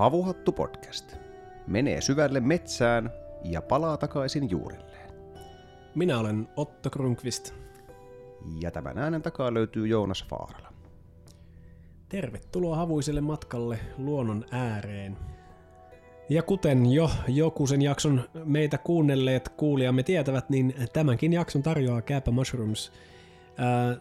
[0.00, 1.16] Havuhattu podcast.
[1.66, 3.10] Menee syvälle metsään
[3.44, 5.10] ja palaa takaisin juurilleen.
[5.94, 7.54] Minä olen Otto Krunkvist.
[8.60, 10.72] Ja tämän äänen takaa löytyy Joonas Faarala.
[12.08, 15.16] Tervetuloa havuiselle matkalle luonnon ääreen.
[16.28, 22.30] Ja kuten jo joku sen jakson meitä kuunnelleet kuulijamme tietävät, niin tämänkin jakson tarjoaa Kääpä
[22.30, 22.92] Mushrooms.
[23.56, 23.96] Ää,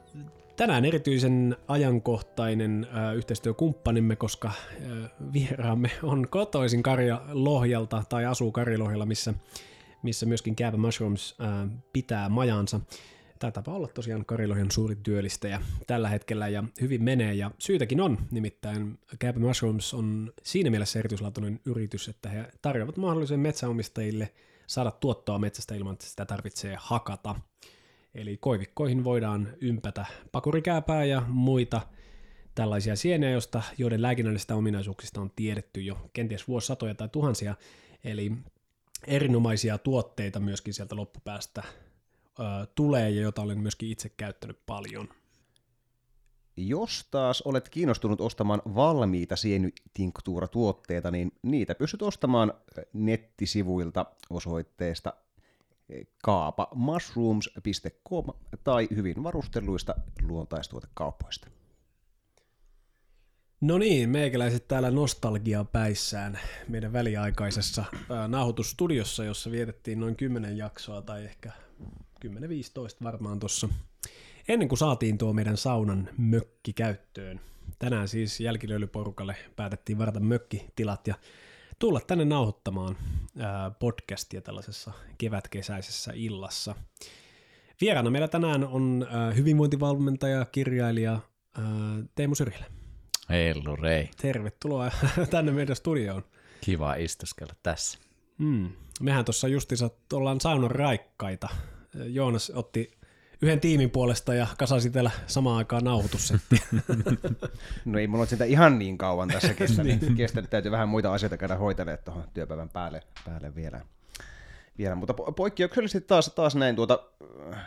[0.59, 9.05] tänään erityisen ajankohtainen ää, yhteistyökumppanimme, koska ää, vieraamme on kotoisin Karja Lohjalta tai asuu Karjalohjalla,
[9.05, 9.33] missä,
[10.03, 12.79] missä myöskin Kääpä Mushrooms ää, pitää majansa.
[13.39, 18.17] Tämä tapa olla tosiaan Karilohjan suuri työllistäjä tällä hetkellä ja hyvin menee ja syytäkin on,
[18.31, 24.33] nimittäin Gabby Mushrooms on siinä mielessä erityislaatuinen yritys, että he tarjoavat mahdollisen metsäomistajille
[24.67, 27.35] saada tuottoa metsästä ilman, että sitä tarvitsee hakata.
[28.15, 31.81] Eli koivikkoihin voidaan ympätä pakurikääpää ja muita
[32.55, 37.55] tällaisia sieniä, joista, joiden lääkinnällisistä ominaisuuksista on tiedetty jo kenties vuosisatoja tai tuhansia,
[38.03, 38.31] eli
[39.07, 41.63] erinomaisia tuotteita myöskin sieltä loppupäästä
[42.75, 45.09] tulee ja jota olen myöskin itse käyttänyt paljon.
[46.57, 52.53] Jos taas olet kiinnostunut ostamaan valmiita sienitinktuuratuotteita, niin niitä pystyt ostamaan
[52.93, 55.13] nettisivuilta osoitteesta
[56.23, 58.25] kaapamushrooms.com
[58.63, 61.47] tai hyvin varustelluista luontaistuotekaupoista.
[63.61, 67.85] No niin, meikäläiset täällä nostalgia päissään meidän väliaikaisessa
[68.27, 71.51] nauhoitusstudiossa, jossa vietettiin noin 10 jaksoa tai ehkä
[72.25, 72.29] 10-15
[73.03, 73.69] varmaan tuossa,
[74.47, 77.41] ennen kuin saatiin tuo meidän saunan mökki käyttöön.
[77.79, 81.15] Tänään siis jälkilöylyporukalle päätettiin varata mökkitilat ja
[81.79, 82.97] tulla tänne nauhoittamaan
[83.79, 86.75] podcastia tällaisessa kevätkesäisessä illassa.
[87.81, 91.19] Vieraana meillä tänään on hyvinvointivalmentaja, kirjailija
[92.15, 92.65] Teemu Syrjälä.
[93.29, 94.09] Hello Rei.
[94.21, 94.91] Tervetuloa
[95.31, 96.23] tänne meidän studioon.
[96.61, 97.99] Kiva istuskella tässä.
[98.37, 98.69] Mm.
[99.01, 101.49] Mehän tuossa justiinsa ollaan saunan raikkaita
[101.93, 102.98] Joonas otti
[103.41, 106.59] yhden tiimin puolesta ja kasasi täällä samaan aikaan nauhoitussettiä.
[107.85, 110.01] No ei mulla ole sitä ihan niin kauan tässä kestänyt.
[110.01, 110.15] niin.
[110.15, 110.49] kestänyt.
[110.49, 113.81] Täytyy vähän muita asioita käydä hoitelemaan tuohon työpäivän päälle, päälle vielä.
[114.77, 114.95] vielä.
[114.95, 117.03] Mutta poikkeuksellisesti taas, taas näin tuota
[117.53, 117.59] äh,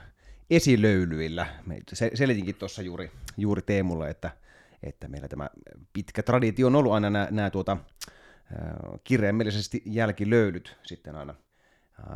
[0.50, 1.46] esilöylyillä.
[2.14, 4.30] Selitinkin tuossa juuri, juuri Teemulle, että,
[4.82, 5.50] että meillä tämä
[5.92, 11.34] pitkä traditio on ollut aina nämä, nämä tuota, äh, kirjaimellisesti jälkilöylyt sitten aina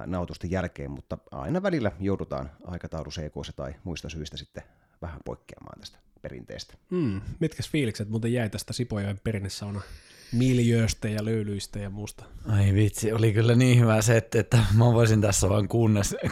[0.06, 4.62] nautusten jälkeen, mutta aina välillä joudutaan aikataulu sekoissa tai muista syistä sitten
[5.02, 6.74] vähän poikkeamaan tästä perinteestä.
[6.90, 9.80] Mm, mitkäs fiilikset muuten jäi tästä Sipojoen perinnesauna
[10.32, 12.24] miljööstä ja löylyistä ja muusta?
[12.48, 15.68] Ai vitsi, oli kyllä niin hyvä setti, että mä voisin tässä vaan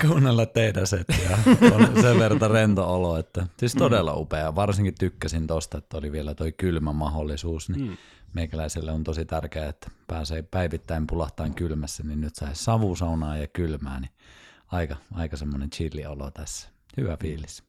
[0.01, 1.39] kuunnella teidän settiä.
[1.75, 4.55] On sen verran rento olo, että siis todella upea.
[4.55, 7.97] Varsinkin tykkäsin tosta, että oli vielä toi kylmä mahdollisuus, niin mm
[8.35, 14.01] meikäläiselle on tosi tärkeää, että pääsee päivittäin pulahtaan kylmässä, niin nyt sai savusaunaa ja kylmää,
[14.01, 14.11] niin
[14.67, 16.69] aika, aika semmoinen chilli-olo tässä.
[16.97, 17.63] Hyvä fiilis.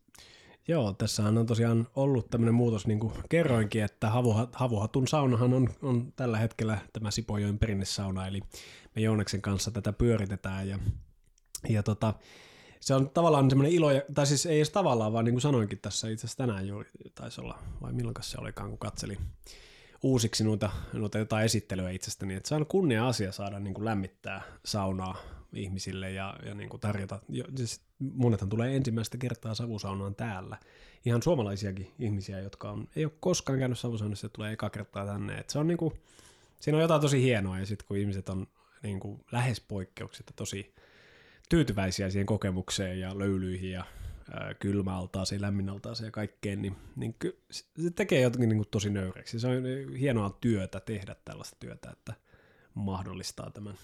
[0.67, 4.11] Joo, tässähän on tosiaan ollut tämmöinen muutos, niin kuin kerroinkin, että
[4.53, 8.41] Havuhatun saunahan on, on tällä hetkellä tämä Sipojoen perinnesauna, eli
[8.95, 10.79] me Jooneksen kanssa tätä pyöritetään, ja,
[11.69, 12.13] ja tota,
[12.79, 16.09] se on tavallaan semmoinen ilo, tai siis ei edes tavallaan, vaan niin kuin sanoinkin tässä
[16.09, 16.83] itse asiassa tänään jo,
[17.15, 19.17] taisi olla, vai milloin se olikaan, kun katselin
[20.03, 24.41] uusiksi noita, noita jotain esittelyä itsestäni, että se on kunnia asia saada niin kuin lämmittää
[24.65, 25.17] saunaa
[25.53, 27.19] ihmisille ja, ja niin kuin tarjota.
[27.55, 30.57] Siis monethan tulee ensimmäistä kertaa savusaunaan täällä.
[31.05, 35.37] Ihan suomalaisiakin ihmisiä, jotka on, ei ole koskaan käynyt savusaunassa ja tulee eka kertaa tänne.
[35.37, 35.93] Et se on niin kuin,
[36.59, 38.47] siinä on jotain tosi hienoa ja sitten kun ihmiset on
[38.83, 40.73] niin kuin lähes poikkeuksetta tosi
[41.49, 43.85] tyytyväisiä siihen kokemukseen ja löylyihin ja
[44.59, 47.63] kylmäaltaaseen, lämminaltaaseen ja kaikkeen, niin, niin ky, se
[47.95, 49.39] tekee jotenkin niin kuin tosi nöyreksi.
[49.39, 49.63] Se on
[49.99, 52.13] hienoa työtä tehdä tällaista työtä, että
[52.73, 53.75] mahdollistaa tämän.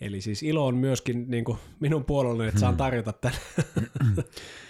[0.00, 2.78] Eli siis ilo on myöskin niin kuin minun puolellani, että saan hmm.
[2.78, 3.38] tarjota tämän,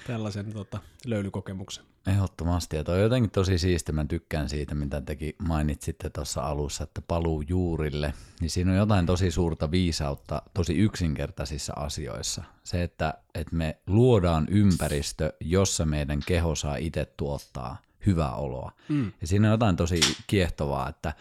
[0.07, 1.85] tällaisen tota, löylykokemuksen.
[2.07, 6.85] Ehdottomasti, ja toi on jotenkin tosi siisti, mä tykkään siitä, mitä teki mainitsitte tuossa alussa,
[6.85, 12.45] että paluu juurille, niin siinä on jotain tosi suurta viisautta tosi yksinkertaisissa asioissa.
[12.65, 17.77] Se, että, että me luodaan ympäristö, jossa meidän keho saa itse tuottaa
[18.07, 18.73] hyvää oloa.
[18.89, 19.13] Mm.
[19.21, 21.15] Ja siinä on jotain tosi kiehtovaa, että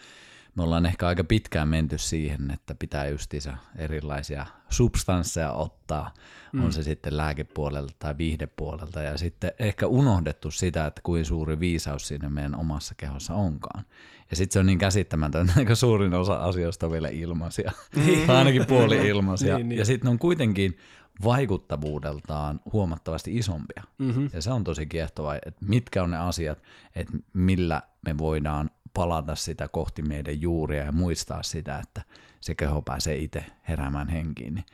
[0.56, 6.14] me ollaan ehkä aika pitkään menty siihen, että pitää justiinsa erilaisia substansseja ottaa,
[6.52, 6.64] mm.
[6.64, 12.08] on se sitten lääkepuolelta tai viihdepuolelta, ja sitten ehkä unohdettu sitä, että kuin suuri viisaus
[12.08, 13.84] siinä meidän omassa kehossa onkaan.
[14.30, 18.26] Ja sitten se on niin käsittämätöntä, että suurin osa asioista on vielä ilmaisia, niin.
[18.26, 19.56] tai ainakin puoli ilmaisia.
[19.56, 19.78] niin, niin.
[19.78, 20.78] Ja sitten on kuitenkin
[21.24, 23.82] vaikuttavuudeltaan huomattavasti isompia.
[23.98, 24.30] Mm-hmm.
[24.32, 26.62] Ja se on tosi kiehtovaa, että mitkä on ne asiat,
[26.94, 32.02] että millä me voidaan palata sitä kohti meidän juuria ja muistaa sitä, että
[32.40, 34.54] se keho pääsee itse heräämään henkiin.
[34.54, 34.64] Niin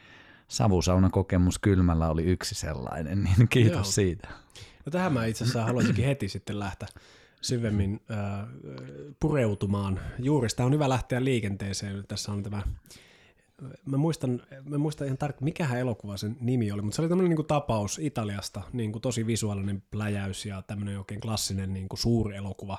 [0.49, 3.85] savusaunakokemus kylmällä oli yksi sellainen, niin kiitos Joo.
[3.85, 4.29] siitä.
[4.87, 6.89] No tähän mä itse asiassa haluaisinkin heti sitten lähteä
[7.41, 8.49] syvemmin äh,
[9.21, 10.01] pureutumaan.
[10.19, 12.05] Juurista on hyvä lähteä liikenteeseen.
[12.09, 12.63] Tässä on tämä
[13.85, 17.37] mä muistan, mä muistan ihan tarkkaan, mikähän elokuva sen nimi oli, mutta se oli tämmöinen
[17.37, 22.37] niin tapaus Italiasta, niin kuin tosi visuaalinen pläjäys ja tämmöinen oikein klassinen niin kuin suuri
[22.37, 22.79] elokuva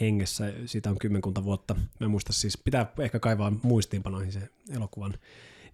[0.00, 0.52] hengessä.
[0.66, 1.76] Siitä on kymmenkunta vuotta.
[2.00, 5.14] Mä muista siis, pitää ehkä kaivaa muistiinpanoihin se elokuvan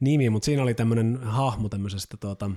[0.01, 2.51] nimi, mutta siinä oli tämmöinen hahmo tämmöisestä tuota,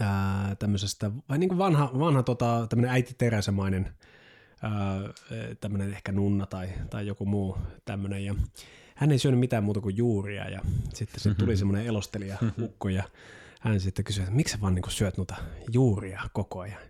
[0.00, 3.94] ää, tämmöisestä, vai niin kuin vanha, vanha tota, tämmöinen äiti Teresamainen
[5.60, 8.24] tämmöinen ehkä nunna tai, tai joku muu tämmöinen.
[8.24, 8.34] Ja
[8.94, 10.60] hän ei syönyt mitään muuta kuin juuria ja
[10.94, 13.02] sitten se tuli semmoinen elostelija ukko ja
[13.60, 15.34] hän sitten kysyi, että miksi sä vaan niin syöt noita
[15.72, 16.80] juuria koko ajan.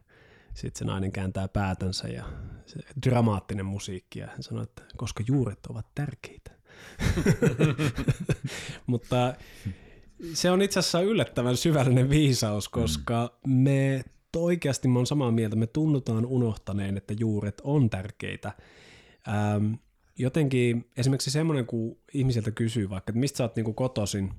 [0.55, 2.25] Sitten se nainen kääntää päätänsä ja
[2.67, 6.51] se dramaattinen musiikki ja hän sanoi, että koska juuret ovat tärkeitä.
[8.87, 9.35] Mutta
[10.33, 14.05] se on itse asiassa yllättävän syvällinen viisaus, koska me
[14.37, 18.53] oikeasti mä oon samaa mieltä, me tunnutaan unohtaneen, että juuret on tärkeitä.
[19.29, 19.73] Ähm,
[20.19, 24.33] jotenkin esimerkiksi semmoinen, kun ihmiseltä kysyy vaikka, että mistä sä oot niin kotoisin,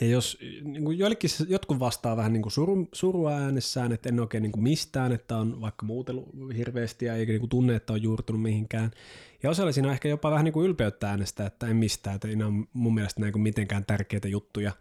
[0.00, 4.20] ja jos niin kuin joillekin jotkut vastaa vähän niin kuin suru, surua äänessään, että en
[4.20, 7.92] oikein niin kuin mistään, että on vaikka muutellut hirveästi ja eikä niin kuin tunne, että
[7.92, 8.90] on juurtunut mihinkään.
[9.42, 12.28] Ja osalla siinä on ehkä jopa vähän niin kuin ylpeyttä äänestä, että en mistään, että
[12.28, 14.72] ei ole mun mielestä näin kuin mitenkään tärkeitä juttuja,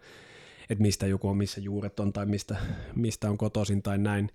[0.70, 2.56] että mistä joku on, missä juuret on tai mistä,
[2.96, 4.30] mistä on kotoisin tai näin.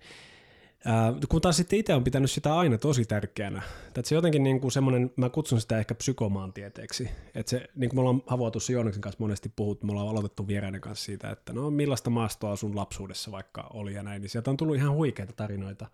[1.29, 3.61] Kun taas sitten itse on pitänyt sitä aina tosi tärkeänä.
[3.87, 7.09] Että se jotenkin niin kuin semmoinen, mä kutsun sitä ehkä psykomaantieteeksi.
[7.35, 10.81] Että se, niin kuin me ollaan Havoitussa Jooneksen kanssa monesti puhuttu, me ollaan aloitettu vieraiden
[10.81, 14.57] kanssa siitä, että no millaista maastoa sun lapsuudessa vaikka oli ja näin, niin sieltä on
[14.57, 15.87] tullut ihan huikeita tarinoita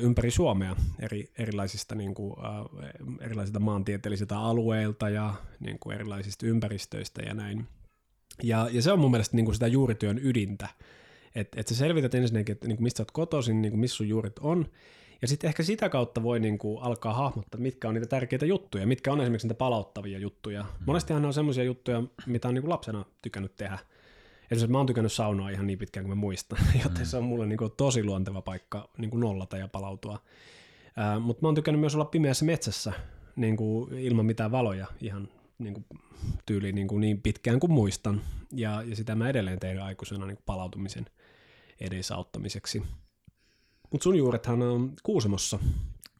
[0.00, 2.64] ympäri Suomea eri, erilaisista, niin kuin, ää,
[3.20, 7.66] erilaisilta maantieteellisiltä alueilta ja niin kuin erilaisista ympäristöistä ja näin.
[8.42, 10.68] Ja, ja se on mun mielestä niin kuin sitä juurityön ydintä,
[11.34, 14.38] että et sä selvität ensinnäkin, että niin mistä sä oot kotoisin, niin missä sun juuret
[14.38, 14.66] on,
[15.22, 18.86] ja sitten ehkä sitä kautta voi niin kuin alkaa hahmottaa, mitkä on niitä tärkeitä juttuja,
[18.86, 20.62] mitkä on esimerkiksi niitä palauttavia juttuja.
[20.62, 20.68] Mm.
[20.86, 23.78] Monestihan ne on semmoisia juttuja, mitä on niin kuin lapsena tykännyt tehdä.
[24.50, 27.04] Esimerkiksi mä oon tykännyt saunoa ihan niin pitkään kuin mä muistan, joten mm.
[27.04, 30.18] se on mulle niin kuin tosi luonteva paikka niin kuin nollata ja palautua.
[30.98, 32.92] Äh, Mutta mä oon tykännyt myös olla pimeässä metsässä
[33.36, 35.28] niin kuin ilman mitään valoja ihan
[35.58, 35.84] niin kuin,
[36.46, 38.20] tyyliin niin, kuin niin pitkään kuin muistan.
[38.52, 41.06] Ja, ja sitä mä edelleen teen aikuisena niin kuin palautumisen
[41.80, 42.82] edesauttamiseksi.
[43.90, 45.58] Mutta sun juurethan on Kuusamossa.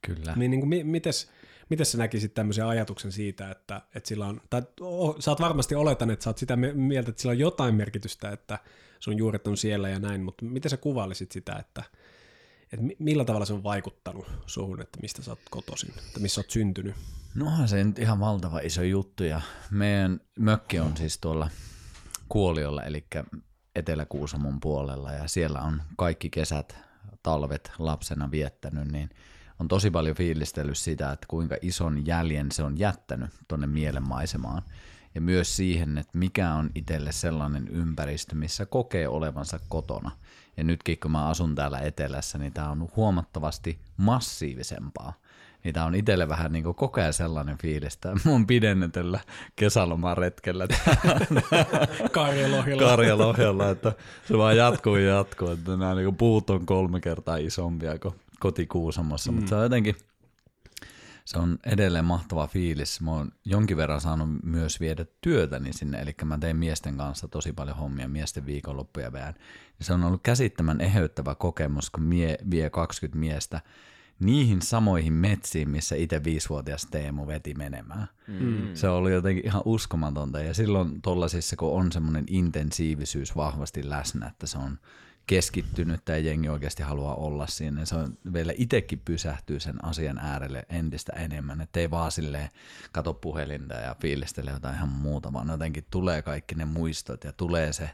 [0.01, 0.33] Kyllä.
[0.35, 1.29] Niin, niin kuin, mites,
[1.69, 5.75] mites sä näkisit tämmöisen ajatuksen siitä, että, että sillä on, tai oh, sä oot varmasti
[5.75, 8.59] oletan, että sä oot sitä mieltä, että sillä on jotain merkitystä, että
[8.99, 11.83] sun juuret on siellä ja näin, mutta miten sä kuvailisit sitä, että,
[12.73, 16.49] että millä tavalla se on vaikuttanut suhun, että mistä sä oot kotoisin, että missä oot
[16.49, 16.95] syntynyt?
[17.35, 21.49] Nohan se nyt ihan valtava iso juttu ja meidän mökki on siis tuolla
[22.29, 23.05] Kuoliolla, eli
[23.79, 26.77] Etelä-Kuusamon puolella ja siellä on kaikki kesät,
[27.23, 29.09] talvet lapsena viettänyt, niin
[29.59, 34.61] on tosi paljon fiilistellyt sitä, että kuinka ison jäljen se on jättänyt tuonne mielenmaisemaan.
[35.15, 40.11] Ja myös siihen, että mikä on itselle sellainen ympäristö, missä kokee olevansa kotona.
[40.57, 45.13] Ja nytkin kun mä asun täällä etelässä, niin tämä on huomattavasti massiivisempaa
[45.63, 49.19] niin tämä on itselle vähän niin kuin koko ajan sellainen fiilis, että mun pidennetyllä
[49.55, 50.67] kesälomaretkellä
[52.11, 52.83] Karjalohjalla.
[52.83, 53.93] Karjalohjalla, että
[54.27, 59.31] se vaan jatkuu ja jatkuu, että nämä niin puut on kolme kertaa isompia kuin kotikuusamossa,
[59.31, 59.35] mm.
[59.35, 59.95] mutta se on jotenkin,
[61.25, 63.01] se on edelleen mahtava fiilis.
[63.01, 67.53] Mä oon jonkin verran saanut myös viedä työtäni sinne, eli mä teen miesten kanssa tosi
[67.53, 69.35] paljon hommia, miesten viikonloppuja vähän.
[69.81, 73.61] Se on ollut käsittämän eheyttävä kokemus, kun mie, vie 20 miestä
[74.19, 78.07] niihin samoihin metsiin, missä itse viisivuotias Teemu veti menemään.
[78.27, 78.69] Mm.
[78.73, 84.47] Se oli jotenkin ihan uskomatonta ja silloin tollasissa, kun on semmoinen intensiivisyys vahvasti läsnä, että
[84.47, 84.79] se on
[85.29, 90.17] keskittynyt ja jengi oikeasti haluaa olla siinä, niin se on vielä itsekin pysähtyy sen asian
[90.17, 92.49] äärelle entistä enemmän, ettei vaan silleen
[92.91, 97.73] kato puhelinta ja fiilistele jotain ihan muuta, vaan jotenkin tulee kaikki ne muistot ja tulee
[97.73, 97.89] se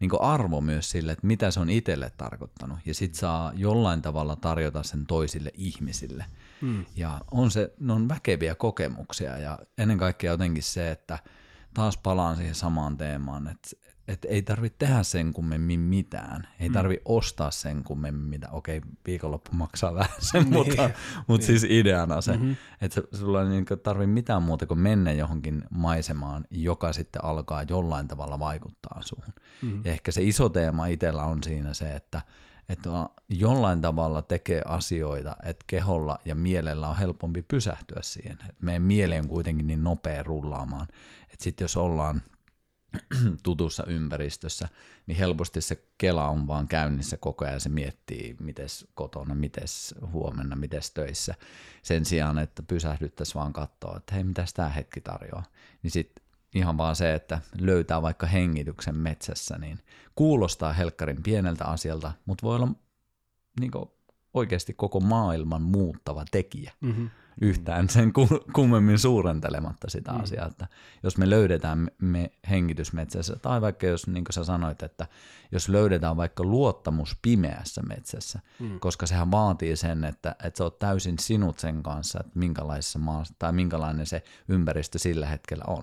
[0.00, 2.78] niin arvo myös sille, että mitä se on itselle tarkoittanut.
[2.86, 6.24] Ja sit saa jollain tavalla tarjota sen toisille ihmisille.
[6.60, 6.84] Mm.
[6.96, 11.18] Ja on se, ne on väkeviä kokemuksia ja ennen kaikkea jotenkin se, että
[11.74, 13.70] taas palaan siihen samaan teemaan, että
[14.08, 16.48] että ei tarvitse tehdä sen kummemmin mitään.
[16.60, 16.72] Ei mm.
[16.72, 18.48] tarvi ostaa sen kummemmin mitä.
[18.50, 20.52] Okei, viikonloppu maksaa vähän sen, niin.
[20.52, 20.90] mutta,
[21.26, 21.60] mutta niin.
[21.60, 22.56] siis ideana se, mm-hmm.
[22.80, 28.08] että sulla ei niin tarvi mitään muuta kuin mennä johonkin maisemaan, joka sitten alkaa jollain
[28.08, 29.34] tavalla vaikuttaa suhun.
[29.62, 29.82] Mm-hmm.
[29.84, 32.22] Ja ehkä se iso teema itsellä on siinä se, että
[32.68, 32.90] että
[33.28, 38.38] jollain tavalla tekee asioita, että keholla ja mielellä on helpompi pysähtyä siihen.
[38.48, 40.86] Et meidän mieli on kuitenkin niin nopea rullaamaan,
[41.22, 42.22] että sitten jos ollaan
[43.42, 44.68] tutussa ympäristössä,
[45.06, 47.60] niin helposti se kela on vaan käynnissä koko ajan.
[47.60, 49.64] Se miettii, miten kotona, miten
[50.12, 51.34] huomenna, miten töissä.
[51.82, 55.44] Sen sijaan, että pysähdyttäisiin vaan katsoa, että hei, mitä tämä hetki tarjoaa.
[55.82, 56.24] Niin sitten
[56.54, 59.78] ihan vaan se, että löytää vaikka hengityksen metsässä, niin
[60.14, 62.68] kuulostaa helkkarin pieneltä asialta, mutta voi olla
[63.60, 63.70] niin
[64.34, 66.72] oikeasti koko maailman muuttava tekijä.
[66.80, 67.10] Mm-hmm
[67.40, 68.12] yhtään sen
[68.52, 70.20] kummemmin suurentelematta sitä mm.
[70.20, 70.66] asiaa, että
[71.02, 75.06] jos me löydetään me hengitysmetsässä, tai vaikka jos niin kuin sä sanoit, että
[75.52, 78.80] jos löydetään vaikka luottamus pimeässä metsässä, mm.
[78.80, 83.34] koska sehän vaatii sen, että, että sä oot täysin sinut sen kanssa, että minkälaisessa maassa,
[83.38, 85.82] tai minkälainen se ympäristö sillä hetkellä on.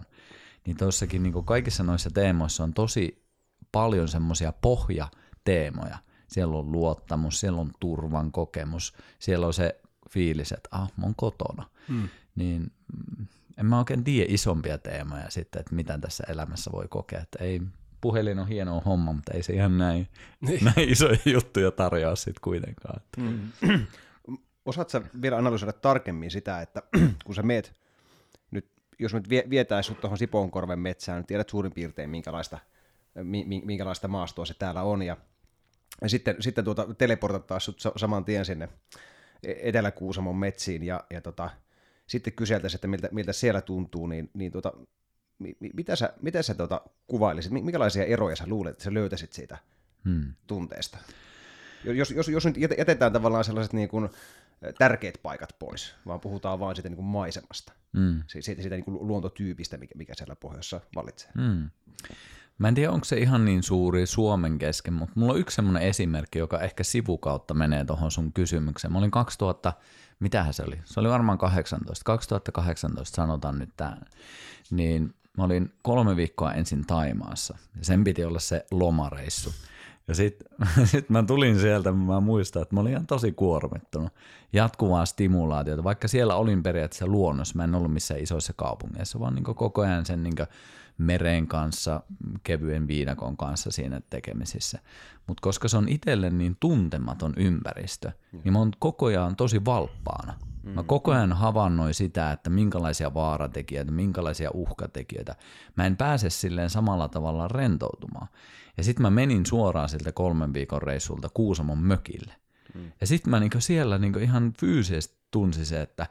[0.65, 3.23] Niin tuossakin niin kaikissa noissa teemoissa on tosi
[3.71, 10.69] paljon semmoisia pohjateemoja, siellä on luottamus, siellä on turvan kokemus, siellä on se fiilis, että
[10.71, 11.69] ah, mä oon kotona.
[11.87, 12.09] Mm.
[12.35, 13.25] Niin mm,
[13.57, 17.21] en mä oikein tiedä isompia teemoja sitten, että mitä tässä elämässä voi kokea.
[17.21, 17.61] Että ei,
[18.01, 20.07] puhelin on hieno homma, mutta ei se ihan näin,
[20.41, 20.65] niin.
[20.75, 23.01] näin isoja juttuja tarjoa sitten kuitenkaan.
[23.01, 23.21] Että.
[23.21, 23.85] Mm.
[24.65, 26.81] Osaatko vielä analysoida tarkemmin sitä, että
[27.25, 27.75] kun sä meet,
[28.51, 32.59] nyt, jos nyt vietäisiin sut tuohon Sipoonkorven metsään, niin tiedät suurin piirtein minkälaista,
[33.65, 35.17] minkälaista maastoa se täällä on, ja,
[36.01, 38.69] ja sitten, sitten tuota, teleportattaisiin sut saman tien sinne
[39.43, 41.49] Etelä-Kuusamon metsiin ja, ja tota,
[42.07, 44.73] sitten kyseltäisiin, että miltä, miltä siellä tuntuu, niin, niin tota,
[45.73, 49.57] mitä sä, mitä sä tota, kuvailisit, minkälaisia eroja sä luulet, että sä löytäisit siitä
[50.05, 50.33] hmm.
[50.47, 50.97] tunteesta?
[51.83, 54.09] Jos, jos, jos nyt jätetään tavallaan sellaiset niin kuin
[54.79, 58.23] tärkeät paikat pois, vaan puhutaan vain siitä niin kuin maisemasta, hmm.
[58.27, 61.31] siitä, siitä niin kuin luontotyypistä, mikä, mikä siellä pohjoissa vallitsee.
[61.35, 61.69] Hmm.
[62.57, 65.83] Mä en tiedä, onko se ihan niin suuri Suomen kesken, mutta mulla on yksi semmoinen
[65.83, 68.91] esimerkki, joka ehkä sivukautta menee tuohon sun kysymykseen.
[68.91, 69.73] Mä olin 2000,
[70.19, 70.79] mitähän se oli?
[70.85, 73.97] Se oli varmaan 18, 2018 sanotaan nyt tämä.
[74.71, 79.53] Niin mä olin kolme viikkoa ensin Taimaassa ja sen piti olla se lomareissu.
[80.07, 80.47] Ja sitten
[80.91, 84.13] sit mä tulin sieltä, mä muistan, että mä olin ihan tosi kuormittunut.
[84.53, 89.43] Jatkuvaa stimulaatiota, vaikka siellä olin periaatteessa luonnossa, mä en ollut missään isoissa kaupungeissa, vaan niin
[89.43, 90.35] koko ajan sen niin
[90.97, 92.03] meren kanssa,
[92.43, 94.79] kevyen viidakon kanssa siinä tekemisissä.
[95.27, 98.11] Mutta koska se on itselle niin tuntematon ympäristö,
[98.43, 100.33] niin mä oon koko ajan tosi valppaana.
[100.63, 100.87] Mä mm.
[100.87, 105.35] koko ajan havainnoin sitä, että minkälaisia vaaratekijöitä, minkälaisia uhkatekijöitä.
[105.75, 108.27] Mä en pääse silleen samalla tavalla rentoutumaan.
[108.77, 112.33] Ja sitten mä menin suoraan siltä kolmen viikon reissulta Kuusamon mökille.
[112.73, 112.91] Mm.
[113.01, 116.07] Ja sitten mä niinku siellä niinku ihan fyysisesti tunsin se, että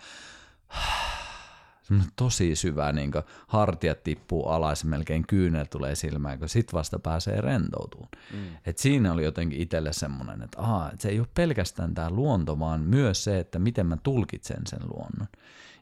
[2.16, 3.12] tosi syvä, niin
[3.46, 8.08] hartiat tippuu alas, melkein kyynel tulee silmään, kun sit vasta pääsee rentoutumaan.
[8.32, 8.38] Mm.
[8.66, 12.58] Et siinä oli jotenkin itselle semmoinen, että, aha, että se ei ole pelkästään tämä luonto,
[12.58, 15.28] vaan myös se, että miten mä tulkitsen sen luonnon.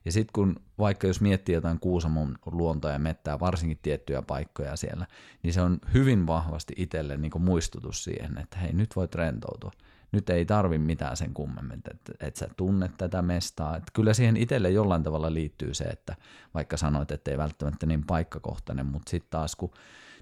[0.05, 5.07] Ja sitten kun vaikka jos miettii jotain Kuusamon luontoa ja mettää, varsinkin tiettyjä paikkoja siellä,
[5.43, 9.71] niin se on hyvin vahvasti itselle niin muistutus siihen, että hei nyt voit rentoutua
[10.13, 13.77] nyt ei tarvi mitään sen kummemmin, että, että sä tunnet tätä mestaa.
[13.77, 16.17] Että kyllä siihen itselle jollain tavalla liittyy se, että
[16.55, 19.71] vaikka sanoit, että ei välttämättä niin paikkakohtainen, mutta sitten taas kun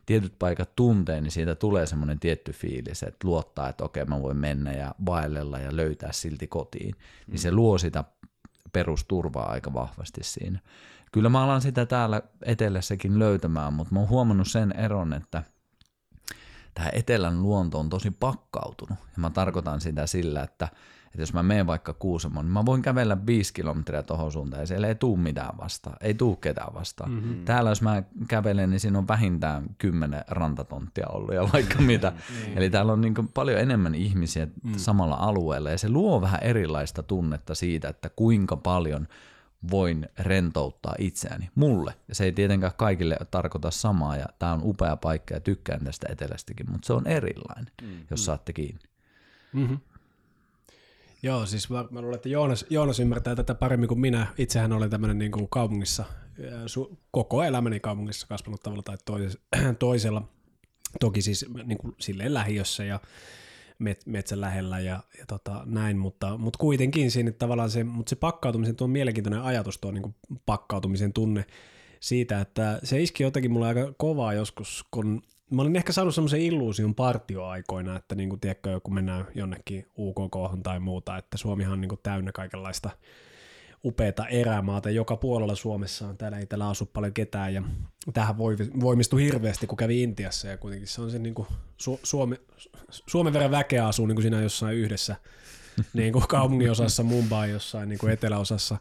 [0.07, 4.37] tietyt paikat tuntee, niin siitä tulee semmoinen tietty fiilis, että luottaa, että okei mä voin
[4.37, 6.95] mennä ja vaellella ja löytää silti kotiin.
[6.95, 7.31] Mm.
[7.31, 8.05] Niin se luo sitä
[8.73, 10.59] perusturvaa aika vahvasti siinä.
[11.13, 15.43] Kyllä mä alan sitä täällä etelässäkin löytämään, mutta mä oon huomannut sen eron, että–
[16.79, 18.99] tämä etelän luonto on tosi pakkautunut.
[18.99, 20.69] Ja mä tarkoitan sitä sillä, että,
[21.07, 24.67] että jos mä menen vaikka Kuusamoon, niin mä voin kävellä viisi kilometriä tuohon suuntaan ja
[24.67, 27.11] siellä ei tuu mitään vastaan, ei tuu ketään vastaan.
[27.11, 27.45] Mm-hmm.
[27.45, 32.13] Täällä jos mä kävelen, niin siinä on vähintään kymmenen rantatonttia ollut ja vaikka mitä.
[32.45, 32.59] niin.
[32.59, 34.73] Eli täällä on niin paljon enemmän ihmisiä mm.
[34.77, 39.09] samalla alueella ja se luo vähän erilaista tunnetta siitä, että kuinka paljon–
[39.71, 41.51] voin rentouttaa itseäni.
[41.55, 41.95] Mulle.
[42.09, 46.07] Ja se ei tietenkään kaikille tarkoita samaa, ja tämä on upea paikka, ja tykkään tästä
[46.11, 48.07] etelästäkin, mutta se on erilainen, mm.
[48.11, 48.81] jos saatte kiinni.
[49.53, 49.79] Mm-hmm.
[51.23, 54.27] Joo, siis mä, mä luulen, että Joonas, Joonas ymmärtää tätä paremmin kuin minä.
[54.39, 56.05] Itsehän olen tämmöinen niin kuin kaupungissa,
[56.67, 58.97] su, koko elämäni kaupungissa kasvanut tavalla tai
[59.79, 60.29] toisella.
[61.01, 63.01] Toki siis niin kuin silleen lähiössä ja
[63.79, 68.17] met, metsän lähellä ja, ja tota, näin, mutta, mutta kuitenkin siinä tavallaan se, mutta se
[68.17, 70.15] pakkautumisen, tuo mielenkiintoinen ajatus, tuo niin
[70.47, 71.45] pakkautumisen tunne
[72.01, 76.41] siitä, että se iski jotenkin mulle aika kovaa joskus, kun mä olin ehkä saanut semmoisen
[76.41, 81.81] illuusion partioaikoina, että niin kuin, tiedätkö, kun mennään jonnekin UKK tai muuta, että Suomihan on
[81.81, 82.91] niin kuin täynnä kaikenlaista
[83.85, 86.17] upeata erämaata joka puolella Suomessa on.
[86.17, 87.63] Täällä ei täällä asu paljon ketään ja
[88.13, 88.39] tähän
[88.81, 91.49] voimistui hirveästi, kun kävi Intiassa ja kuitenkin se on se niin kuin
[91.83, 92.37] Su- Suomi,
[92.91, 95.17] Suomen verran väkeä asuu niin kuin siinä jossain yhdessä
[95.93, 98.77] niin kuin kaupunginosassa, Mumbai jossain niin kuin eteläosassa.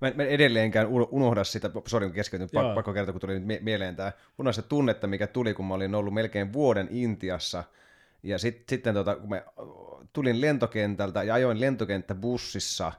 [0.00, 4.12] Mä, mä edelleenkään unohda sitä, sori keskeytyn, pakko, pakko kertoa, kun tuli nyt mieleen tämä,
[4.38, 7.64] unohda tunnetta, mikä tuli, kun mä olin ollut melkein vuoden Intiassa,
[8.22, 9.42] ja sit, sitten tota, kun mä
[10.12, 12.92] tulin lentokentältä ja ajoin lentokenttäbussissa ää,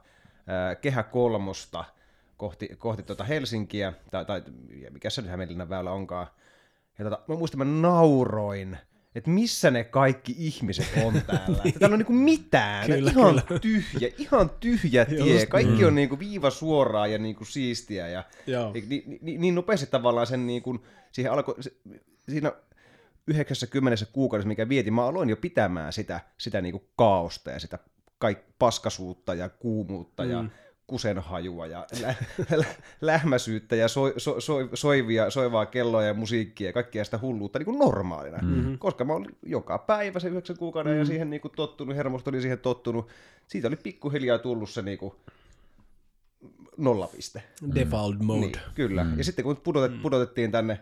[0.81, 1.85] Kehä Kolmosta
[2.37, 4.43] kohti, kohti tota Helsinkiä, tai, tai
[4.91, 6.27] mikä se nyt Hämeenlinnan väylä onkaan,
[6.99, 8.77] ja tota, mä muistan, mä nauroin,
[9.15, 11.61] että missä ne kaikki ihmiset on täällä.
[11.65, 13.59] Että täällä on niinku mitään, kyllä, ihan kyllä.
[13.59, 15.33] tyhjä, ihan tyhjä tie.
[15.33, 15.87] Just, kaikki mm.
[15.87, 18.07] on niinku viiva suoraa ja niinku siistiä.
[18.07, 21.55] Ja, ja niin, niin, niin nopeasti tavallaan sen niinku, siihen alkoi,
[22.29, 22.51] siinä
[23.27, 27.79] 90 kuukaudessa, mikä vietin, mä aloin jo pitämään sitä, sitä niinku kaaosta ja sitä
[28.17, 30.31] kaik, paskasuutta ja kuumuutta mm.
[30.31, 30.45] ja
[30.87, 32.15] kusenhajua ja lä-
[32.57, 37.59] lä- lähmäsyyttä ja so- so- so- soivia, soivaa kelloa ja musiikkia ja kaikkea sitä hulluutta
[37.59, 38.37] niin kuin normaalina.
[38.37, 38.77] Mm-hmm.
[38.77, 40.99] Koska mä olin joka päivä se yhdeksän kuukauden mm-hmm.
[40.99, 43.07] ja siihen niin kuin tottunut, hermosto oli siihen tottunut.
[43.47, 45.13] Siitä oli pikkuhiljaa tullut se niin kuin
[46.77, 47.43] nollapiste.
[47.75, 48.39] Default mode.
[48.39, 49.03] Niin, kyllä.
[49.03, 49.17] Mm-hmm.
[49.17, 50.01] Ja sitten kun pudotet, mm.
[50.01, 50.79] pudotettiin tänne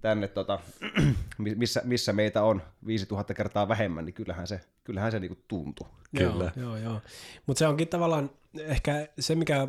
[0.00, 0.58] tänne, tota,
[1.38, 5.88] missä, missä meitä on 5000 kertaa vähemmän, niin kyllähän se, kyllähän se niinku tuntui.
[6.16, 6.52] Kyllä.
[6.56, 7.00] Joo, joo, joo.
[7.46, 9.68] Mutta se onkin tavallaan ehkä se, mikä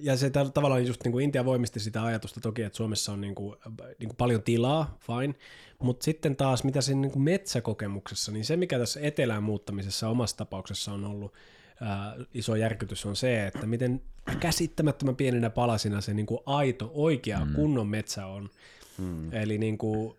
[0.00, 3.34] ja se tavallaan just niin kuin Intia voimisti sitä ajatusta toki, että Suomessa on niin
[3.34, 3.56] kuin,
[3.98, 5.34] niin kuin paljon tilaa, fine,
[5.78, 10.36] mutta sitten taas mitä siinä niin kuin metsäkokemuksessa, niin se mikä tässä etelään muuttamisessa omassa
[10.36, 11.34] tapauksessa on ollut
[11.80, 14.02] ää, iso järkytys on se, että miten
[14.40, 17.54] käsittämättömän pienenä palasina se niin kuin aito, oikea, mm.
[17.54, 18.50] kunnon metsä on.
[18.98, 19.32] Hmm.
[19.32, 20.16] Eli niin kuin,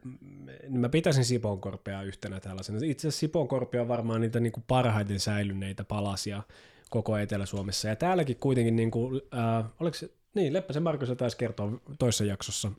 [0.70, 2.80] niin mä pitäisin Siponkorpea yhtenä tällaisena.
[2.84, 6.44] Itse asiassa Siponkorpea on varmaan niitä niin kuin parhaiten säilyneitä palasia
[6.90, 7.88] koko Etelä-Suomessa.
[7.88, 12.72] Ja täälläkin kuitenkin, niin kuin, äh, oliko se, niin Leppäsen Markus taisi kertoa toisessa jaksossa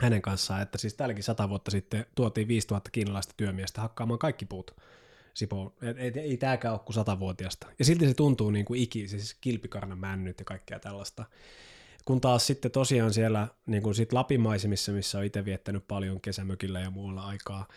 [0.00, 4.76] hänen kanssaan, että siis täälläkin sata vuotta sitten tuotiin 5000 kiinalaista työmiestä hakkaamaan kaikki puut.
[5.34, 7.66] Sipo, ei, ei, ei tämäkään ole kuin satavuotiasta.
[7.78, 11.24] Ja silti se tuntuu niin kuin iki, siis kilpikarnan männyt ja kaikkea tällaista.
[12.08, 16.80] Kun taas sitten tosiaan siellä niin kuin sit Lapimaisemissa, missä on itse viettänyt paljon kesämökillä
[16.80, 17.68] ja muualla aikaa,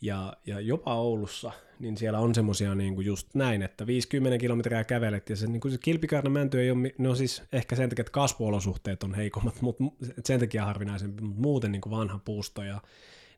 [0.00, 4.84] ja, ja jopa Oulussa, niin siellä on semmoisia niin kuin just näin, että 50 kilometriä
[4.84, 8.02] kävelet, ja se, niin kuin se kilpikaarna mänty ei ole, no siis ehkä sen takia,
[8.02, 9.84] että kasvuolosuhteet on heikommat, mutta
[10.24, 12.80] sen takia harvinaisempi, mutta muuten niin kuin vanha puusto ja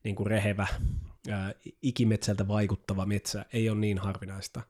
[0.05, 0.67] niin kuin rehevä,
[1.31, 4.61] ää, ikimetsältä vaikuttava metsä ei ole niin harvinaista.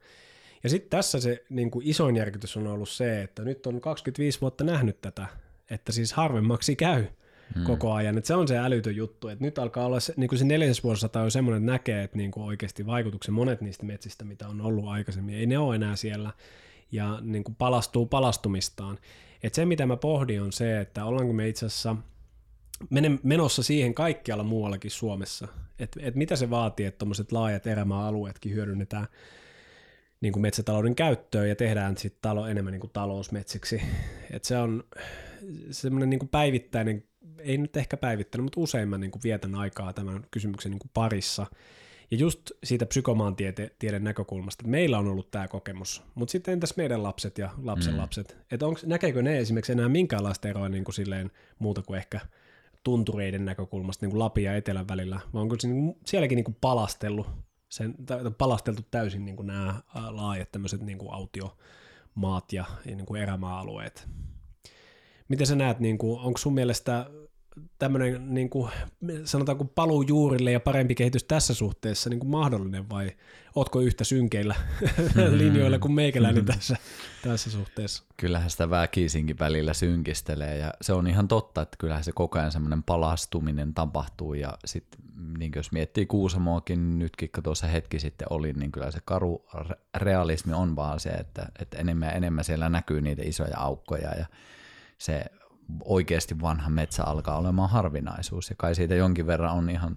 [0.63, 4.41] Ja sitten tässä se niin kuin isoin järkytys on ollut se, että nyt on 25
[4.41, 5.27] vuotta nähnyt tätä
[5.71, 7.05] että siis harvemmaksi käy
[7.55, 7.65] hmm.
[7.65, 8.19] koko ajan.
[8.19, 10.85] Että se on se älytön juttu, että nyt alkaa olla se, niin kuin se neljäs
[10.85, 14.61] vuosisata on semmoinen, että näkee, että niin kuin oikeasti vaikutuksen monet niistä metsistä, mitä on
[14.61, 16.33] ollut aikaisemmin, ei ne ole enää siellä
[16.93, 18.99] ja niin kuin palastuu palastumistaan.
[19.43, 21.97] Et se, mitä mä pohdin, on se, että ollaanko me itse asiassa
[23.23, 29.07] menossa siihen kaikkialla muuallakin Suomessa, että et mitä se vaatii, että tuommoiset laajat erämaa-alueetkin hyödynnetään
[30.21, 33.83] niin kuin metsätalouden käyttöön ja tehdään sitten talo enemmän niin kuin talousmetsiksi.
[34.31, 34.85] Et se on
[35.71, 37.05] semmoinen niin kuin päivittäinen,
[37.39, 41.47] ei nyt ehkä päivittäinen, mutta useimman niin kuin vietän aikaa tämän kysymyksen niin kuin parissa.
[42.11, 47.03] Ja just siitä psykomaantieteen näkökulmasta, että meillä on ollut tämä kokemus, mutta sitten entäs meidän
[47.03, 48.01] lapset ja lapsen mm.
[48.01, 52.21] lapset, että näkeekö ne esimerkiksi enää minkäänlaista eroa niin kuin silleen muuta kuin ehkä
[52.85, 56.57] tuntureiden näkökulmasta niin kuin Lapin ja Etelän välillä, vai onko se niin sielläkin niin kuin
[56.61, 57.27] palastellut
[57.69, 57.95] sen,
[58.39, 64.09] palasteltu täysin niin kuin nämä laajat tämmöiset niin kuin autiomaat ja, ja niin kuin erämaa-alueet.
[65.31, 67.11] Miten sä näet, niin kuin, onko sun mielestä
[67.79, 68.71] tämmöinen niin kuin,
[69.25, 73.11] sanotaanko paluu juurille ja parempi kehitys tässä suhteessa niin kuin mahdollinen vai
[73.55, 75.39] ootko yhtä synkeillä mm-hmm.
[75.39, 76.55] linjoilla kuin meikäläinen mm-hmm.
[76.55, 76.77] tässä,
[77.23, 78.03] tässä suhteessa?
[78.17, 82.53] Kyllähän sitä väkisinkin välillä synkistelee ja se on ihan totta, että kyllähän se koko ajan
[82.53, 85.01] semmoinen palastuminen tapahtuu ja sitten
[85.39, 89.45] niin jos miettii Kuusamoakin nytkin, kun tuossa hetki sitten oli, niin kyllä se karu
[89.97, 94.27] realismi on vaan se, että, että enemmän ja enemmän siellä näkyy niitä isoja aukkoja ja
[95.01, 95.25] se
[95.85, 98.51] oikeasti vanha metsä alkaa olemaan harvinaisuus.
[98.51, 99.97] Ja kai siitä jonkin verran on ihan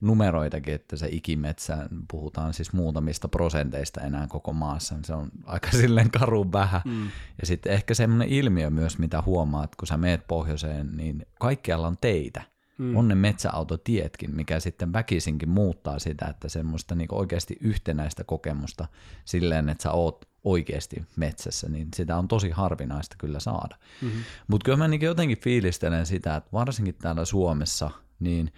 [0.00, 5.70] numeroitakin, että se ikimetsä, puhutaan siis muutamista prosenteista enää koko maassa, niin se on aika
[5.80, 6.80] silleen karu vähän.
[6.84, 7.02] Mm.
[7.40, 11.96] Ja sitten ehkä semmoinen ilmiö myös, mitä huomaat, kun sä meet pohjoiseen, niin kaikkialla on
[12.00, 12.42] teitä.
[12.78, 12.96] Mm.
[12.96, 18.86] On ne metsäautotietkin, mikä sitten väkisinkin muuttaa sitä, että semmoista niinku oikeasti yhtenäistä kokemusta
[19.24, 23.76] silleen, että sä oot oikeasti metsässä, niin sitä on tosi harvinaista kyllä saada.
[24.02, 24.20] Mm-hmm.
[24.48, 28.52] Mutta kyllä mä niin jotenkin fiilistelen sitä, että varsinkin täällä Suomessa, niin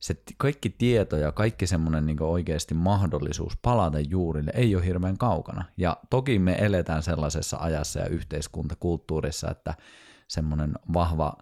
[0.00, 5.64] se kaikki tieto ja kaikki semmoinen niin oikeasti mahdollisuus palata juurille ei ole hirveän kaukana.
[5.76, 9.74] Ja toki me eletään sellaisessa ajassa ja yhteiskuntakulttuurissa, että
[10.28, 11.36] semmoinen vahva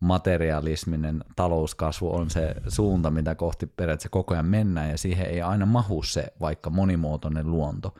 [0.00, 5.66] materialisminen talouskasvu on se suunta, mitä kohti periaatteessa koko ajan mennään, ja siihen ei aina
[5.66, 7.94] mahu se vaikka monimuotoinen luonto.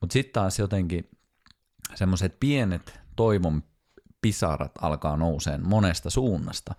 [0.00, 1.10] Mutta sitten taas jotenkin
[1.94, 3.62] semmoiset pienet toivon
[4.22, 6.74] pisarat alkaa nouseen monesta suunnasta.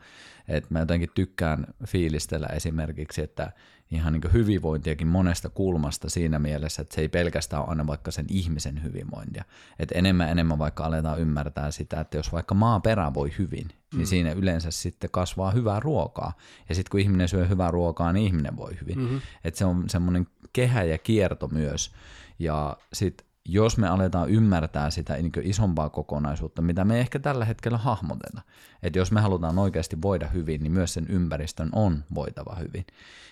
[0.47, 3.51] Et mä jotenkin tykkään fiilistellä esimerkiksi, että
[3.91, 8.25] ihan niin hyvinvointiakin monesta kulmasta siinä mielessä, että se ei pelkästään ole aina vaikka sen
[8.29, 9.43] ihmisen hyvinvointia.
[9.79, 13.97] Et enemmän enemmän vaikka aletaan ymmärtää sitä, että jos vaikka maaperä voi hyvin, niin mm.
[13.97, 16.33] niin siinä yleensä sitten kasvaa hyvää ruokaa.
[16.69, 18.99] Ja sitten kun ihminen syö hyvää ruokaa, niin ihminen voi hyvin.
[18.99, 19.21] Mm-hmm.
[19.43, 21.91] Et se on semmoinen kehä ja kierto myös.
[22.39, 28.41] Ja sitten jos me aletaan ymmärtää sitä isompaa kokonaisuutta, mitä me ehkä tällä hetkellä hahmoteta.
[28.83, 32.85] Että jos me halutaan oikeasti voida hyvin, niin myös sen ympäristön on voitava hyvin.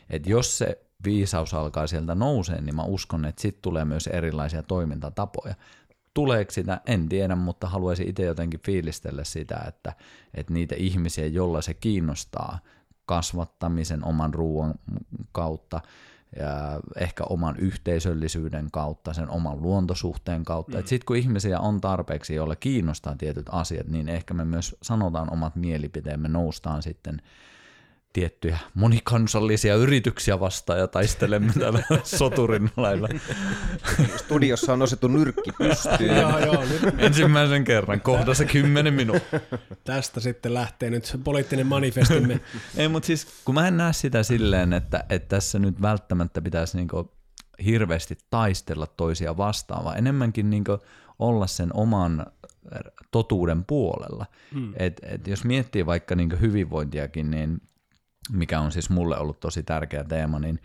[0.09, 4.63] Että jos se viisaus alkaa sieltä nousee, niin mä uskon, että sitten tulee myös erilaisia
[4.63, 5.55] toimintatapoja.
[6.13, 9.93] Tuleeko sitä, en tiedä, mutta haluaisin itse jotenkin fiilistellä sitä, että,
[10.33, 12.59] että niitä ihmisiä, jolla se kiinnostaa
[13.05, 14.73] kasvattamisen oman ruoan
[15.31, 15.81] kautta,
[16.95, 20.77] ehkä oman yhteisöllisyyden kautta, sen oman luontosuhteen kautta.
[20.77, 20.85] Mm.
[20.85, 25.55] Sitten kun ihmisiä on tarpeeksi, joille kiinnostaa tietyt asiat, niin ehkä me myös sanotaan omat
[25.55, 27.21] mielipiteemme, noustaan sitten
[28.15, 33.10] tiettyjä monikansallisia yrityksiä vastaan ja taistelemme täällä soturin lailla.
[34.17, 36.17] Studiossa on nostettu nyrkki pystyyn.
[36.17, 36.82] joo, joo, nyt.
[36.97, 39.39] Ensimmäisen kerran, kohdassa kymmenen minuuttia.
[39.84, 42.39] Tästä sitten lähtee nyt poliittinen manifestimme.
[42.78, 46.78] Ei, mutta siis kun mä en näe sitä silleen, että, että tässä nyt välttämättä pitäisi
[46.78, 47.12] niinku
[47.65, 50.78] hirveästi taistella toisia vastaan, vaan enemmänkin niinku
[51.19, 52.25] olla sen oman
[53.12, 54.25] totuuden puolella.
[54.54, 54.73] Hmm.
[54.78, 57.62] Et, et jos miettii vaikka niinku hyvinvointiakin, niin
[58.31, 60.59] mikä on siis mulle ollut tosi tärkeä teema, niin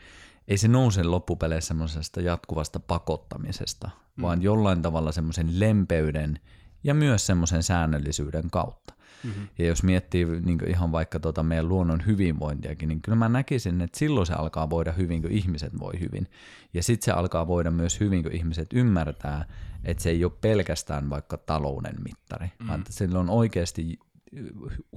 [0.49, 4.23] ei se nouse loppupeleissä semmoisesta jatkuvasta pakottamisesta, mm.
[4.23, 6.41] vaan jollain tavalla semmoisen lempeyden
[6.85, 8.95] ja myös semmoisen säännöllisyyden kautta.
[9.25, 9.49] Mm-hmm.
[9.59, 13.99] Ja jos miettii niin ihan vaikka tota meidän luonnon hyvinvointiakin, niin kyllä mä näkisin, että
[13.99, 16.27] silloin se alkaa voida hyvin, kun ihmiset voi hyvin.
[16.75, 19.45] Ja sitten se alkaa voida myös hyvin, kun ihmiset ymmärtää,
[19.85, 22.69] että se ei ole pelkästään vaikka talouden mittari, mm-hmm.
[22.69, 23.99] vaan että sillä on oikeasti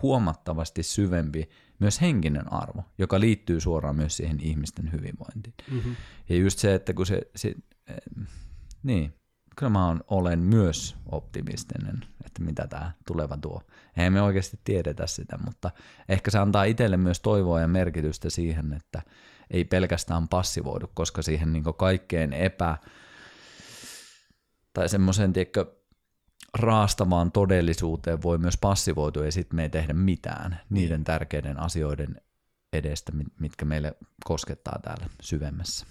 [0.02, 1.50] huomattavasti syvempi
[1.84, 5.54] myös henkinen arvo, joka liittyy suoraan myös siihen ihmisten hyvinvointiin.
[5.72, 5.96] Mm-hmm.
[6.30, 7.56] Ja just se, että kun se, se
[7.88, 8.26] eh,
[8.84, 9.14] niin,
[9.56, 13.62] kyllä mä on, olen myös optimistinen, että mitä tämä tuleva tuo.
[13.98, 15.72] Eihän me oikeasti tiedetä sitä, mutta
[16.10, 19.02] ehkä se antaa itselle myös toivoa ja merkitystä siihen, että
[19.52, 22.78] ei pelkästään passivoidu, koska siihen niin kaikkeen epä
[24.74, 25.83] tai semmoisen, tiedätkö,
[26.60, 31.04] raastavaan todellisuuteen voi myös passivoitua ja sitten me ei tehdä mitään niiden niin.
[31.04, 32.22] tärkeiden asioiden
[32.74, 35.86] edestä, mitkä meille koskettaa täällä syvemmässä.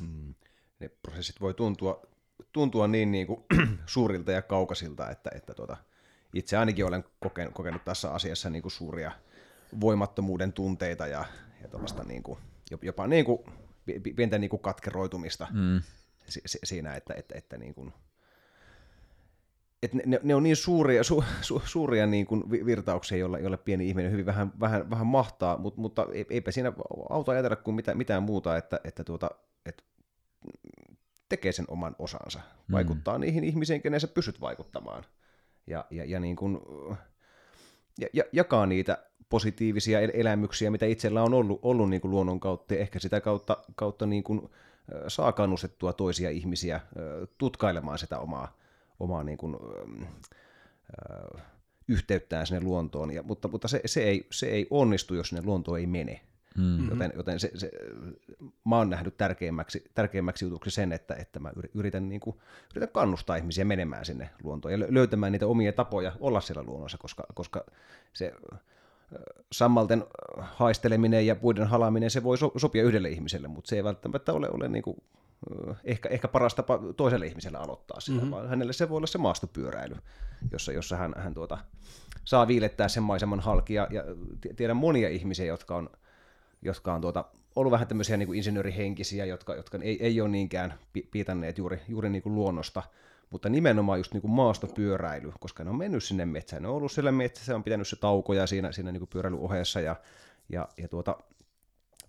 [0.00, 0.34] Hmm.
[0.80, 2.02] Ne prosessit voi tuntua,
[2.52, 3.44] tuntua niin, niin kuin,
[3.86, 5.76] suurilta ja kaukaisilta, että, että tuota,
[6.34, 9.12] itse ainakin olen kokenut, kokenut tässä asiassa niin kuin suuria
[9.80, 11.24] voimattomuuden tunteita ja,
[11.62, 12.38] ja niin kuin,
[12.82, 13.38] jopa niin kuin,
[14.16, 15.82] pientä niin kuin katkeroitumista hmm.
[16.64, 17.92] siinä, että, että, että niin kuin,
[19.82, 23.88] että ne, ne, on niin suuria, su, su, suuria niin kuin virtauksia, joilla, joilla pieni
[23.88, 26.72] ihminen hyvin vähän, vähän, vähän mahtaa, mutta, mutta eipä siinä
[27.10, 29.30] auta ajatella kuin mitään, mitään muuta, että, että, tuota,
[29.66, 29.82] että
[31.28, 32.72] tekee sen oman osansa, mm.
[32.72, 35.04] vaikuttaa niihin ihmisiin, kenen sä pystyt vaikuttamaan,
[35.66, 36.58] ja, ja, ja, niin kuin,
[38.00, 42.74] ja, ja jakaa niitä positiivisia elämyksiä, mitä itsellä on ollut, ollut niin kuin luonnon kautta,
[42.74, 44.50] ja ehkä sitä kautta, kautta niin kuin,
[45.08, 46.80] saa kannustettua toisia ihmisiä
[47.38, 48.56] tutkailemaan sitä omaa,
[49.02, 49.56] omaa niin kuin,
[51.00, 51.42] äh,
[51.88, 55.78] yhteyttään sinne luontoon, ja, mutta, mutta se, se, ei, se ei onnistu, jos sinne luontoon
[55.78, 56.20] ei mene.
[56.58, 56.90] Mm-hmm.
[56.90, 57.70] Joten, joten se, se,
[58.64, 62.36] mä oon nähnyt tärkeimmäksi, tärkeimmäksi jutuksi sen, että, että mä yritän, niin kuin,
[62.74, 67.24] yritän kannustaa ihmisiä menemään sinne luontoon ja löytämään niitä omia tapoja olla siellä luonnossa, koska,
[67.34, 67.64] koska
[68.12, 68.32] se
[69.52, 70.04] sammalten
[70.38, 74.48] haisteleminen ja puiden halaaminen, se voi so, sopia yhdelle ihmiselle, mutta se ei välttämättä ole,
[74.50, 74.96] ole niin kuin
[75.84, 78.30] ehkä, ehkä paras tapa toiselle ihmiselle aloittaa sitä, mm-hmm.
[78.30, 79.96] vaan hänelle se voi olla se maastopyöräily,
[80.52, 81.58] jossa, jossa hän, hän tuota,
[82.24, 83.74] saa viilettää sen maiseman halki.
[83.74, 84.04] Ja, ja
[84.56, 85.90] tiedän monia ihmisiä, jotka on,
[86.62, 87.24] jotka on tuota,
[87.56, 90.74] ollut vähän tämmöisiä niin kuin insinöörihenkisiä, jotka, jotka ei, ei ole niinkään
[91.10, 92.82] piitanneet juuri, juuri niin kuin luonnosta,
[93.30, 96.92] mutta nimenomaan just niin kuin maastopyöräily, koska ne on mennyt sinne metsään, ne on ollut
[96.92, 99.96] siellä metsässä, on pitänyt se taukoja siinä, siinä niin kuin pyöräilyohjeessa ja,
[100.48, 101.16] ja, ja tuota,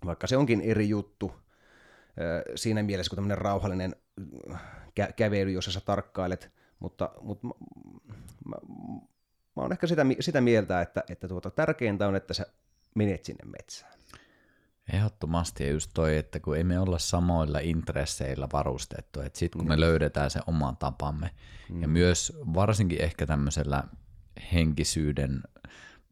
[0.06, 1.32] vaikka se onkin eri juttu,
[2.54, 3.96] siinä mielessä kuin tämmöinen rauhallinen
[5.00, 7.54] kä- kävely, jossa sä tarkkailet, mutta, mutta mä,
[8.48, 8.56] mä,
[9.56, 12.46] mä oon ehkä sitä, sitä mieltä, että, että tuota, tärkeintä on, että sä
[12.94, 13.94] menet sinne metsään.
[14.92, 19.68] Ehdottomasti ja just toi, että kun ei me olla samoilla intresseillä varustettu, että sitten kun
[19.68, 21.30] me löydetään se oma tapamme
[21.70, 21.82] mm.
[21.82, 23.84] ja myös varsinkin ehkä tämmöisellä
[24.52, 25.42] henkisyyden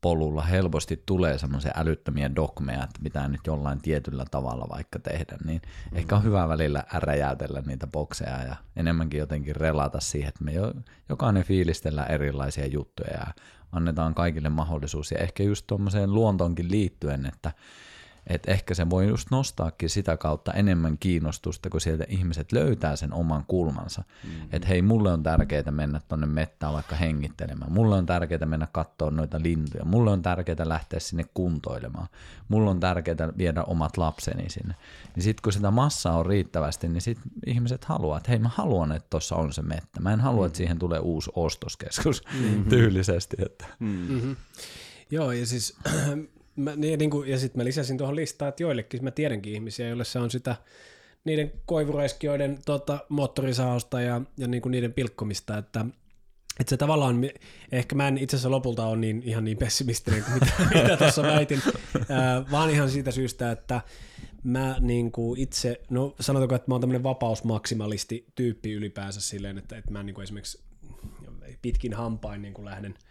[0.03, 5.63] polulla helposti tulee semmoisia älyttömiä dogmeja, että pitää nyt jollain tietyllä tavalla vaikka tehdä, niin
[5.91, 5.99] mm.
[5.99, 10.73] ehkä on hyvä välillä räjäytellä niitä bokseja ja enemmänkin jotenkin relata siihen, että me jo,
[11.09, 13.27] jokainen fiilistellään erilaisia juttuja ja
[13.73, 17.53] annetaan kaikille mahdollisuus ja ehkä just tuommoiseen luontoonkin liittyen, että
[18.27, 23.13] että ehkä se voi just nostaakin sitä kautta enemmän kiinnostusta, kun sieltä ihmiset löytää sen
[23.13, 24.05] oman kulmansa.
[24.25, 24.49] Mm-hmm.
[24.53, 27.73] Että hei, mulle on tärkeää mennä tonne mettään vaikka hengittelemään.
[27.73, 29.85] Mulle on tärkeää mennä katsoa noita lintuja.
[29.85, 32.09] Mulle on tärkeää lähteä sinne kuntoilemaan.
[32.49, 34.75] Mulle on tärkeää viedä omat lapseni sinne.
[35.17, 38.93] Niin sitten kun sitä massaa on riittävästi, niin sitten ihmiset haluaa, että hei mä haluan,
[38.93, 40.01] että tuossa on se mettä.
[40.01, 40.47] Mä en halua, mm-hmm.
[40.47, 42.65] että siihen tulee uusi ostoskeskus mm-hmm.
[42.71, 43.37] tyylisesti.
[43.47, 43.65] Että.
[43.81, 44.37] Mm-hmm.
[45.11, 45.79] Joo, ja siis
[46.57, 49.89] mä, niin, niin kuin, ja sitten mä lisäsin tuohon listaan, että joillekin mä tiedänkin ihmisiä,
[49.89, 50.57] joille se on sitä
[51.25, 55.87] niiden koivuraiskioiden tota, moottorisaosta ja, ja niin kuin niiden pilkkomista, että
[56.61, 57.21] että se tavallaan,
[57.73, 61.23] ehkä mä en itse asiassa lopulta ole niin, ihan niin pessimistinen kuin mitä, mitä tuossa
[61.23, 61.63] väitin,
[61.97, 63.81] äh, vaan ihan siitä syystä, että
[64.43, 69.77] mä niin kuin itse, no sanotaanko, että mä oon tämmöinen vapausmaksimalisti tyyppi ylipäänsä silleen, että,
[69.77, 70.63] että mä niin kuin esimerkiksi
[71.63, 72.95] pitkin hampain niin kuin lähden–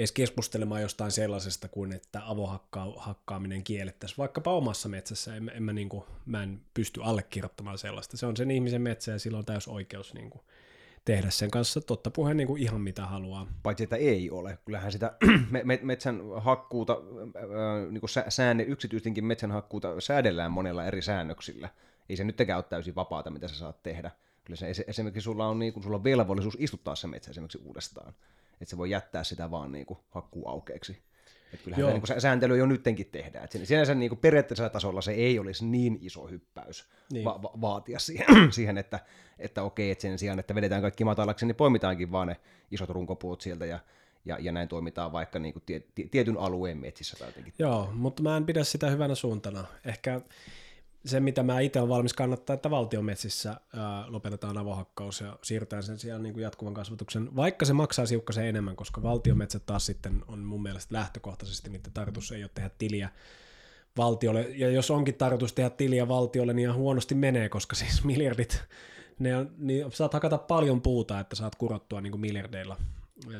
[0.00, 5.36] edes keskustelemaan jostain sellaisesta kuin, että avohakkaaminen kiellettäisiin vaikkapa omassa metsässä.
[5.36, 8.16] En, en mä, niin kuin, mä en pysty allekirjoittamaan sellaista.
[8.16, 10.42] Se on sen ihmisen metsä ja sillä on täys oikeus niin kuin,
[11.04, 13.46] tehdä sen kanssa totta puheen niin kuin ihan mitä haluaa.
[13.62, 14.58] Paitsi, että ei ole.
[14.64, 15.16] Kyllähän sitä
[15.82, 16.96] metsän hakkuuta,
[17.90, 21.68] niin kuin säänne, yksityistenkin metsän hakkuuta säädellään monella eri säännöksillä.
[22.08, 24.10] Ei se nytkään ole täysin vapaata, mitä sä saat tehdä.
[24.44, 28.14] Kyllä se esimerkiksi sulla on, niin kuin, sulla on velvollisuus istuttaa se metsä esimerkiksi uudestaan
[28.60, 30.98] että se voi jättää sitä vaan niin kuin hakkuu aukeeksi.
[31.52, 31.90] Että kyllähän Joo.
[31.90, 33.44] niin kuin sääntely jo nyttenkin tehdään.
[33.44, 37.24] Että sinänsä niin kuin periaatteessa tasolla se ei olisi niin iso hyppäys niin.
[37.24, 39.00] va- va- vaatia siihen, siihen että,
[39.38, 42.36] että okei, että sen sijaan, että vedetään kaikki matalaksi, niin poimitaankin vaan ne
[42.70, 43.78] isot runkopuut sieltä ja
[44.24, 47.54] ja, ja näin toimitaan vaikka niin kuin tie, tietyn alueen metsissä tai jotenkin.
[47.58, 49.64] Joo, mutta mä en pidä sitä hyvänä suuntana.
[49.84, 50.20] Ehkä
[51.04, 55.98] se, mitä mä itse olen valmis kannattaa, että valtiometsissä ää, lopetetaan avohakkaus ja siirrytään sen
[55.98, 60.38] sijaan niin kuin jatkuvan kasvatuksen, vaikka se maksaa siukkasen enemmän, koska valtiometsät taas sitten on
[60.38, 63.08] mun mielestä lähtökohtaisesti, niiden tarkoitus ei ole tehdä tiliä
[63.96, 68.62] valtiolle, ja jos onkin tarkoitus tehdä tiliä valtiolle, niin ihan huonosti menee, koska siis miljardit,
[69.18, 72.76] ne on, niin saat hakata paljon puuta, että saat kurottua niin kuin miljardeilla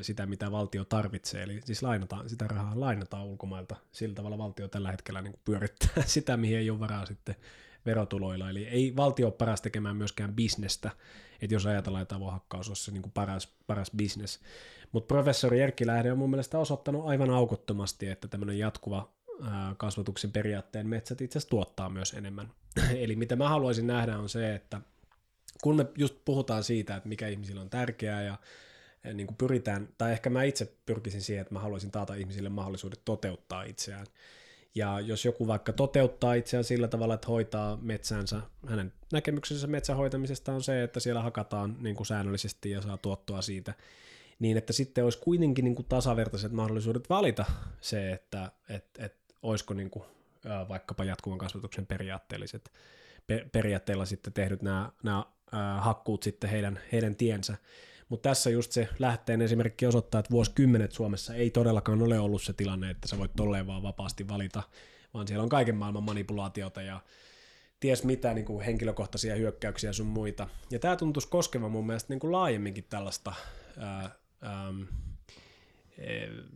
[0.01, 1.43] sitä, mitä valtio tarvitsee.
[1.43, 3.75] Eli siis lainataan, sitä rahaa lainataan ulkomailta.
[3.91, 7.35] Sillä tavalla valtio tällä hetkellä niin pyörittää sitä, mihin ei ole varaa sitten
[7.85, 8.49] verotuloilla.
[8.49, 10.91] Eli ei valtio ole paras tekemään myöskään bisnestä,
[11.41, 14.39] että jos ajatellaan, että avohakkaus olisi se niin kuin paras, paras bisnes.
[14.91, 19.11] Mutta professori Erkki Lähde on mun mielestä osoittanut aivan aukottomasti, että tämmöinen jatkuva
[19.77, 22.51] kasvatuksen periaatteen metsät itse asiassa tuottaa myös enemmän.
[23.03, 24.81] Eli mitä mä haluaisin nähdä on se, että
[25.63, 28.37] kun me just puhutaan siitä, että mikä ihmisillä on tärkeää ja
[29.13, 33.01] niin kuin pyritään, tai ehkä mä itse pyrkisin siihen, että mä haluaisin taata ihmisille mahdollisuudet
[33.05, 34.05] toteuttaa itseään.
[34.75, 40.53] Ja jos joku vaikka toteuttaa itseään sillä tavalla, että hoitaa metsänsä, hänen näkemyksensä metsän hoitamisesta
[40.53, 43.73] on se, että siellä hakataan niin kuin säännöllisesti ja saa tuottoa siitä,
[44.39, 47.45] niin että sitten olisi kuitenkin niin kuin tasavertaiset mahdollisuudet valita
[47.81, 50.05] se, että et, et, olisiko niin kuin,
[50.69, 52.71] vaikkapa jatkuvan kasvatuksen periaatteelliset
[53.51, 55.25] periaatteella sitten tehdyt nämä, nämä
[55.79, 57.57] hakkuut sitten heidän, heidän tiensä.
[58.11, 62.53] Mutta tässä just se lähteen esimerkki osoittaa, että vuosikymmenet Suomessa ei todellakaan ole ollut se
[62.53, 64.63] tilanne, että sä voit tolleen vaan vapaasti valita,
[65.13, 66.99] vaan siellä on kaiken maailman manipulaatiota ja
[67.79, 70.47] ties mitä niin kuin henkilökohtaisia hyökkäyksiä sun muita.
[70.71, 73.33] Ja tämä tuntuisi koskevan mun mielestä niin kuin laajemminkin tällaista
[73.77, 74.09] ää,
[74.41, 74.73] ää,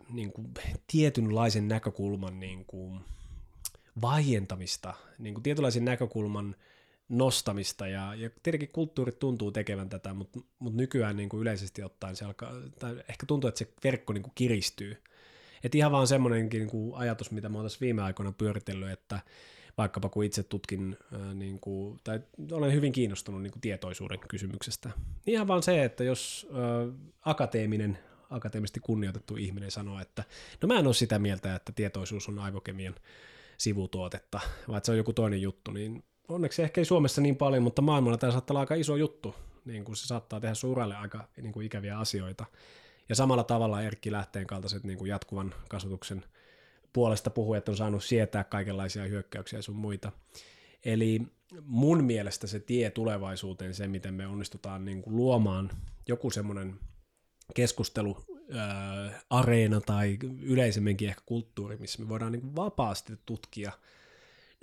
[0.09, 0.47] niin kuin
[0.87, 2.99] tietynlaisen näkökulman niin kuin
[4.01, 6.55] vaientamista, niin kuin tietynlaisen näkökulman
[7.09, 12.15] nostamista ja, ja tietenkin kulttuurit tuntuu tekevän tätä, mutta, mutta nykyään niin kuin yleisesti ottaen
[12.15, 15.03] se alkaa, tai ehkä tuntuu, että se verkko niin kuin kiristyy.
[15.63, 19.19] Et ihan vaan semmoinenkin niin kuin ajatus, mitä mä oon tässä viime aikoina pyöritellyt, että
[19.77, 22.19] vaikkapa kun itse tutkin, ää, niin kuin, tai
[22.51, 24.89] olen hyvin kiinnostunut niin kuin tietoisuuden kysymyksestä.
[25.27, 26.61] Ihan vaan se, että jos ää,
[27.21, 27.97] akateeminen,
[28.29, 30.23] akateemisesti kunnioitettu ihminen sanoo, että
[30.61, 32.95] no mä en ole sitä mieltä, että tietoisuus on aivokemian
[33.57, 37.81] sivutuotetta, vaan se on joku toinen juttu, niin onneksi ehkä ei Suomessa niin paljon, mutta
[37.81, 39.35] maailmalla tämä saattaa olla aika iso juttu,
[39.65, 42.45] niin kuin se saattaa tehdä suralle aika niin kuin ikäviä asioita.
[43.09, 46.23] Ja samalla tavalla Erkki Lähteen kaltaiset niin kuin jatkuvan kasvatuksen
[46.93, 50.11] puolesta puhujat on saanut sietää kaikenlaisia hyökkäyksiä sun muita.
[50.85, 51.21] Eli
[51.61, 55.69] mun mielestä se tie tulevaisuuteen, se miten me onnistutaan niin kuin luomaan
[56.07, 56.79] joku semmoinen
[57.53, 58.25] keskustelu,
[59.29, 63.71] areena tai yleisemminkin ehkä kulttuuri, missä me voidaan niin vapaasti tutkia–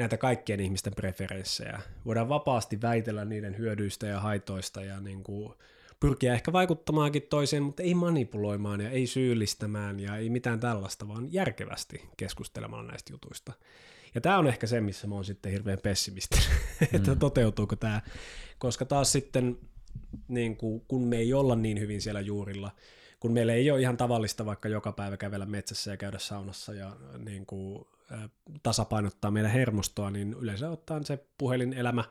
[0.02, 1.80] näitä kaikkien ihmisten preferenssejä.
[2.06, 5.54] Voidaan vapaasti väitellä niiden hyödyistä ja haitoista ja niin kuin
[6.00, 11.32] pyrkiä ehkä vaikuttamaankin toiseen, mutta ei manipuloimaan ja ei syyllistämään ja ei mitään tällaista, vaan
[11.32, 13.52] järkevästi keskustelemaan näistä jutuista.
[14.14, 16.46] Ja tämä on ehkä se, missä mä oon sitten hirveän pessimistinen,
[16.80, 16.86] mm.
[16.92, 18.00] että toteutuuko tämä,
[18.58, 19.58] koska taas sitten
[20.28, 22.70] niin kuin, kun me ei olla niin hyvin siellä juurilla,
[23.20, 26.96] kun meillä ei ole ihan tavallista vaikka joka päivä kävellä metsässä ja käydä saunassa ja
[27.18, 27.86] niin kuin,
[28.62, 32.04] tasapainottaa meidän hermostoa, niin yleensä ottaen se puhelinelämä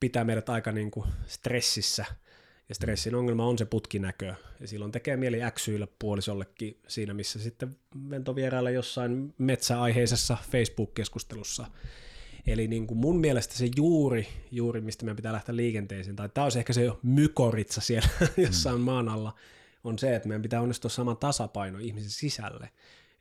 [0.00, 2.04] pitää meidät aika niin kuin stressissä.
[2.68, 4.34] Ja stressin ongelma on se putkinäkö.
[4.60, 7.76] Ja silloin tekee mieli äksyillä puolisollekin siinä, missä sitten
[8.10, 11.66] ventovierailla jossain metsäaiheisessa Facebook-keskustelussa.
[12.46, 16.44] Eli niin kuin mun mielestä se juuri, juuri mistä meidän pitää lähteä liikenteeseen, tai tämä
[16.44, 18.84] olisi ehkä se jo mykoritsa siellä jossain mm.
[18.84, 19.34] maan alla,
[19.84, 22.70] on se, että meidän pitää onnistua sama tasapaino ihmisen sisälle,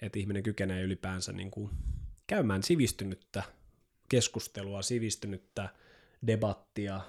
[0.02, 1.70] että ihminen kykenee ylipäänsä niin kuin
[2.28, 3.44] käymään sivistynyttä
[4.10, 5.70] keskustelua, sivistynyttä
[6.28, 7.02] debattia,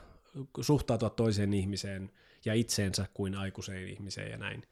[0.61, 2.11] suhtautua toiseen ihmiseen
[2.45, 4.63] ja itseensä kuin aikuiseen ihmiseen ja näin.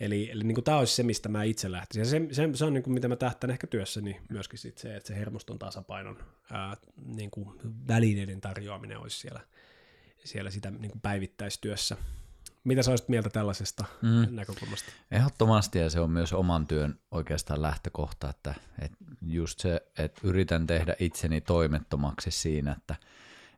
[0.00, 2.00] Eli, eli niin tämä olisi se, mistä mä itse lähtisin.
[2.00, 4.96] Ja se, se, se on niin kuin, mitä mä tähtään ehkä työssäni myöskin sit se,
[4.96, 6.18] että se hermoston tasapainon
[6.50, 9.40] ää, niin kuin välineiden tarjoaminen olisi siellä,
[10.24, 11.96] siellä sitä niin kuin päivittäistyössä.
[12.64, 14.34] Mitä sä olisit mieltä tällaisesta mm.
[14.36, 14.92] näkökulmasta?
[15.10, 20.66] Ehdottomasti, ja se on myös oman työn oikeastaan lähtökohta, että, että just se, että yritän
[20.66, 22.96] tehdä itseni toimettomaksi siinä, että,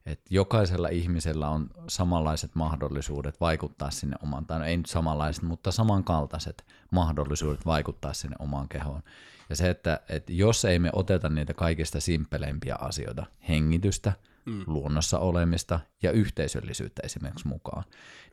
[0.07, 5.73] että jokaisella ihmisellä on samanlaiset mahdollisuudet vaikuttaa sinne omaan, tai no ei nyt samanlaiset, mutta
[5.73, 9.03] samankaltaiset mahdollisuudet vaikuttaa sinne omaan kehoon.
[9.49, 14.13] Ja se, että, että jos ei me oteta niitä kaikista simpeleimpiä asioita, hengitystä,
[14.47, 14.65] mm.
[14.67, 17.85] luonnossa olemista ja yhteisöllisyyttä esimerkiksi mukaan,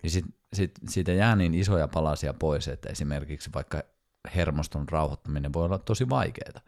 [0.03, 3.83] niin sit, sit, siitä jää niin isoja palasia pois, että esimerkiksi vaikka
[4.35, 6.61] hermoston rauhoittaminen voi olla tosi vaikeaa.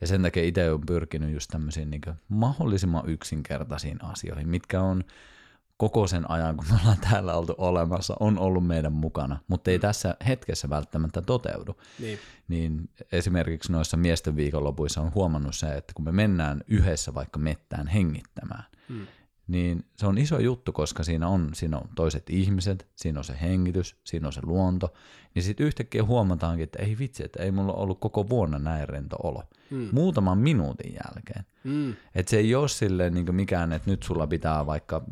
[0.00, 5.04] Ja sen takia itse olen pyrkinyt just tämmöisiin niin mahdollisimman yksinkertaisiin asioihin, mitkä on
[5.78, 9.78] koko sen ajan, kun me ollaan täällä oltu olemassa, on ollut meidän mukana, mutta ei
[9.78, 9.80] mm.
[9.80, 11.76] tässä hetkessä välttämättä toteudu.
[11.98, 12.18] Niin.
[12.48, 17.86] niin esimerkiksi noissa miesten viikonlopuissa on huomannut se, että kun me mennään yhdessä vaikka mettään
[17.86, 19.06] hengittämään, mm
[19.48, 23.36] niin se on iso juttu, koska siinä on, siinä on toiset ihmiset, siinä on se
[23.40, 24.94] hengitys, siinä on se luonto,
[25.34, 29.16] niin sitten yhtäkkiä huomataankin, että ei vitsi, että ei mulla ollut koko vuonna näin rento
[29.22, 29.42] olo.
[29.70, 29.88] Mm.
[29.92, 31.44] Muutaman minuutin jälkeen.
[31.64, 31.94] Mm.
[32.14, 35.02] Että se ei ole silleen niin mikään, että nyt sulla pitää vaikka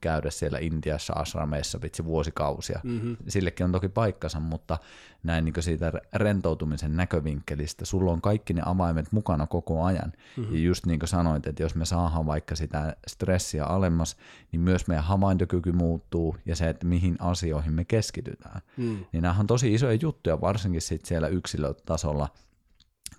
[0.00, 2.80] käydä siellä Intiassa asrameissa vitsi vuosikausia.
[2.84, 3.16] Mm-hmm.
[3.28, 4.78] Sillekin on toki paikkansa, mutta
[5.22, 10.12] näin niin siitä rentoutumisen näkövinkkelistä, sulla on kaikki ne avaimet mukana koko ajan.
[10.36, 10.54] Mm-hmm.
[10.54, 14.16] Ja just niin kuin sanoit, että jos me saadaan vaikka sitä stressiä alemmas,
[14.52, 18.60] niin myös meidän havaintokyky muuttuu ja se, että mihin asioihin me keskitytään.
[18.76, 19.04] Mm.
[19.12, 22.28] Niin nämä on tosi isoja juttuja, varsinkin sit siellä yksilötasolla,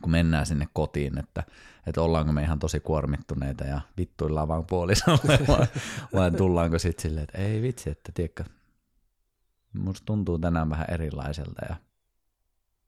[0.03, 1.43] kun mennään sinne kotiin, että,
[1.87, 5.67] että ollaanko me ihan tosi kuormittuneita ja vittuillaan vaan puolisolle, vai,
[6.13, 8.43] vai tullaanko sitten silleen, että ei vitsi, että tiedätkö,
[9.73, 11.75] musta tuntuu tänään vähän erilaiselta ja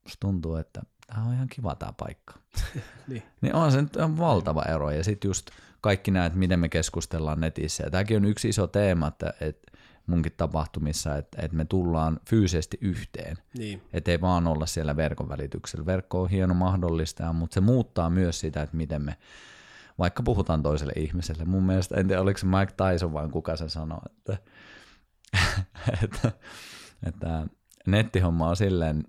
[0.04, 2.34] musta tuntuu, että tämä on ihan kiva tämä paikka.
[3.08, 3.22] niin.
[3.40, 5.50] niin on se nyt on valtava ero ja sitten just
[5.80, 7.84] kaikki näet, miten me keskustellaan netissä.
[7.84, 9.72] Ja tämäkin on yksi iso teema, että, että
[10.06, 13.36] munkin tapahtumissa, että, että me tullaan fyysisesti yhteen.
[13.58, 13.82] Niin.
[13.92, 15.86] Että ei vaan olla siellä verkon välityksellä.
[15.86, 19.16] Verkko on hieno mahdollistaa, mutta se muuttaa myös sitä, että miten me
[19.98, 21.44] vaikka puhutaan toiselle ihmiselle.
[21.44, 24.38] Mun mielestä, en tiedä oliko se Mike Tyson vai kuka se sanoi, että,
[26.04, 26.32] että,
[27.06, 27.46] että
[27.86, 29.04] nettihomma on silleen,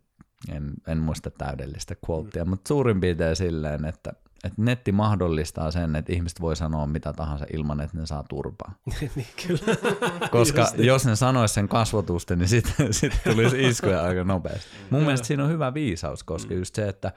[0.50, 2.50] en, en muista täydellistä quotea, mm.
[2.50, 7.46] mutta suurin piirtein silleen, että että netti mahdollistaa sen, että ihmiset voi sanoa mitä tahansa
[7.54, 8.74] ilman, että ne saa turpaa.
[9.16, 9.76] niin, kyllä.
[10.32, 14.70] Koska Just jos ne sanoisi sen kasvotusten, niin sitten sit tulisi iskuja aika nopeasti.
[14.90, 16.60] Mun mielestä siinä on hyvä viisaus, koska mm.
[16.60, 17.12] just se, että,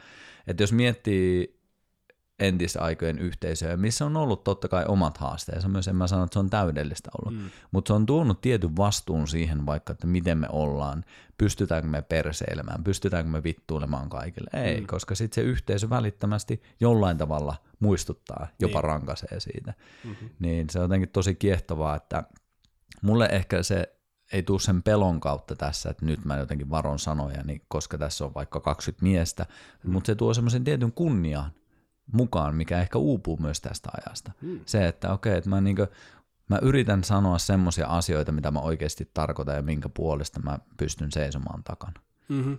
[0.46, 1.59] että jos miettii
[2.40, 5.68] entisaikojen yhteisöjä, missä on ollut totta kai omat haasteensa.
[5.68, 7.50] Myös en mä sano, että se on täydellistä ollut, mm.
[7.70, 11.04] mutta se on tuonut tietyn vastuun siihen vaikka, että miten me ollaan,
[11.38, 14.50] pystytäänkö me perseilemään, pystytäänkö me vittuilemaan kaikille.
[14.52, 14.86] Ei, mm.
[14.86, 18.84] koska sitten se yhteisö välittömästi jollain tavalla muistuttaa, jopa niin.
[18.84, 19.74] rankaisee siitä.
[20.04, 20.30] Mm-hmm.
[20.38, 22.24] Niin se on jotenkin tosi kiehtovaa, että
[23.02, 23.96] mulle ehkä se
[24.32, 28.24] ei tule sen pelon kautta tässä, että nyt mä jotenkin varon sanoja, niin koska tässä
[28.24, 29.46] on vaikka 20 miestä,
[29.84, 29.92] mm.
[29.92, 31.50] mutta se tuo semmoisen tietyn kunnian
[32.12, 34.32] mukaan, mikä ehkä uupuu myös tästä ajasta.
[34.40, 34.60] Mm.
[34.66, 35.86] Se, että okei, okay, että mä, niinku,
[36.48, 41.64] mä yritän sanoa semmoisia asioita, mitä mä oikeasti tarkoitan ja minkä puolesta mä pystyn seisomaan
[41.64, 42.00] takana.
[42.28, 42.58] Mm-hmm.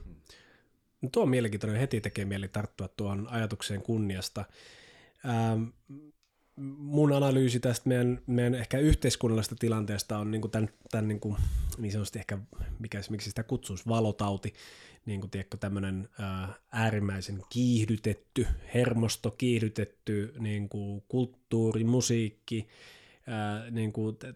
[1.02, 4.46] No tuo on mielenkiintoinen, heti tekee mieli tarttua tuon ajatukseen kunniasta.
[5.26, 5.64] Ähm,
[6.78, 11.38] mun analyysi tästä meidän, meidän ehkä yhteiskunnallisesta tilanteesta on niin kuin tämän, tämän niin, kuin,
[11.78, 12.38] niin sanotusti ehkä,
[12.80, 14.54] mikä, miksi sitä kutsuisi, valotauti,
[15.06, 22.68] niin kuin tiedätkö, tämmöinen ää, äärimmäisen kiihdytetty, hermosto kiihdytetty niin kuin kulttuuri, musiikki,
[23.72, 23.94] niin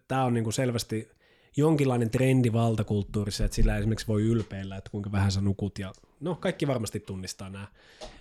[0.08, 1.08] tämä on niin kuin selvästi
[1.56, 6.34] jonkinlainen trendi valtakulttuurissa, että sillä esimerkiksi voi ylpeillä, että kuinka vähän sä nukut ja no
[6.34, 7.66] kaikki varmasti tunnistaa nämä,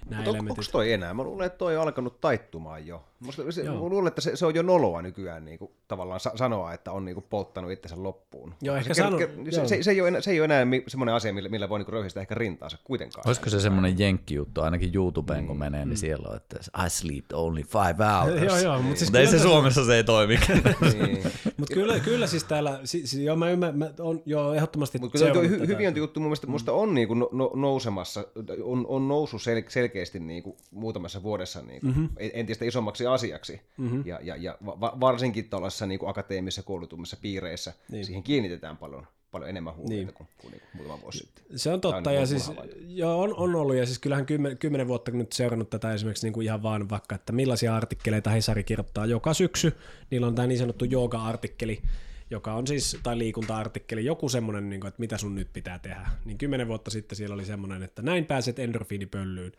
[0.09, 0.49] nämä Mutta elementit.
[0.59, 1.13] onko toi enää?
[1.13, 3.05] Mä luulen, että toi on alkanut taittumaan jo.
[3.19, 6.31] Musta, se, mä luulen, että se, se, on jo noloa nykyään niin kuin, tavallaan sa-
[6.35, 8.53] sanoa, että on niin kuin, polttanut itsensä loppuun.
[8.61, 9.67] Joo, ehkä se, sano- se, joo.
[9.67, 11.79] se, se, ei ole enää, se ei ole enää mi- semmoinen asia, millä, millä voi
[11.79, 13.27] niin röyhistää ehkä rintaansa kuitenkaan.
[13.27, 17.63] Olisiko se semmoinen jenkki-juttu, ainakin YouTubeen kun menee, niin siellä on, että I sleep only
[17.63, 18.41] five hours.
[18.41, 20.35] Joo, joo, mutta siis Mutta ei kyllä se Suomessa se ei toimi.
[20.93, 21.23] niin.
[21.57, 25.17] Mutta kyllä, kyllä siis täällä, si, si, joo, mä ymmärrän, mä on jo ehdottomasti Mutta
[25.17, 28.25] kyllä hy- hyvinvointijuttu mun mielestä musta on niinku no, no, nousemassa,
[28.63, 32.09] on, on noussut sel- selkeästi niinku muutamassa vuodessa niinku mm-hmm.
[32.19, 33.61] entistä isommaksi asiaksi.
[33.77, 34.03] Mm-hmm.
[34.05, 38.05] Ja, ja, ja va- varsinkin tuollaisissa niinku akateemisissa koulutumissa piireissä niin.
[38.05, 40.13] siihen kiinnitetään paljon, paljon enemmän huomiota niin.
[40.13, 41.45] kuin, kuin niinku muutama vuosi sitten.
[41.55, 44.25] Se on totta, Tai ja niin siis kuin joo, on, on ollut, ja siis kyllähän
[44.25, 47.75] kymmenen, kymmenen vuotta kun nyt seurannut tätä esimerkiksi niin kuin ihan vaan vaikka, että millaisia
[47.75, 49.73] artikkeleita Hesari kirjoittaa joka syksy,
[50.11, 51.81] niillä on tämä niin sanottu jooga-artikkeli,
[52.29, 56.09] joka on siis, tai liikunta-artikkeli, joku semmoinen, niin kuin, että mitä sun nyt pitää tehdä.
[56.25, 59.51] Niin kymmenen vuotta sitten siellä oli semmoinen, että näin pääset endorfiinipöllyyn,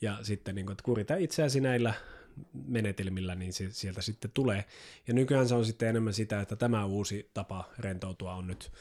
[0.00, 1.94] ja sitten niin kuin, että kurita itseäsi näillä
[2.66, 4.64] menetelmillä, niin se, sieltä sitten tulee.
[5.06, 8.72] Ja nykyään se on sitten enemmän sitä, että tämä uusi tapa rentoutua on nyt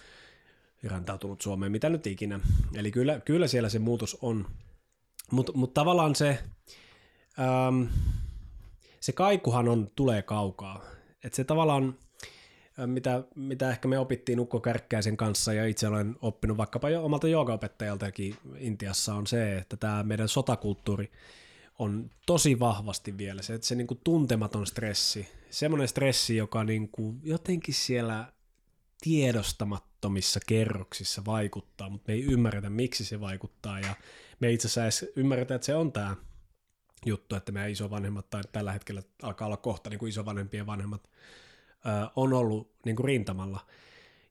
[0.84, 2.39] rantautunut Suomeen, mitä nyt ikinä.
[2.76, 4.45] Eli kyllä, kyllä siellä se muutos on.
[5.32, 6.39] Mutta mut tavallaan se,
[7.39, 7.84] ähm,
[8.99, 10.82] se kaikuhan on, tulee kaukaa.
[11.24, 11.97] Et se tavallaan,
[12.86, 17.28] mitä, mitä ehkä me opittiin Ukko Kärkkäisen kanssa, ja itse olen oppinut vaikkapa jo omalta
[17.28, 21.12] joogaopettajaltakin Intiassa, on se, että tämä meidän sotakulttuuri
[21.80, 27.73] on tosi vahvasti vielä se, että se niinku tuntematon stressi, semmoinen stressi, joka niinku jotenkin
[27.73, 28.34] siellä
[29.01, 33.95] tiedostamattomissa kerroksissa vaikuttaa, mutta me ei ymmärretä, miksi se vaikuttaa, ja
[34.39, 36.15] me itse asiassa edes ymmärretä, että se on tämä
[37.05, 41.09] juttu, että meidän isovanhemmat, tai tällä hetkellä alkaa olla kohta niin kuin isovanhempien vanhemmat,
[42.15, 43.65] on ollut niin kuin rintamalla.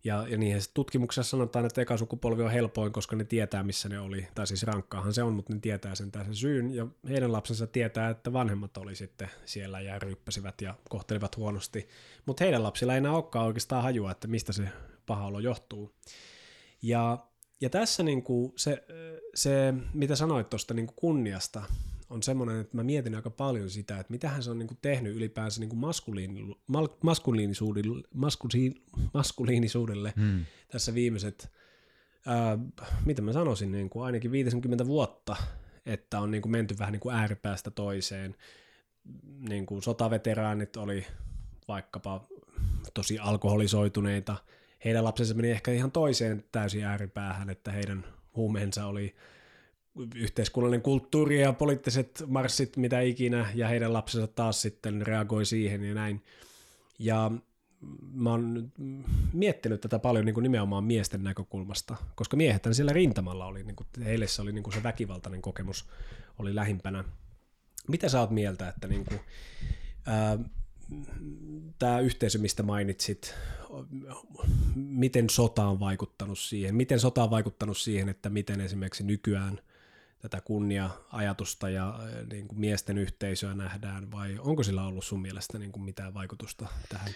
[0.06, 4.00] Ja, ja niihin tutkimuksessa sanotaan, että eka sukupolvi on helpoin, koska ne tietää, missä ne
[4.00, 4.28] oli.
[4.34, 6.74] Tai siis rankkaahan se on, mutta ne tietää sen sen syyn.
[6.74, 11.88] Ja heidän lapsensa tietää, että vanhemmat oli sitten siellä ja ryyppäsivät ja kohtelivat huonosti.
[12.26, 14.68] Mutta heidän lapsilla ei enää olekaan oikeastaan hajua, että mistä se
[15.06, 15.94] paha olo johtuu.
[16.82, 17.18] Ja,
[17.60, 18.84] ja tässä niin kuin se,
[19.34, 21.62] se, mitä sanoit tuosta niin kunniasta,
[22.10, 25.16] on semmoinen, että mä mietin aika paljon sitä, että mitähän se on niin kuin tehnyt
[25.16, 28.82] ylipäänsä niin kuin maskuliini, mal, maskuliinisuudelle, maskuliin,
[29.14, 30.44] maskuliinisuudelle hmm.
[30.68, 31.52] tässä viimeiset,
[32.26, 32.58] ää,
[33.04, 35.36] mitä mä sanoisin, niin kuin ainakin 50 vuotta,
[35.86, 38.36] että on niin kuin menty vähän niin kuin ääripäästä toiseen.
[39.48, 41.06] Niin kuin sotaveteraanit oli
[41.68, 42.24] vaikkapa
[42.94, 44.36] tosi alkoholisoituneita,
[44.84, 48.04] heidän lapsensa meni ehkä ihan toiseen täysin ääripäähän, että heidän
[48.36, 49.14] huumeensa oli
[50.14, 55.94] yhteiskunnallinen kulttuuri ja poliittiset marssit, mitä ikinä, ja heidän lapsensa taas sitten reagoi siihen ja
[55.94, 56.22] näin.
[56.98, 57.30] Ja
[58.12, 58.72] mä oon
[59.32, 63.86] miettinyt tätä paljon niin kuin nimenomaan miesten näkökulmasta, koska miehethän siellä rintamalla oli, niin kuin,
[64.04, 65.88] heille se oli niin kuin se väkivaltainen kokemus
[66.38, 67.04] oli lähimpänä.
[67.88, 69.20] Mitä sä oot mieltä, että niin kuin,
[70.06, 70.38] ää,
[71.78, 73.34] tämä yhteisö, mistä mainitsit,
[74.74, 79.60] miten sota on vaikuttanut siihen, miten sota on vaikuttanut siihen, että miten esimerkiksi nykyään
[80.28, 81.98] tätä kunnia-ajatusta ja
[82.30, 86.66] niin kuin miesten yhteisöä nähdään, vai onko sillä ollut sun mielestä niin kuin mitään vaikutusta
[86.88, 87.08] tähän?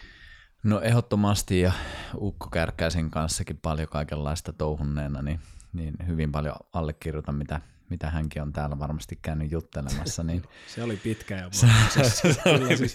[0.63, 1.73] No ehdottomasti ja
[2.15, 5.41] Ukko Kärkkäisen kanssakin paljon kaikenlaista touhunneena, niin,
[5.73, 10.23] niin hyvin paljon allekirjoitan, mitä, mitä hänkin on täällä varmasti käynyt juttelemassa.
[10.23, 10.43] Niin
[10.75, 11.67] se oli pitkä ja se,
[12.33, 12.93] se oli, siis,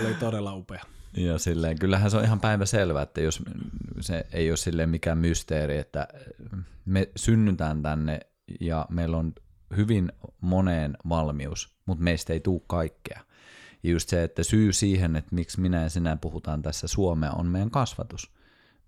[0.00, 0.84] oli todella upea.
[1.16, 3.42] Ja silleen, kyllähän se on ihan päivä selvä, että jos
[4.00, 6.08] se ei ole silleen mikään mysteeri, että
[6.84, 8.20] me synnytään tänne
[8.60, 9.32] ja meillä on
[9.76, 13.20] hyvin moneen valmius, mutta meistä ei tule kaikkea.
[13.82, 17.46] Ja just se, että syy siihen, että miksi minä ja sinä puhutaan tässä Suomea, on
[17.46, 18.32] meidän kasvatus.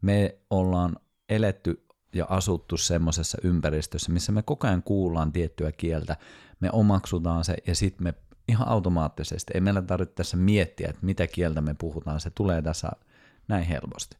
[0.02, 0.96] Me ollaan
[1.28, 6.16] eletty ja asuttu semmoisessa ympäristössä, missä me koko ajan kuullaan tiettyä kieltä,
[6.60, 8.14] me omaksutaan se ja sitten me
[8.48, 12.90] ihan automaattisesti, ei meillä tarvitse tässä miettiä, että mitä kieltä me puhutaan, se tulee tässä
[13.48, 14.16] näin helposti.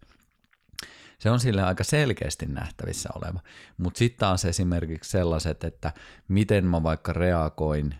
[1.19, 3.41] Se on sille aika selkeästi nähtävissä oleva.
[3.77, 5.93] Mutta sitten taas esimerkiksi sellaiset, että
[6.29, 7.95] miten mä vaikka reagoin,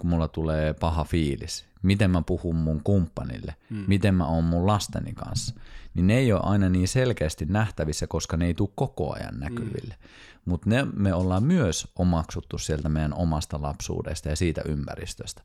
[0.00, 1.66] kun mulla tulee paha fiilis.
[1.82, 3.84] miten mä puhun mun kumppanille, mm.
[3.86, 5.54] miten mä oon mun lasteni kanssa,
[5.94, 9.94] niin ne ei ole aina niin selkeästi nähtävissä, koska ne ei tule koko ajan näkyville.
[10.00, 10.08] Mm.
[10.44, 15.42] Mutta ne me ollaan myös omaksuttu sieltä meidän omasta lapsuudesta ja siitä ympäristöstä.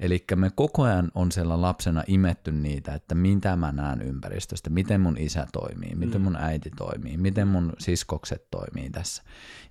[0.00, 5.00] Eli me koko ajan on siellä lapsena imetty niitä, että mitä mä näen ympäristöstä, miten
[5.00, 6.24] mun isä toimii, miten mm.
[6.24, 9.22] mun äiti toimii, miten mun siskokset toimii tässä.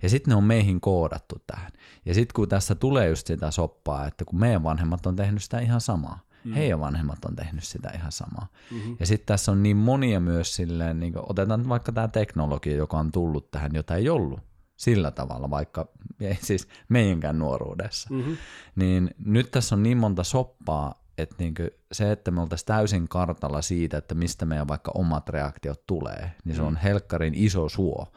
[0.02, 1.72] Ja sitten ne on meihin koodattu tähän.
[2.06, 5.60] Ja sitten kun tässä tulee just sitä soppaa, että kun meidän vanhemmat on tehnyt sitä
[5.60, 6.54] ihan samaa, Mm.
[6.54, 8.48] Heidän vanhemmat on tehnyt sitä ihan samaa.
[8.72, 8.98] Mm-hmm.
[9.00, 13.12] Ja sitten tässä on niin monia myös silleen, niin otetaan vaikka tämä teknologia, joka on
[13.12, 14.40] tullut tähän, jota ei ollut
[14.78, 15.88] sillä tavalla, vaikka
[16.20, 18.10] ei siis meidänkään nuoruudessa.
[18.14, 18.38] Mm-hmm.
[18.76, 21.54] Niin nyt tässä on niin monta soppaa, että niin
[21.92, 26.56] se, että me oltaisiin täysin kartalla siitä, että mistä meidän vaikka omat reaktiot tulee, niin
[26.56, 26.78] se on mm.
[26.78, 28.08] helkkarin iso suo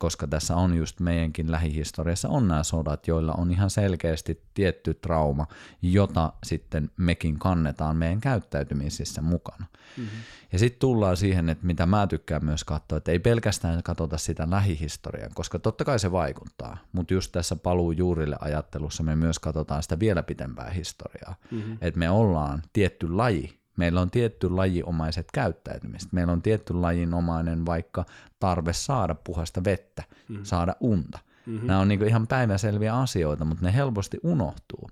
[0.00, 5.46] koska tässä on just meidänkin lähihistoriassa on nämä sodat, joilla on ihan selkeästi tietty trauma,
[5.82, 9.66] jota sitten mekin kannetaan meidän käyttäytymisissä mukana.
[9.96, 10.18] Mm-hmm.
[10.52, 14.50] Ja sitten tullaan siihen, että mitä mä tykkään myös katsoa, että ei pelkästään katsota sitä
[14.50, 19.82] lähihistoriaa, koska totta kai se vaikuttaa, mutta just tässä paluu juurille ajattelussa me myös katsotaan
[19.82, 21.78] sitä vielä pitempää historiaa, mm-hmm.
[21.80, 26.08] että me ollaan tietty laji, Meillä on tietty lajiomaiset käyttäytymistä.
[26.12, 28.04] Meillä on tietty lajinomainen vaikka
[28.40, 30.44] tarve saada puhasta vettä, mm-hmm.
[30.44, 31.18] saada unta.
[31.46, 31.66] Mm-hmm.
[31.66, 34.90] Nämä on niin ihan päiväselviä asioita, mutta ne helposti unohtuu.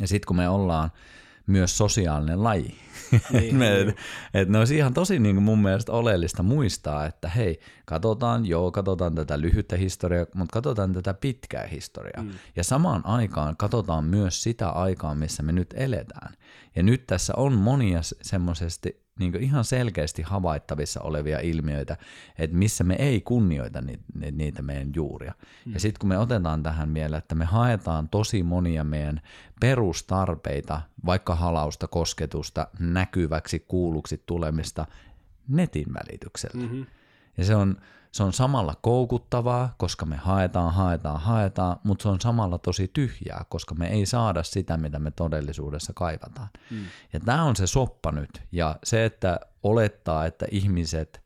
[0.00, 0.90] Ja sitten kun me ollaan
[1.46, 2.74] myös sosiaalinen laji.
[3.32, 3.96] Niin, me, niin.
[4.34, 8.70] Et ne olisi ihan tosi niin kuin mun mielestä oleellista muistaa, että hei, katsotaan, joo,
[8.70, 12.22] katsotaan tätä lyhyttä historiaa, mutta katsotaan tätä pitkää historiaa.
[12.22, 12.30] Mm.
[12.56, 16.34] Ja samaan aikaan katsotaan myös sitä aikaa, missä me nyt eletään.
[16.76, 21.96] Ja nyt tässä on monia semmoisesti niin ihan selkeästi havaittavissa olevia ilmiöitä,
[22.38, 23.82] että missä me ei kunnioita
[24.32, 25.34] niitä meidän juuria.
[25.64, 25.72] Mm.
[25.72, 29.20] Ja sitten kun me otetaan tähän vielä, että me haetaan tosi monia meidän
[29.60, 34.86] perustarpeita, vaikka halausta, kosketusta, näkyväksi, kuulluksi tulemista
[35.48, 36.62] netin välityksellä.
[36.62, 36.86] Mm-hmm.
[37.38, 37.76] Ja se on,
[38.12, 43.44] se on samalla koukuttavaa, koska me haetaan, haetaan, haetaan, mutta se on samalla tosi tyhjää,
[43.48, 46.48] koska me ei saada sitä, mitä me todellisuudessa kaivataan.
[46.70, 46.84] Mm.
[47.12, 48.42] Ja tämä on se soppa nyt.
[48.52, 51.22] Ja se, että olettaa, että ihmiset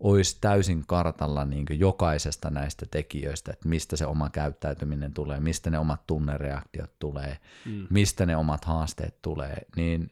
[0.00, 5.78] olisi täysin kartalla niin jokaisesta näistä tekijöistä, että mistä se oma käyttäytyminen tulee, mistä ne
[5.78, 7.86] omat tunnereaktiot tulee, mm.
[7.90, 10.10] mistä ne omat haasteet tulee, niin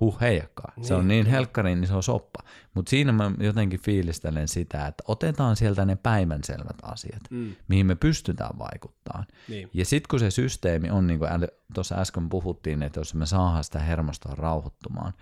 [0.00, 0.72] huh heijakkaa.
[0.76, 2.42] Niin, se on niin, niin helkkarin iso soppa.
[2.74, 7.54] Mutta siinä mä jotenkin fiilistelen sitä, että otetaan sieltä ne päivänselvät asiat, mm.
[7.68, 9.26] mihin me pystytään vaikuttamaan.
[9.48, 9.70] Niin.
[9.74, 11.30] Ja sitten kun se systeemi on, niin kuin
[11.74, 15.12] tuossa äsken puhuttiin, että jos me saadaan sitä hermostoa rauhoittumaan,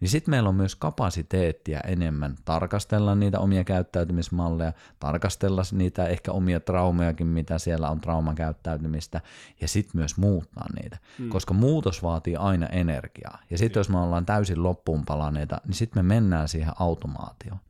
[0.00, 6.60] niin sitten meillä on myös kapasiteettia enemmän tarkastella niitä omia käyttäytymismalleja, tarkastella niitä ehkä omia
[6.60, 9.20] traumejakin, mitä siellä on traumakäyttäytymistä,
[9.60, 11.28] ja sitten myös muuttaa niitä, mm.
[11.28, 13.38] koska muutos vaatii aina energiaa.
[13.50, 17.60] Ja sitten jos me ollaan täysin loppuun palaneita, niin sitten me mennään siihen automaatioon.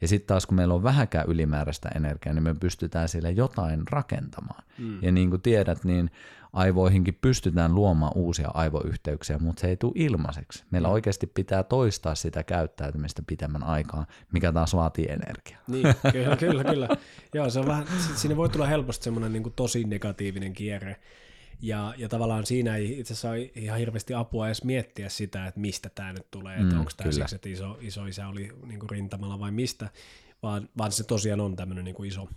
[0.00, 4.64] Ja sitten taas kun meillä on vähäkään ylimääräistä energiaa, niin me pystytään sille jotain rakentamaan.
[4.78, 5.02] Mm.
[5.02, 6.10] Ja niin kuin tiedät, niin
[6.52, 10.64] aivoihinkin pystytään luomaan uusia aivoyhteyksiä, mutta se ei tule ilmaiseksi.
[10.70, 10.92] Meillä mm.
[10.92, 15.60] oikeasti pitää toistaa sitä käyttäytymistä pitemmän aikaa, mikä taas vaatii energiaa.
[15.66, 16.88] Niin, kyllä, kyllä, kyllä.
[17.34, 20.96] Joo, se on vähän, siinä voi tulla helposti semmoinen niin tosi negatiivinen kierre,
[21.60, 25.60] ja, ja tavallaan siinä ei itse asiassa ole ihan hirveästi apua edes miettiä sitä, että
[25.60, 28.80] mistä tämä nyt tulee, että mm, onko tämä siksi, että iso, iso isä oli niin
[28.80, 29.88] kuin rintamalla vai mistä,
[30.42, 32.28] vaan, vaan se tosiaan on tämmöinen niin kuin iso,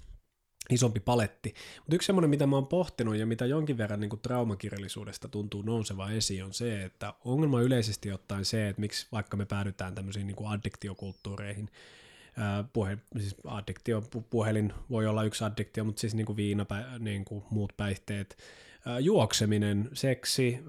[0.69, 1.53] isompi paletti.
[1.77, 5.61] Mutta yksi semmoinen, mitä mä oon pohtinut ja mitä jonkin verran niin kuin traumakirjallisuudesta tuntuu
[5.61, 10.27] nouseva esiin, on se, että ongelma yleisesti ottaen se, että miksi vaikka me päädytään tämmöisiin
[10.27, 11.69] niin kuin addiktiokulttuureihin,
[12.73, 16.65] puhe, siis addiktio, puhelin voi olla yksi addiktio, mutta siis niin kuin viina,
[16.99, 18.37] niin kuin muut päihteet,
[18.99, 20.59] juokseminen, seksi,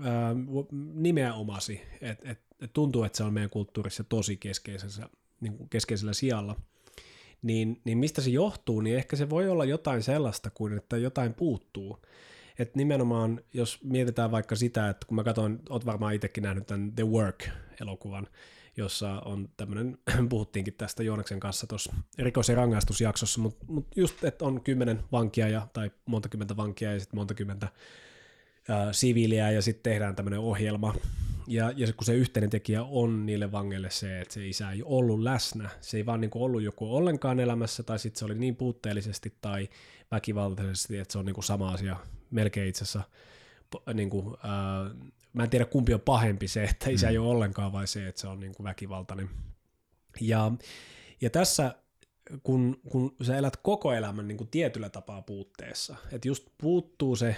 [0.95, 1.81] nimeä omasi.
[2.01, 5.09] Et, et, et tuntuu, että se on meidän kulttuurissa tosi keskeisessä,
[5.41, 6.57] niin kuin keskeisellä sijalla.
[7.43, 11.35] Niin, niin mistä se johtuu, niin ehkä se voi olla jotain sellaista kuin, että jotain
[11.35, 11.99] puuttuu.
[12.59, 16.93] Että nimenomaan, jos mietitään vaikka sitä, että kun mä katson, oot varmaan itsekin nähnyt tämän
[16.93, 18.27] The Work-elokuvan,
[18.77, 19.99] jossa on tämmöinen,
[20.31, 25.49] puhuttiinkin tästä Joonaksen kanssa tuossa rikos- ja rangaistusjaksossa, mutta mut just, että on kymmenen vankia
[25.49, 27.69] ja, tai monta kymmentä vankia ja sitten monta kymmentä
[28.69, 30.95] ää, siviiliä ja sitten tehdään tämmöinen ohjelma.
[31.47, 35.21] Ja, ja kun se yhteinen tekijä on niille vangeille se, että se isä ei ollut
[35.21, 38.57] läsnä, se ei vaan niin kuin ollut joku ollenkaan elämässä, tai sitten se oli niin
[38.57, 39.69] puutteellisesti tai
[40.11, 41.97] väkivaltaisesti, että se on niin kuin sama asia
[42.31, 43.03] melkein itse asiassa
[43.95, 44.91] niin kuin, ää,
[45.33, 47.11] mä en tiedä kumpi on pahempi se, että isä mm.
[47.11, 49.31] ei ole ollenkaan vai se, että se on niin kuin väkivaltainen.
[50.21, 50.53] Ja,
[51.21, 51.75] ja tässä
[52.43, 57.37] kun, kun sä elät koko elämän niin kuin tietyllä tapaa puutteessa, että just puuttuu se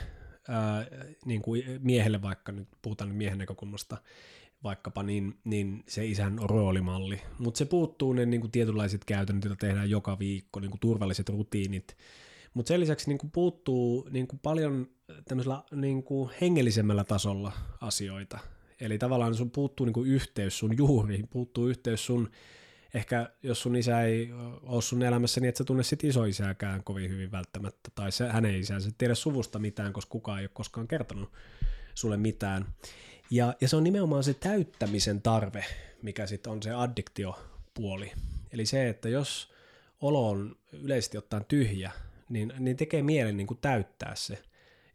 [0.49, 0.86] ää,
[1.24, 3.97] niin kuin miehelle vaikka, nyt puhutaan nyt miehen näkökulmasta,
[4.64, 7.20] vaikkapa, niin, niin se isän roolimalli.
[7.38, 11.28] Mutta se puuttuu ne niin kuin tietynlaiset käytännöt, joita tehdään joka viikko, niin kuin turvalliset
[11.28, 11.97] rutiinit.
[12.55, 14.88] Mutta sen lisäksi niin kuin puuttuu niin kuin paljon
[15.24, 18.38] tämmöisellä niin kuin hengellisemmällä tasolla asioita.
[18.80, 22.30] Eli tavallaan sun puuttuu niin kuin yhteys sun juuriin, puuttuu yhteys sun,
[22.94, 24.30] ehkä jos sun isä ei
[24.62, 28.54] ole sun elämässä, niin et sä tunne sit isoisääkään kovin hyvin välttämättä, tai se, hänen
[28.54, 31.32] isänsä, et tiedä suvusta mitään, koska kukaan ei ole koskaan kertonut
[31.94, 32.66] sulle mitään.
[33.30, 35.64] Ja, ja se on nimenomaan se täyttämisen tarve,
[36.02, 38.12] mikä sitten on se addiktiopuoli.
[38.52, 39.52] Eli se, että jos
[40.00, 41.92] olo on yleisesti ottaen tyhjä,
[42.28, 44.42] niin, niin tekee mielen niin kuin täyttää se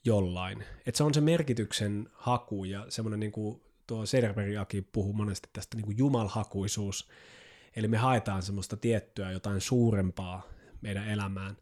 [0.08, 0.64] jollain.
[0.86, 5.78] Että se on se merkityksen haku ja semmoinen niin kuin tuo Sederbergiakin puhuu monesti tästä
[5.78, 7.10] niin kuin jumalhakuisuus.
[7.76, 10.48] Eli me haetaan semmoista tiettyä jotain suurempaa
[10.82, 11.58] meidän elämään.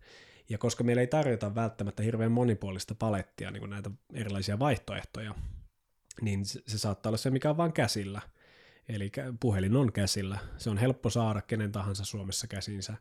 [0.50, 5.36] Ja koska meillä ei tarjota välttämättä hirveän monipuolista palettia, niin kuin näitä erilaisia vaihtoehtoja,
[6.22, 8.22] niin se, se saattaa olla se, mikä on vain käsillä.
[8.90, 10.40] Eli puhelin on käsillä.
[10.58, 12.94] Se on helppo saada kenen tahansa Suomessa käsinsä.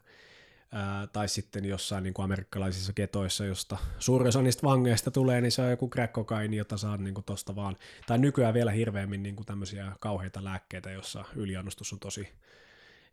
[0.72, 5.52] Ää, tai sitten jossain niin kuin amerikkalaisissa ketoissa, josta suurin osa niistä vangeista tulee, niin
[5.52, 6.14] se on joku crack
[6.56, 7.76] jota saa niin kuin tosta vaan.
[8.06, 12.28] Tai nykyään vielä hirveämmin niin kuin tämmöisiä kauheita lääkkeitä, jossa yliannostus on tosi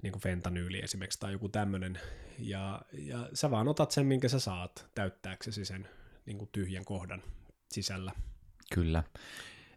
[0.04, 2.00] niin kuin fentanyyli esimerkiksi tai joku tämmöinen.
[2.40, 5.88] Ja, ja sä vaan otat sen, minkä sä saat täyttääksesi sen
[6.26, 7.24] niin kuin tyhjän kohdan
[7.72, 8.12] sisällä.
[8.74, 9.04] Kyllä.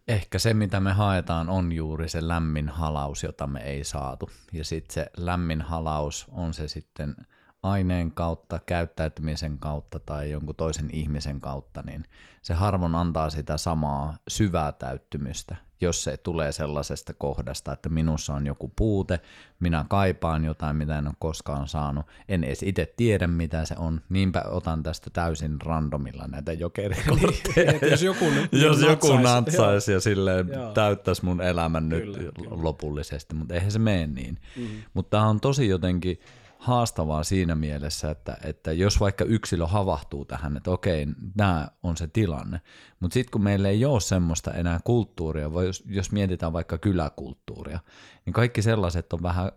[0.08, 4.30] Ehkä se, mitä me haetaan, on juuri se lämmin halaus, jota me ei saatu.
[4.52, 7.16] Ja sitten se lämmin halaus on se sitten
[7.64, 12.04] aineen kautta, käyttäytymisen kautta tai jonkun toisen ihmisen kautta, niin
[12.42, 18.46] se harvoin antaa sitä samaa syvää täyttymystä, jos se tulee sellaisesta kohdasta, että minussa on
[18.46, 19.20] joku puute,
[19.60, 24.00] minä kaipaan jotain, mitä en ole koskaan saanut, en edes itse tiedä, mitä se on,
[24.08, 27.72] niinpä otan tästä täysin randomilla näitä jokerikortteja.
[27.72, 33.54] Niin, jos joku, jos joku natsaisi ja silleen täyttäisi mun elämän nyt kyllä, lopullisesti, mutta
[33.54, 34.38] eihän se mene niin.
[34.56, 34.82] Mm-hmm.
[34.94, 36.20] Mutta tämä on tosi jotenkin
[36.64, 41.06] haastavaa siinä mielessä, että, että jos vaikka yksilö havahtuu tähän, että okei,
[41.36, 42.60] tämä on se tilanne,
[43.00, 47.80] mutta sitten kun meillä ei ole semmoista enää kulttuuria, vai jos, jos mietitään vaikka kyläkulttuuria,
[48.26, 49.52] niin kaikki sellaiset on vähän,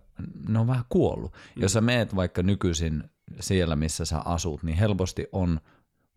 [0.47, 1.31] ne on vähän kuollut.
[1.31, 1.61] Mm.
[1.61, 3.03] Jos sä meet vaikka nykyisin
[3.39, 5.59] siellä, missä sä asut, niin helposti on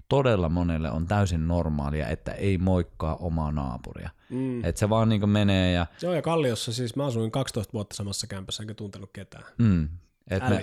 [0.08, 4.10] todella monelle on täysin normaalia, että ei moikkaa omaa naapuria.
[4.30, 4.64] Mm.
[4.64, 5.86] Että se vaan niin menee ja...
[6.02, 9.44] Joo, ja Kalliossa siis mä asuin 12 vuotta samassa kämpässä, enkä tuntenut ketään.
[9.58, 9.88] Mm.
[10.30, 10.60] Et me,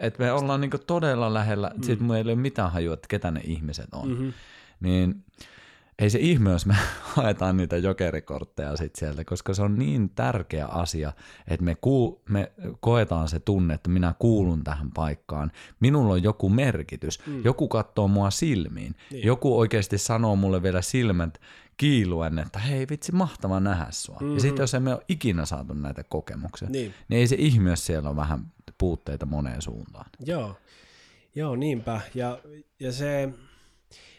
[0.00, 1.82] et me ollaan niinku todella lähellä, mm.
[1.82, 4.08] sit meillä ei ole mitään hajua, että ketä ne ihmiset on.
[4.08, 4.32] Mm-hmm.
[4.80, 5.24] Niin
[6.00, 6.76] ei se ihme, jos me
[7.16, 11.12] haetaan niitä jokerikortteja sit sieltä, koska se on niin tärkeä asia,
[11.48, 15.52] että me, kuu, me koetaan se tunne, että minä kuulun tähän paikkaan.
[15.80, 17.26] Minulla on joku merkitys.
[17.26, 17.44] Mm.
[17.44, 18.94] Joku katsoo mua silmiin.
[19.10, 19.26] Niin.
[19.26, 21.40] Joku oikeasti sanoo mulle vielä silmät
[21.76, 24.16] kiiluen, että hei vitsi, mahtava nähdä sua.
[24.20, 24.34] Mm-hmm.
[24.34, 27.86] Ja sitten jos emme ole ikinä saatu näitä kokemuksia, niin, niin ei se ihme, jos
[27.86, 30.06] siellä on vähän puutteita moneen suuntaan.
[30.20, 30.56] Joo,
[31.34, 32.00] Joo niinpä.
[32.14, 32.38] Ja,
[32.80, 33.28] ja se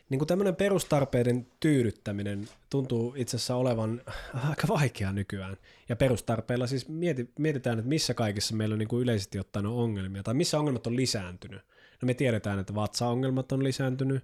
[0.09, 4.01] niin kuin tämmöinen perustarpeiden tyydyttäminen tuntuu itse asiassa olevan
[4.49, 5.57] aika vaikeaa nykyään.
[5.89, 9.74] Ja perustarpeilla siis mieti, mietitään, että missä kaikissa meillä on niin kuin yleisesti ottaen on
[9.74, 11.62] ongelmia, tai missä ongelmat on lisääntynyt.
[12.01, 14.24] No me tiedetään, että vatsaongelmat on lisääntynyt,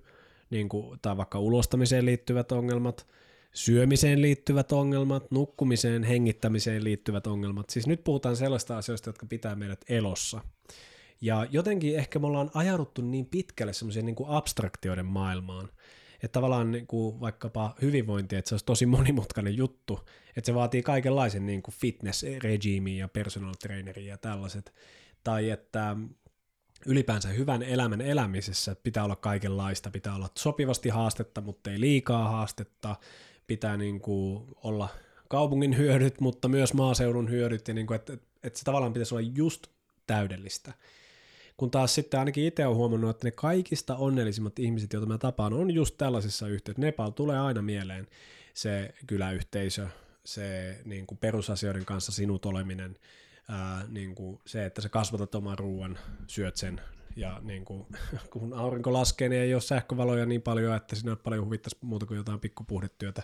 [0.49, 3.07] niin kuin, tai vaikka ulostamiseen liittyvät ongelmat,
[3.58, 7.70] syömiseen liittyvät ongelmat, nukkumiseen, hengittämiseen liittyvät ongelmat.
[7.70, 10.41] Siis nyt puhutaan sellaista asioista, jotka pitää meidät elossa.
[11.22, 15.70] Ja jotenkin ehkä me ollaan ajauduttu niin pitkälle semmoiseen niin kuin abstraktioiden maailmaan,
[16.14, 19.99] että tavallaan niin kuin vaikkapa hyvinvointi, että se olisi tosi monimutkainen juttu,
[20.36, 22.26] että se vaatii kaikenlaisen niin kuin fitness
[22.97, 24.74] ja personal traineria ja tällaiset,
[25.24, 25.97] tai että
[26.86, 32.95] ylipäänsä hyvän elämän elämisessä pitää olla kaikenlaista, pitää olla sopivasti haastetta, mutta ei liikaa haastetta,
[33.48, 34.89] pitää niin kuin olla
[35.28, 39.32] kaupungin hyödyt, mutta myös maaseudun hyödyt, ja niin kuin, että, että se tavallaan pitäisi olla
[39.36, 39.68] just
[40.08, 40.74] täydellistä.
[41.58, 45.54] Kun taas sitten ainakin itse olen huomannut, että ne kaikista onnellisimmat ihmiset, joita mä tapaan,
[45.54, 46.86] on just tällaisissa yhteyksissä.
[46.86, 48.08] Nepal tulee aina mieleen
[48.54, 49.88] se kyläyhteisö,
[50.26, 52.95] se niin kuin perusasioiden kanssa sinut oleminen,
[53.50, 56.82] ää, niin kuin se, että sä kasvatat oman ruoan, syöt sen,
[57.18, 57.86] ja niin kuin,
[58.34, 62.18] kun aurinko laskee, niin ei ole sähkövaloja niin paljon, että sinä paljon huvittaisi muuta kuin
[62.18, 63.24] jotain pikkupuhdetyötä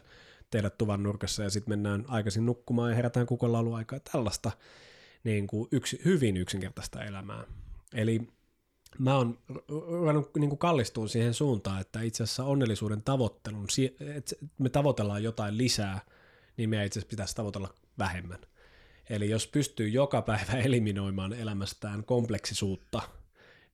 [0.50, 4.00] tehdä tuvan nurkassa, ja sitten mennään aikaisin nukkumaan ja herätään kukon aikaa.
[4.00, 4.52] Tällaista
[5.24, 7.44] niin kuin yksi, hyvin yksinkertaista elämää.
[7.94, 8.28] Eli
[9.00, 9.38] mä oon
[9.68, 13.68] ruvennut niin kallistumaan siihen suuntaan, että itse asiassa onnellisuuden tavoittelun,
[14.16, 16.02] että me tavoitellaan jotain lisää,
[16.58, 18.40] niin me itse asiassa pitäisi tavoitella vähemmän.
[19.10, 23.02] Eli jos pystyy joka päivä eliminoimaan elämästään kompleksisuutta,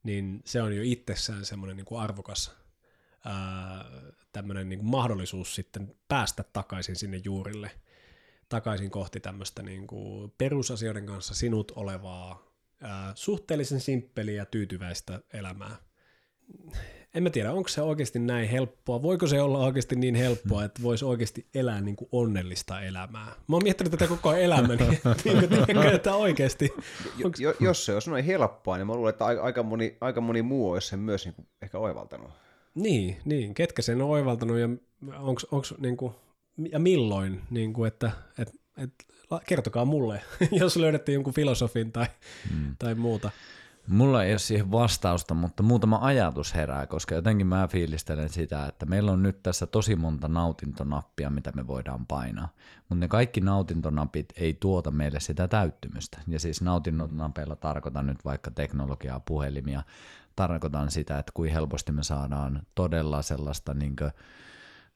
[0.03, 2.51] niin se on jo itsessään semmoinen niin kuin arvokas
[4.33, 7.71] tämmöinen niin mahdollisuus sitten päästä takaisin sinne juurille,
[8.49, 15.75] takaisin kohti tämmöistä niin kuin perusasioiden kanssa sinut olevaa, ää, suhteellisen simppeliä ja tyytyväistä elämää.
[17.13, 19.01] En mä tiedä, onko se oikeasti näin helppoa.
[19.01, 23.25] Voiko se olla oikeasti niin helppoa, että voisi oikeasti elää niin kuin onnellista elämää?
[23.47, 26.73] Mä oon miettinyt tätä koko elämäni, niin että oikeasti.
[27.25, 27.39] Onks...
[27.39, 30.71] Jo, jos se olisi noin helppoa, niin mä luulen, että aika moni, aika moni muu
[30.71, 32.31] olisi sen myös niin kuin ehkä oivaltanut.
[32.75, 34.69] Niin, niin, ketkä sen on oivaltanut ja
[35.19, 36.13] onks, onks, niin kuin,
[36.71, 38.91] ja milloin, niin kuin, että, et, et,
[39.47, 42.05] kertokaa mulle, jos löydätte jonkun filosofin tai,
[42.49, 42.75] hmm.
[42.79, 43.31] tai muuta.
[43.89, 48.85] Mulla ei ole siihen vastausta, mutta muutama ajatus herää, koska jotenkin mä fiilistelen sitä, että
[48.85, 52.49] meillä on nyt tässä tosi monta nautintonappia, mitä me voidaan painaa.
[52.79, 56.21] Mutta ne kaikki nautintonapit ei tuota meille sitä täyttymystä.
[56.27, 59.83] Ja siis nautintonapeilla tarkoitan nyt vaikka teknologiaa, puhelimia,
[60.35, 63.95] tarkoitan sitä, että kuin helposti me saadaan todella sellaista niin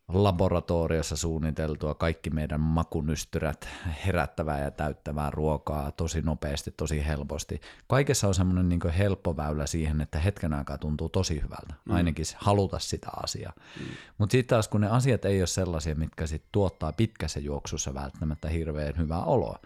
[0.08, 3.68] laboratoriossa suunniteltua kaikki meidän makunystyrät
[4.06, 7.62] herättävää ja täyttävää ruokaa tosi nopeasti, tosi helposti.
[7.88, 11.96] Kaikessa on semmoinen niin helppo väylä siihen, että hetken aikaa tuntuu tosi hyvältä, mm.
[11.96, 13.54] ainakin haluta sitä asiaa.
[13.80, 13.86] Mm.
[14.18, 18.50] Mutta sitten taas kun ne asiat ei ole sellaisia, mitkä sit tuottaa pitkässä juoksussa välttämättä
[18.50, 19.60] hirveän hyvää oloa,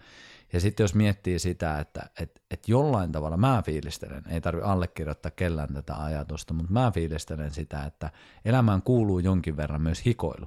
[0.52, 5.30] ja sitten jos miettii sitä, että et, et jollain tavalla mä fiilistelen, ei tarvi allekirjoittaa
[5.30, 8.10] kellään tätä ajatusta, mutta mä fiilistelen sitä, että
[8.44, 10.46] elämään kuuluu jonkin verran myös hikoilu.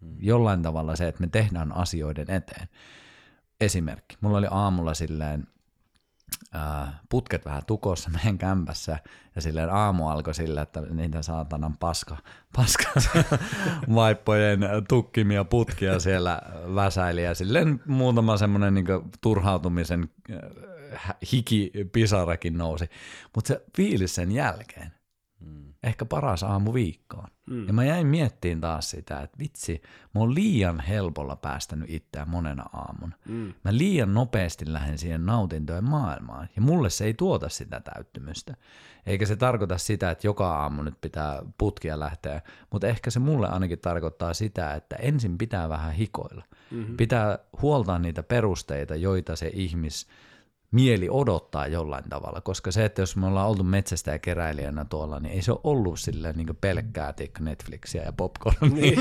[0.00, 0.16] Hmm.
[0.20, 2.68] Jollain tavalla se, että me tehdään asioiden eteen.
[3.60, 4.16] Esimerkki.
[4.20, 5.46] Mulla oli aamulla silleen
[7.08, 8.98] putket vähän tukossa meidän kämpässä
[9.34, 12.16] ja silleen aamu alkoi sillä, että niitä saatanan paska,
[12.56, 12.92] paska
[13.94, 16.42] vaippojen tukkimia putkia siellä
[16.74, 18.86] väsäili ja silleen muutama semmoinen niin
[19.20, 20.08] turhautumisen
[21.32, 22.90] hiki pisarakin nousi.
[23.34, 24.92] Mutta se fiilis sen jälkeen,
[25.40, 25.73] mm.
[25.84, 27.28] Ehkä paras aamu viikkoon.
[27.46, 27.66] Mm.
[27.66, 29.82] Ja mä jäin miettiin taas sitä, että vitsi,
[30.14, 33.14] mä oon liian helpolla päästänyt itseään monena aamun.
[33.28, 33.54] Mm.
[33.64, 38.54] Mä liian nopeasti lähden siihen nautintojen maailmaan, ja mulle se ei tuota sitä täyttymystä.
[39.06, 43.48] Eikä se tarkoita sitä, että joka aamu nyt pitää putkia lähteä, mutta ehkä se mulle
[43.48, 46.44] ainakin tarkoittaa sitä, että ensin pitää vähän hikoilla.
[46.70, 46.96] Mm-hmm.
[46.96, 50.06] Pitää huoltaa niitä perusteita, joita se ihmis
[50.74, 55.20] mieli odottaa jollain tavalla, koska se, että jos me ollaan oltu metsästä ja keräilijänä tuolla,
[55.20, 58.70] niin ei se ole ollut silleen niin pelkkää tiikka Netflixiä ja popcornia.
[58.74, 58.98] Niin.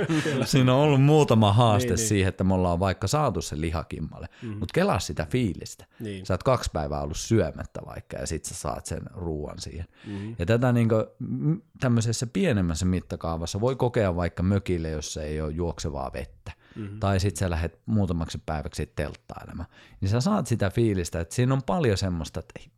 [0.44, 2.08] Siinä on ollut muutama haaste niin, niin.
[2.08, 4.48] siihen, että me ollaan vaikka saatu se lihakimmalle, mm.
[4.48, 5.86] mutta kelaa sitä fiilistä.
[6.00, 6.26] Niin.
[6.26, 9.86] Sä oot kaksi päivää ollut syömättä vaikka ja sit sä saat sen ruoan siihen.
[10.06, 10.36] Mm.
[10.38, 11.04] Ja tätä niin kuin,
[11.80, 17.00] tämmöisessä pienemmässä mittakaavassa voi kokea vaikka mökille, jossa ei ole juoksevaa vettä mm-hmm.
[17.00, 19.68] tai sitten sä lähdet muutamaksi päiväksi telttailemaan,
[20.00, 22.70] niin sä saat sitä fiilistä, että siinä on paljon semmoista, että ei,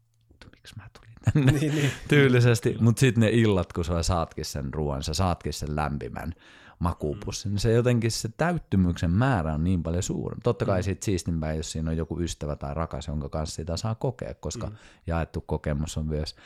[0.56, 1.90] miksi mä tulin tänne niin, niin.
[2.08, 6.34] tyylisesti, mutta sitten ne illat, kun sä saatkin sen ruoan, sä saatkin sen lämpimän
[6.78, 7.54] makuupussin, mm.
[7.54, 10.40] niin se jotenkin se täyttymyksen määrä on niin paljon suurempi.
[10.42, 10.82] Totta kai mm.
[10.82, 14.66] siitä siistimpää, jos siinä on joku ystävä tai rakas, jonka kanssa sitä saa kokea, koska
[14.66, 14.76] mm.
[15.06, 16.36] jaettu kokemus on myös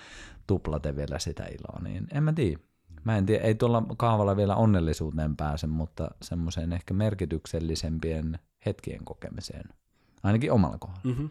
[0.46, 2.58] tuplate vielä sitä iloa, niin en mä tiedä.
[3.04, 9.68] Mä en tiedä, ei tuolla kaavalla vielä onnellisuuteen pääse, mutta semmoiseen ehkä merkityksellisempien hetkien kokemiseen,
[10.22, 11.02] ainakin omalla kohdalla.
[11.04, 11.30] Mm-hmm.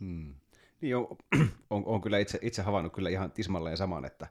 [0.00, 0.34] Hmm.
[0.80, 1.06] Niin on,
[1.70, 4.26] on, on, kyllä itse, itse havainnut kyllä ihan tismalleen saman, että,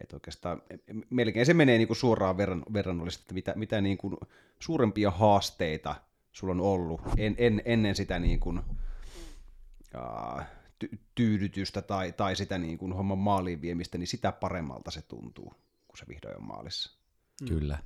[0.00, 0.62] että oikeastaan
[1.10, 4.16] melkein se menee niin kuin suoraan verran, verrannollisesti, että mitä, mitä niin kuin
[4.58, 5.94] suurempia haasteita
[6.32, 10.42] sulla on ollut en, en, ennen sitä niin kuin, uh,
[10.78, 15.54] ty, tyydytystä tai, tai sitä niin kuin homman maaliin viemistä, niin sitä paremmalta se tuntuu
[15.94, 16.98] kun se vihdoin on maalissa.
[17.40, 17.48] Mm.
[17.48, 17.78] Kyllä.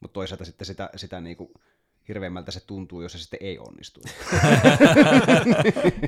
[0.00, 1.52] Mutta toisaalta sitten sitä, sitä niinku
[2.08, 4.00] hirveämmältä se tuntuu, jos se sitten ei onnistu.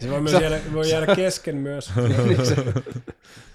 [0.00, 1.92] se voi, myös jäädä, voi jäädä kesken myös.
[2.26, 2.56] niin se,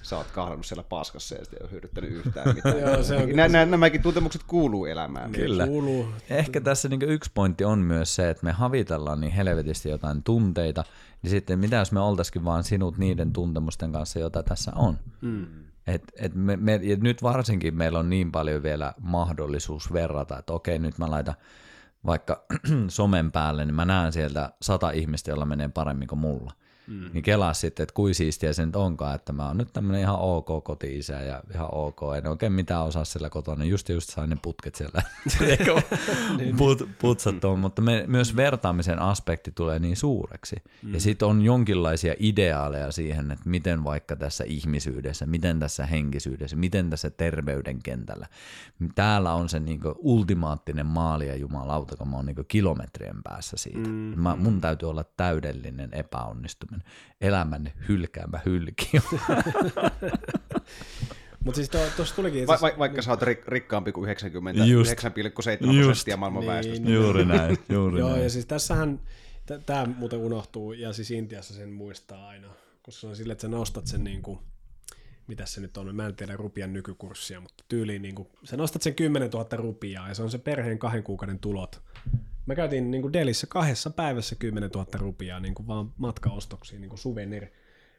[0.01, 2.79] sä oot kahlannut siellä paskassa ja sitten ei ole hyödyttänyt yhtään mitään.
[2.79, 5.31] Joo, se on nä, nä, nämäkin tuntemukset kuuluu elämään.
[5.31, 5.67] Kyllä.
[5.67, 6.07] Kuuluu.
[6.29, 10.83] Ehkä tässä niin yksi pointti on myös se, että me havitellaan niin helvetisti jotain tunteita,
[11.21, 14.99] niin sitten mitä jos me oltaisikin vaan sinut niiden tuntemusten kanssa, joita tässä on.
[15.21, 15.65] Mm.
[15.87, 20.53] Et, et me, me, ja nyt varsinkin meillä on niin paljon vielä mahdollisuus verrata, että
[20.53, 21.35] okei, nyt mä laitan
[22.05, 22.45] vaikka
[22.87, 26.53] somen päälle, niin mä näen sieltä sata ihmistä, jolla menee paremmin kuin mulla.
[26.87, 27.09] Mm.
[27.13, 30.19] Niin kelaa sitten, että kuin siistiä se nyt onkaan, että mä oon nyt tämmönen ihan
[30.19, 34.37] ok koti-isä ja ihan ok, en oikein mitään osaa sillä kotona, just just sain ne
[34.41, 35.01] putket siellä
[36.37, 36.55] niin.
[36.55, 40.55] put, putsattua, mutta me, myös vertaamisen aspekti tulee niin suureksi.
[40.83, 40.93] Mm.
[40.93, 46.89] Ja sitten on jonkinlaisia ideaaleja siihen, että miten vaikka tässä ihmisyydessä, miten tässä henkisyydessä, miten
[46.89, 48.27] tässä terveyden kentällä.
[48.95, 53.89] Täällä on se niinku ultimaattinen maali ja jumalauta, kun mä oon niinku kilometrien päässä siitä.
[53.89, 54.13] Mm.
[54.15, 58.89] Mä, mun täytyy olla täydellinen epäonnistuminen semmoinen elämän hylkäämä hylki.
[61.45, 62.47] Mutta siis tuossa tulikin...
[62.47, 64.95] Va- va- vaikka sä oot rik- rikkaampi kuin 99,7 Just.
[65.85, 66.51] prosenttia maailman Niin.
[66.53, 66.89] väestöstä.
[66.89, 68.23] Juuri näin, juuri Joo, näin.
[68.23, 68.99] ja siis tässähän,
[69.65, 72.47] tämä muuten unohtuu, ja siis Intiassa sen muistaa aina,
[72.83, 74.39] koska se on sille, että sä nostat sen niin kuin,
[75.27, 78.81] mitä se nyt on, mä en tiedä rupian nykykurssia, mutta tyyliin niin kuin, sä nostat
[78.81, 81.81] sen 10 000 rupiaa, ja se on se perheen kahden kuukauden tulot.
[82.45, 86.99] Mä käytin niin Delissä kahdessa päivässä 10 000 rupiaa niin kuin vaan matkaostoksiin, niin kuin
[86.99, 87.45] souvenir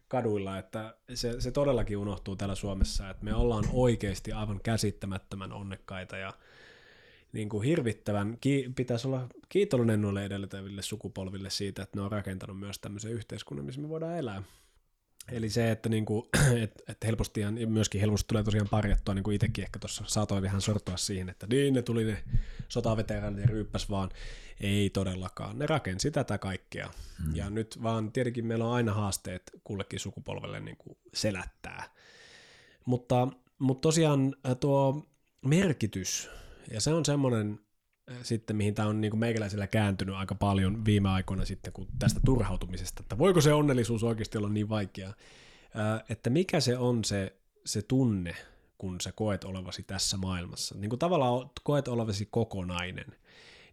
[0.09, 6.17] kaduilla, että se, se todellakin unohtuu täällä Suomessa, että me ollaan oikeasti aivan käsittämättömän onnekkaita
[6.17, 6.33] ja
[7.33, 12.59] niin kuin hirvittävän, ki, pitäisi olla kiitollinen noille edeltäville sukupolville siitä, että ne on rakentanut
[12.59, 14.43] myös tämmöisen yhteiskunnan, missä me voidaan elää.
[15.33, 16.29] Eli se, että, niin kuin,
[16.63, 20.43] että, että helposti ja myöskin helposti tulee tosiaan parjattua, niin kuin itsekin ehkä tuossa saatoin
[20.43, 22.23] vähän sortua siihen, että niin ne tuli ne
[22.69, 24.11] sotaveteraanit ja ryyppäs vaan.
[24.61, 25.59] Ei todellakaan.
[25.59, 26.91] Ne rakensi tätä kaikkea.
[27.23, 27.37] Hmm.
[27.37, 31.91] Ja nyt vaan tietenkin meillä on aina haasteet kullekin sukupolvelle niin kuin selättää.
[32.85, 35.07] Mutta, mutta tosiaan äh, tuo
[35.43, 36.31] merkitys,
[36.71, 37.61] ja se on semmoinen
[38.23, 43.03] sitten, mihin tämä on niin meikäläisellä kääntynyt aika paljon viime aikoina sitten, kun tästä turhautumisesta,
[43.03, 45.15] että voiko se onnellisuus oikeasti olla niin vaikeaa,
[46.09, 48.35] että mikä se on se, se tunne,
[48.79, 50.75] kun sä koet olevasi tässä maailmassa.
[50.79, 53.07] Niin kuin tavallaan koet olevasi kokonainen,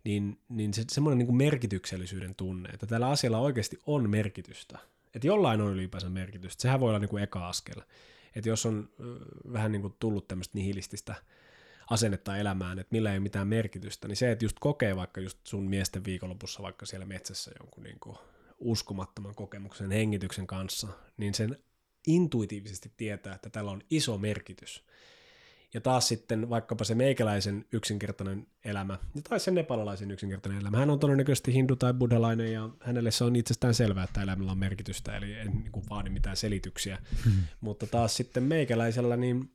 [0.03, 4.79] niin, niin se semmoinen niin merkityksellisyyden tunne, että tällä asialla oikeasti on merkitystä.
[5.15, 6.61] Että jollain on ylipäänsä merkitystä.
[6.61, 7.81] Sehän voi olla niin kuin eka askel.
[8.35, 8.89] Että jos on
[9.53, 11.15] vähän niin kuin tullut tämmöistä nihilististä
[11.89, 15.39] asennetta elämään, että millä ei ole mitään merkitystä, niin se, että just kokee vaikka just
[15.43, 18.17] sun miesten viikonlopussa vaikka siellä metsässä jonkun niin kuin
[18.59, 21.57] uskomattoman kokemuksen hengityksen kanssa, niin sen
[22.07, 24.83] intuitiivisesti tietää, että tällä on iso merkitys.
[25.73, 30.77] Ja taas sitten vaikkapa se meikäläisen yksinkertainen elämä, tai sen nepalalaisen yksinkertainen elämä.
[30.77, 34.57] Hän on todennäköisesti hindu tai buddhalainen, ja hänelle se on itsestään selvää, että elämällä on
[34.57, 36.97] merkitystä, eli en niin kuin, vaadi mitään selityksiä.
[37.23, 37.33] Hmm.
[37.61, 39.51] Mutta taas sitten meikäläisellä, niin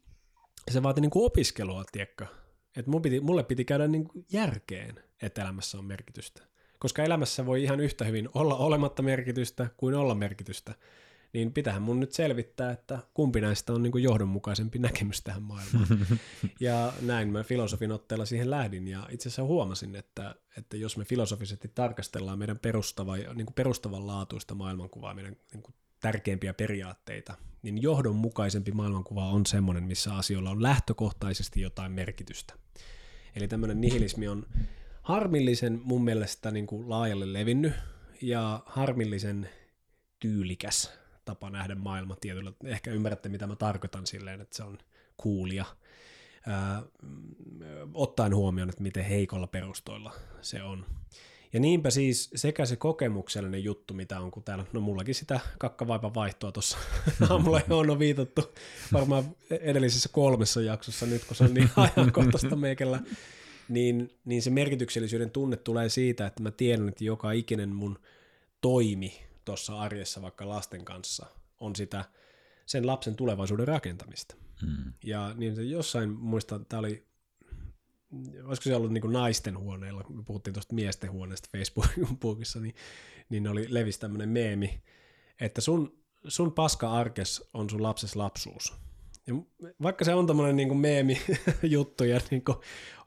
[0.72, 2.26] se vaati niin kuin opiskelua, tiedätkö?
[2.76, 6.42] Että piti, mulle piti käydä niin kuin järkeen, että elämässä on merkitystä.
[6.78, 10.74] Koska elämässä voi ihan yhtä hyvin olla olematta merkitystä kuin olla merkitystä
[11.32, 15.86] niin pitähän mun nyt selvittää, että kumpi näistä on niin kuin johdonmukaisempi näkemys tähän maailmaan.
[16.60, 21.04] ja näin mä filosofin otteella siihen lähdin, ja itse asiassa huomasin, että, että jos me
[21.04, 28.72] filosofisesti tarkastellaan meidän perustava, niin kuin perustavanlaatuista maailmankuvaa, meidän niin kuin tärkeimpiä periaatteita, niin johdonmukaisempi
[28.72, 32.54] maailmankuva on semmoinen, missä asioilla on lähtökohtaisesti jotain merkitystä.
[33.36, 34.46] Eli tämmöinen nihilismi on
[35.02, 37.72] harmillisen mun mielestä niin kuin laajalle levinnyt,
[38.22, 39.48] ja harmillisen
[40.18, 40.92] tyylikäs
[41.24, 42.52] tapa nähdä maailma tietyllä.
[42.64, 44.78] Ehkä ymmärrätte, mitä mä tarkoitan silleen, että se on.
[46.46, 46.82] Ää,
[47.94, 50.86] ottaen huomioon, että miten heikolla perustoilla se on.
[51.52, 56.14] Ja niinpä siis sekä se kokemuksellinen juttu, mitä on, kun täällä, no mullakin sitä kakkavaipan
[56.14, 56.78] vaihtoa tuossa
[57.30, 58.42] aamulla on, on viitattu
[58.92, 63.00] varmaan edellisessä kolmessa jaksossa nyt, kun se on niin ajankohtaista meikällä,
[63.68, 67.98] niin, niin se merkityksellisyyden tunne tulee siitä, että mä tiedän, että joka ikinen mun
[68.60, 71.26] toimi tuossa arjessa vaikka lasten kanssa
[71.60, 72.04] on sitä
[72.66, 74.34] sen lapsen tulevaisuuden rakentamista.
[74.60, 74.92] Hmm.
[75.04, 77.07] Ja niin se jossain, muistan, tämä oli,
[78.44, 82.74] olisiko se ollut niin naisten huoneella, me puhuttiin tuosta miesten huoneesta Facebookissa, niin,
[83.28, 84.82] niin oli levisi tämmöinen meemi,
[85.40, 85.98] että sun,
[86.28, 88.74] sun paska arkes on sun lapses lapsuus.
[89.26, 89.34] Ja
[89.82, 91.20] vaikka se on tämmöinen niin meemi
[91.62, 92.58] juttu ja niin kuin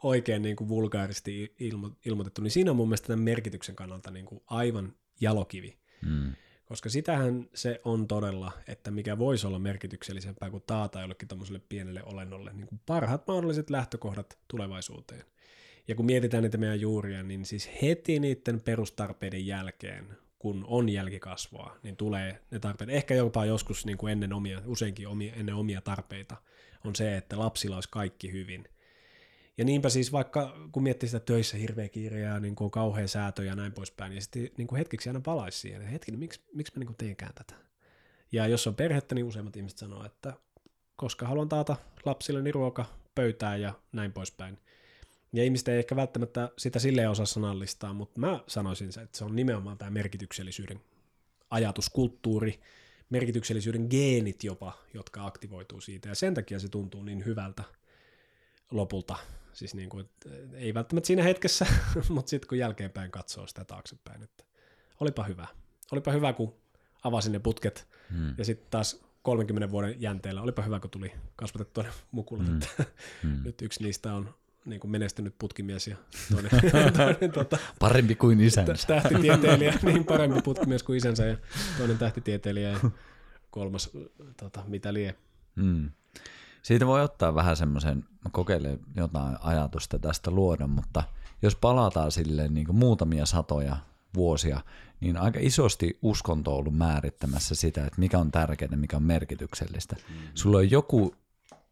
[0.04, 4.26] oikein niin kuin vulgaaristi ilmo, ilmoitettu, niin siinä on mun mielestä tämän merkityksen kannalta niin
[4.26, 5.78] kuin aivan jalokivi.
[6.06, 6.34] Mm.
[6.72, 12.04] Koska sitähän se on todella, että mikä voisi olla merkityksellisempää kuin taata jollekin tämmöiselle pienelle
[12.04, 15.24] olennolle niin kuin parhaat mahdolliset lähtökohdat tulevaisuuteen.
[15.88, 21.78] Ja kun mietitään niitä meidän juuria, niin siis heti niiden perustarpeiden jälkeen, kun on jälkikasvua,
[21.84, 25.82] niin tulee ne tarpeet, ehkä jopa joskus niin kuin ennen omia, useinkin omia, ennen omia
[25.82, 26.36] tarpeita,
[26.86, 28.68] on se, että lapsilla olisi kaikki hyvin–
[29.58, 33.08] ja niinpä siis vaikka, kun miettii sitä töissä hirveä kiire ja niin kuin on kauhean
[33.08, 36.42] säätö ja näin poispäin, niin sitten niin kuin hetkeksi aina palaisi siihen, että hetki, miksi,
[36.54, 37.54] miksi mä niin kuin teenkään tätä?
[38.32, 40.34] Ja jos on perhettä, niin useimmat ihmiset sanoo, että
[40.96, 41.76] koska haluan taata
[42.06, 42.86] lapsilleni ruoka
[43.16, 44.58] pöytään ja näin poispäin.
[45.34, 49.36] Ja ihmiset ei ehkä välttämättä sitä silleen osaa sanallistaa, mutta mä sanoisin, että se on
[49.36, 50.82] nimenomaan tämä merkityksellisyyden
[51.50, 52.60] ajatuskulttuuri,
[53.10, 56.10] merkityksellisyyden geenit jopa, jotka aktivoituu siitä.
[56.10, 57.64] Ja sen takia se tuntuu niin hyvältä
[58.72, 59.16] lopulta
[59.54, 60.10] Siis niin kuin,
[60.54, 61.66] ei välttämättä siinä hetkessä,
[62.10, 64.44] mutta sitten kun jälkeenpäin katsoo sitä taaksepäin, että
[65.00, 65.48] olipa hyvä.
[65.92, 66.56] Olipa hyvä, kun
[67.04, 68.34] avasin ne putket hmm.
[68.38, 72.56] ja sitten taas 30 vuoden jänteellä, olipa hyvä, kun tuli kasvatettua mukulat, hmm.
[72.58, 72.68] että
[73.24, 73.44] hmm.
[73.44, 74.34] nyt yksi niistä on
[74.66, 75.96] niin kuin menestynyt putkimies ja
[76.32, 76.52] toinen,
[76.94, 78.88] toinen tota, parempi kuin isänsä.
[78.88, 81.38] Tähtitieteilijä, niin parempi putkimies kuin isänsä ja
[81.78, 82.80] toinen tähtitieteilijä ja
[83.52, 83.90] kolmas
[84.38, 85.16] tota, mitä lie.
[85.62, 85.92] Hmm.
[86.62, 91.04] Siitä voi ottaa vähän semmoisen, mä kokeilen jotain ajatusta tästä luoda, mutta
[91.42, 93.78] jos palataan silleen niin muutamia satoja
[94.16, 94.62] vuosia,
[95.00, 99.96] niin aika isosti uskonto on ollut määrittämässä sitä, että mikä on tärkeää, mikä on merkityksellistä.
[99.96, 100.28] Mm-hmm.
[100.34, 101.16] Sulla on joku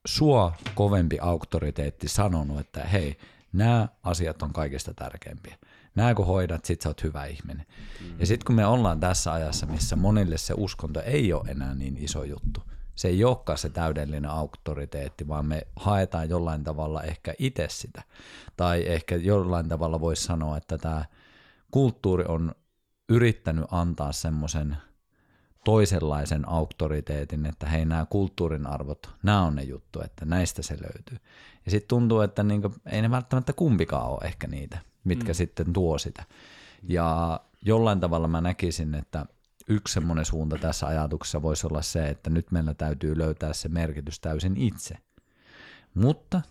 [0.08, 3.18] sua kovempi auktoriteetti sanonut, että hei,
[3.54, 5.58] nämä asiat on kaikista tärkeimpiä.
[5.96, 7.66] Nämä kun hoidat, sit sä oot hyvä ihminen.
[8.02, 8.20] Mm-hmm.
[8.20, 11.98] Ja sitten kun me ollaan tässä ajassa, missä monille se uskonto ei ole enää niin
[11.98, 12.64] iso juttu,
[13.00, 18.04] se ei olekaan se täydellinen auktoriteetti, vaan me haetaan jollain tavalla ehkä itse sitä.
[18.58, 21.06] Tai ehkä jollain tavalla voisi sanoa, että tämä
[21.72, 22.56] kulttuuri on
[23.10, 24.78] yrittänyt antaa semmoisen
[25.66, 31.18] toisenlaisen auktoriteetin, että hei nämä kulttuurin arvot, nämä on ne juttu, että näistä se löytyy.
[31.66, 35.36] Ja sitten tuntuu, että niinku, ei ne välttämättä kumpikaan ole ehkä niitä, mitkä mm.
[35.36, 36.24] sitten tuo sitä.
[36.84, 39.26] Ja jollain tavalla mä näkisin, että
[39.70, 44.20] yksi semmoinen suunta tässä ajatuksessa voisi olla se, että nyt meillä täytyy löytää se merkitys
[44.20, 44.96] täysin itse.
[45.94, 46.42] Mutta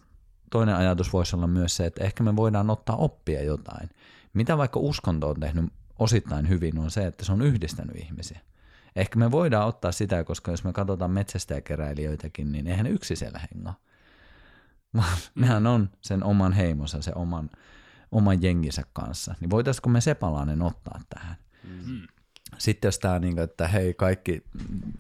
[0.51, 3.91] toinen ajatus voisi olla myös se, että ehkä me voidaan ottaa oppia jotain.
[4.35, 8.41] Mitä vaikka uskonto on tehnyt osittain hyvin on se, että se on yhdistänyt ihmisiä.
[8.97, 13.41] Ehkä me voidaan ottaa sitä, koska jos me katsotaan metsästäjäkeräilijöitäkin, niin eihän ne yksi siellä
[13.53, 13.75] hengaa.
[14.97, 17.51] Vaan nehän on sen oman heimonsa, sen oman,
[18.13, 19.35] oman jenginsä kanssa.
[19.41, 21.37] Niin voitaisiko me se palanen ottaa tähän?
[21.65, 22.07] Mm.
[22.59, 24.45] Sitten jos tämä, niin että hei, kaikki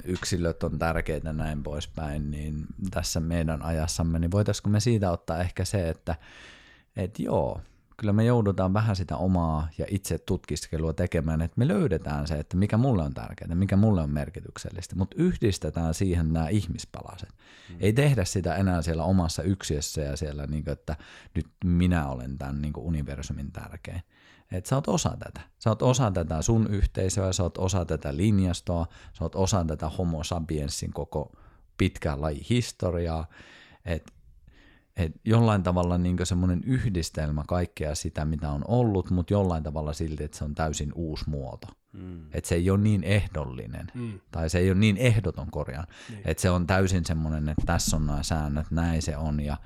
[0.04, 5.64] yksilöt on tärkeitä näin poispäin, niin tässä meidän ajassamme, niin voitaisiko me siitä ottaa ehkä
[5.64, 6.14] se, että
[6.96, 7.60] et joo,
[8.00, 12.56] kyllä me joudutaan vähän sitä omaa ja itse tutkiskelua tekemään, että me löydetään se, että
[12.56, 17.28] mikä mulle on tärkeää, mikä mulle on merkityksellistä, mutta yhdistetään siihen nämä ihmispalaset.
[17.28, 17.76] Mm.
[17.80, 20.96] Ei tehdä sitä enää siellä omassa yksiössä ja siellä, niin kuin, että
[21.34, 24.02] nyt minä olen tämän niin kuin universumin tärkein.
[24.52, 25.40] Että sä oot osa tätä.
[25.58, 29.88] Sä oot osa tätä sun yhteisöä, sä oot osa tätä linjastoa, sä oot osa tätä
[29.88, 31.32] homo sapiensin koko
[31.78, 33.26] pitkää lajihistoriaa.
[33.84, 34.12] Että
[34.98, 40.24] et jollain tavalla niin semmoinen yhdistelmä kaikkea sitä, mitä on ollut, mutta jollain tavalla silti,
[40.24, 41.66] että se on täysin uusi muoto.
[41.92, 42.26] Mm.
[42.32, 44.20] Että se ei ole niin ehdollinen, mm.
[44.30, 45.86] tai se ei ole niin ehdoton korjaan.
[46.08, 46.22] Niin.
[46.24, 49.56] Että se on täysin semmoinen, että tässä on nämä säännöt, näin se on, ja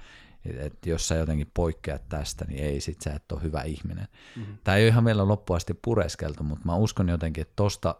[0.44, 4.08] että jos sä jotenkin poikkeat tästä, niin ei, sit sä et ole hyvä ihminen.
[4.36, 4.58] Mm-hmm.
[4.64, 7.94] Tämä ei ole ihan vielä loppuasti pureskeltu, mutta mä uskon jotenkin, että tosta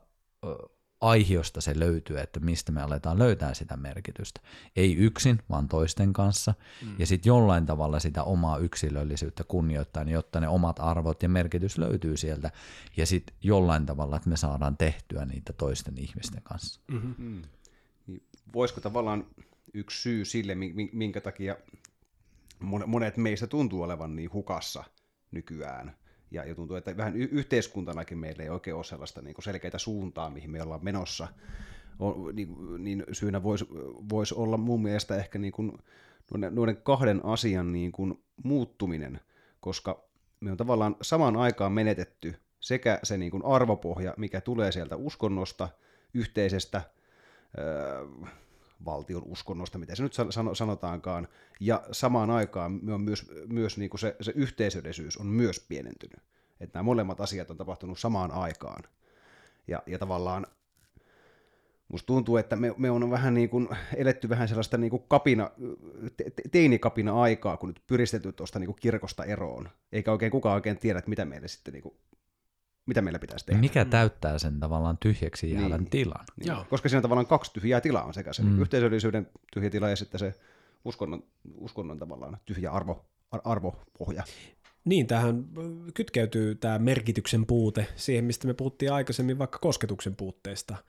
[1.02, 4.40] aihiosta se löytyy, että mistä me aletaan löytää sitä merkitystä.
[4.76, 6.54] Ei yksin, vaan toisten kanssa.
[6.82, 6.94] Mm.
[6.98, 12.16] Ja sitten jollain tavalla sitä omaa yksilöllisyyttä kunnioittaa, jotta ne omat arvot ja merkitys löytyy
[12.16, 12.50] sieltä.
[12.96, 16.80] Ja sitten jollain tavalla, että me saadaan tehtyä niitä toisten ihmisten kanssa.
[16.88, 17.14] Mm-hmm.
[17.18, 17.42] Mm.
[18.06, 18.22] Niin
[18.54, 19.26] voisiko tavallaan
[19.74, 20.54] yksi syy sille,
[20.92, 21.56] minkä takia
[22.86, 24.84] monet meistä tuntuu olevan niin hukassa
[25.30, 25.96] nykyään,
[26.32, 29.78] ja, ja tuntuu, että vähän y- yhteiskuntanakin meillä ei oikein ole sellaista niin kuin selkeitä
[29.78, 31.28] suuntaa, mihin me ollaan menossa.
[31.98, 33.66] On, niin, niin syynä voisi
[34.10, 35.78] vois olla mun mielestä ehkä niin kuin
[36.50, 39.20] noiden kahden asian niin kuin muuttuminen,
[39.60, 40.04] koska
[40.40, 45.68] me on tavallaan samaan aikaan menetetty sekä se niin kuin arvopohja, mikä tulee sieltä uskonnosta,
[46.14, 46.82] yhteisestä
[47.58, 48.06] öö,
[48.84, 50.14] valtion uskonnosta, mitä se nyt
[50.52, 51.28] sanotaankaan,
[51.60, 56.20] ja samaan aikaan myös, myös niin kuin se, se yhteisöllisyys on myös pienentynyt.
[56.60, 58.84] Että nämä molemmat asiat on tapahtunut samaan aikaan.
[59.68, 60.46] Ja, ja tavallaan
[61.88, 65.50] musta tuntuu, että me, me on vähän niin kuin eletty vähän sellaista niin kuin kapina,
[66.16, 69.68] te, teinikapina aikaa, kun nyt pyristetty tuosta niin kirkosta eroon.
[69.92, 71.94] Eikä oikein kukaan oikein tiedä, että mitä meille sitten niin kuin
[72.86, 73.60] mitä meillä pitäisi tehdä.
[73.60, 75.90] Mikä täyttää sen tavallaan tyhjäksi jäävän niin.
[75.90, 76.24] tilan?
[76.36, 76.46] Niin.
[76.46, 76.66] Joo.
[76.70, 78.60] Koska siinä on tavallaan kaksi tyhjää tilaa, on sekä se mm.
[78.60, 80.34] yhteisöllisyyden tyhjä tila ja sitten se
[80.84, 81.22] uskonnon,
[81.54, 84.22] uskonnon tavallaan tyhjä arvo, ar- arvopohja.
[84.84, 85.44] Niin, tähän
[85.94, 90.76] kytkeytyy tämä merkityksen puute siihen, mistä me puhuttiin aikaisemmin vaikka kosketuksen puutteesta–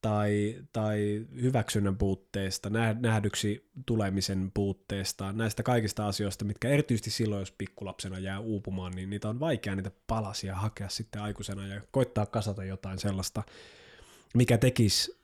[0.00, 2.70] tai, tai hyväksynnän puutteesta,
[3.00, 9.28] nähdyksi tulemisen puutteesta, näistä kaikista asioista, mitkä erityisesti silloin, jos pikkulapsena jää uupumaan, niin niitä
[9.28, 13.42] on vaikea niitä palasia hakea sitten aikuisena ja koittaa kasata jotain sellaista,
[14.34, 15.16] mikä tekisi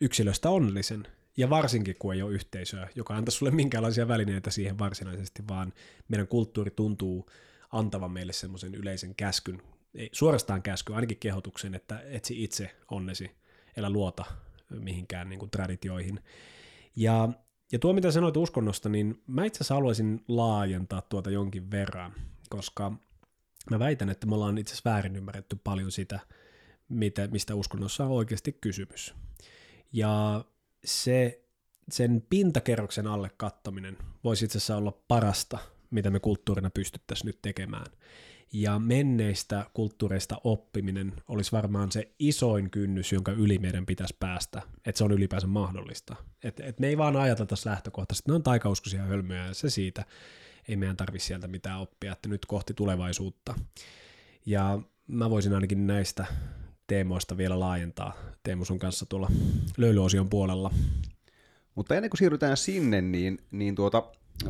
[0.00, 1.06] yksilöstä onnellisen.
[1.36, 5.72] Ja varsinkin, kun ei ole yhteisöä, joka antaa sulle minkäänlaisia välineitä siihen varsinaisesti, vaan
[6.08, 7.30] meidän kulttuuri tuntuu
[7.72, 9.62] antavan meille semmoisen yleisen käskyn,
[9.94, 13.30] ei, suorastaan käsky, ainakin kehotuksen, että etsi itse onnesi
[13.76, 14.24] elä luota
[14.70, 16.20] mihinkään niin kuin traditioihin.
[16.96, 17.28] Ja,
[17.72, 22.12] ja tuo, mitä sanoit uskonnosta, niin mä itse asiassa haluaisin laajentaa tuota jonkin verran,
[22.48, 22.92] koska
[23.70, 26.20] mä väitän, että me ollaan itse asiassa väärin ymmärretty paljon sitä,
[26.88, 29.14] mitä, mistä uskonnossa on oikeasti kysymys.
[29.92, 30.44] Ja
[30.84, 31.44] se,
[31.90, 35.58] sen pintakerroksen alle kattominen voisi itse asiassa olla parasta,
[35.90, 37.86] mitä me kulttuurina pystyttäisiin nyt tekemään.
[38.52, 44.98] Ja menneistä kulttuureista oppiminen olisi varmaan se isoin kynnys, jonka yli meidän pitäisi päästä, että
[44.98, 46.16] se on ylipäänsä mahdollista.
[46.44, 49.70] Et, et me ei vaan ajatella tässä lähtökohtaisesti, että ne on taikauskoisia hölmöjä ja se
[49.70, 50.04] siitä,
[50.68, 53.54] ei meidän tarvitse sieltä mitään oppia, että nyt kohti tulevaisuutta.
[54.46, 56.26] Ja mä voisin ainakin näistä
[56.86, 59.30] teemoista vielä laajentaa Teemu sun kanssa tuolla
[59.76, 60.70] löylyosion puolella.
[61.74, 64.02] Mutta ennen kuin siirrytään sinne, niin, niin tuota,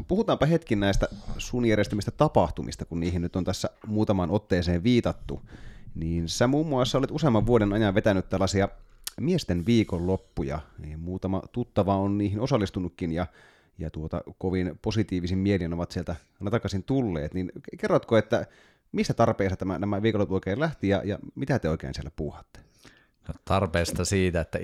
[0.08, 5.42] puhutaanpa hetkin näistä sun järjestämistä tapahtumista, kun niihin nyt on tässä muutamaan otteeseen viitattu.
[5.94, 8.68] Niin sä muun muassa olet useamman vuoden ajan vetänyt tällaisia
[9.20, 13.26] miesten viikonloppuja, niin muutama tuttava on niihin osallistunutkin ja,
[13.78, 16.16] ja tuota, kovin positiivisin mielin ovat sieltä
[16.50, 17.34] takaisin tulleet.
[17.34, 18.46] Niin kerrotko, että
[18.92, 22.69] mistä tarpeessa tämä, nämä viikonloput oikein lähti ja, ja mitä te oikein siellä puuhatte?
[23.44, 24.58] Tarpeesta siitä, että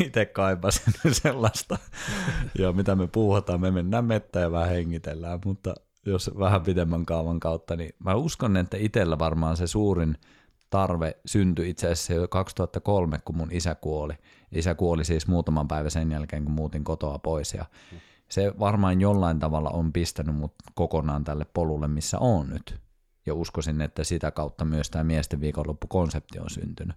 [0.00, 1.78] itse kaipasin sellaista.
[2.58, 5.74] ja mitä me puhutaan, me mennään mettä ja vähän hengitellään, mutta
[6.06, 10.16] jos vähän pidemmän kaavan kautta, niin mä uskon, että itsellä varmaan se suurin
[10.70, 14.14] tarve syntyi itse asiassa jo 2003, kun mun isä kuoli.
[14.52, 17.64] Isä kuoli siis muutaman päivän sen jälkeen, kun muutin kotoa pois ja
[18.28, 22.80] se varmaan jollain tavalla on pistänyt mut kokonaan tälle polulle, missä on nyt.
[23.26, 26.96] Ja uskoisin, että sitä kautta myös tämä miesten viikonloppukonsepti on syntynyt.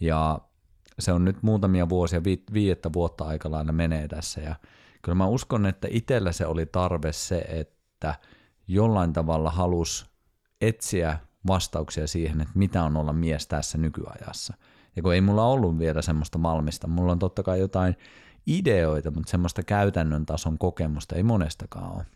[0.00, 0.40] Ja
[0.98, 4.40] se on nyt muutamia vuosia, vi- viidettä vuotta aika lailla menee tässä.
[4.40, 4.54] Ja
[5.02, 8.14] kyllä mä uskon, että itsellä se oli tarve se, että
[8.68, 10.10] jollain tavalla halus
[10.60, 14.54] etsiä vastauksia siihen, että mitä on olla mies tässä nykyajassa.
[14.96, 17.96] Ja kun ei mulla ollut vielä semmoista valmista, mulla on totta kai jotain
[18.46, 22.06] ideoita, mutta semmoista käytännön tason kokemusta ei monestakaan ole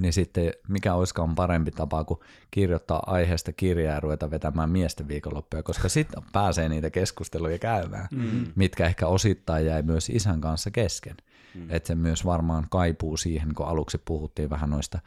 [0.00, 2.20] niin sitten mikä olisikaan parempi tapa kuin
[2.50, 8.46] kirjoittaa aiheesta kirjaa ja ruveta vetämään miesten viikonloppuja, koska sitten pääsee niitä keskusteluja käymään, mm.
[8.54, 11.16] mitkä ehkä osittain jäi myös isän kanssa kesken.
[11.54, 11.66] Mm.
[11.70, 14.98] Että se myös varmaan kaipuu siihen, kun aluksi puhuttiin vähän noista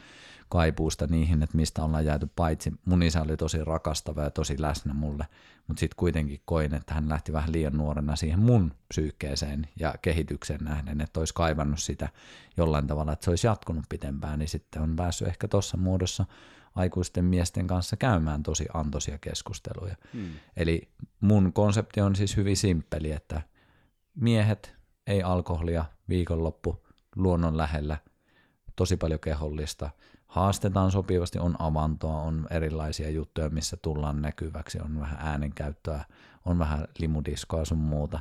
[0.49, 2.73] kaipuusta niihin, että mistä ollaan jääty paitsi.
[2.85, 5.25] Mun isä oli tosi rakastava ja tosi läsnä mulle,
[5.67, 10.63] mutta sitten kuitenkin koin, että hän lähti vähän liian nuorena siihen mun psyykkeeseen ja kehitykseen
[10.63, 12.09] nähden, että olisi kaivannut sitä
[12.57, 16.25] jollain tavalla, että se olisi jatkunut pitempään, niin sitten on päässyt ehkä tuossa muodossa
[16.75, 19.95] aikuisten miesten kanssa käymään tosi antoisia keskusteluja.
[20.13, 20.29] Hmm.
[20.57, 20.89] Eli
[21.21, 23.41] mun konsepti on siis hyvin simppeli, että
[24.15, 24.75] miehet,
[25.07, 26.85] ei alkoholia, viikonloppu,
[27.15, 27.97] luonnon lähellä,
[28.75, 29.89] tosi paljon kehollista,
[30.27, 36.05] haastetaan sopivasti, on avantoa, on erilaisia juttuja, missä tullaan näkyväksi, on vähän äänenkäyttöä,
[36.45, 38.19] on vähän limudiskoa sun muuta.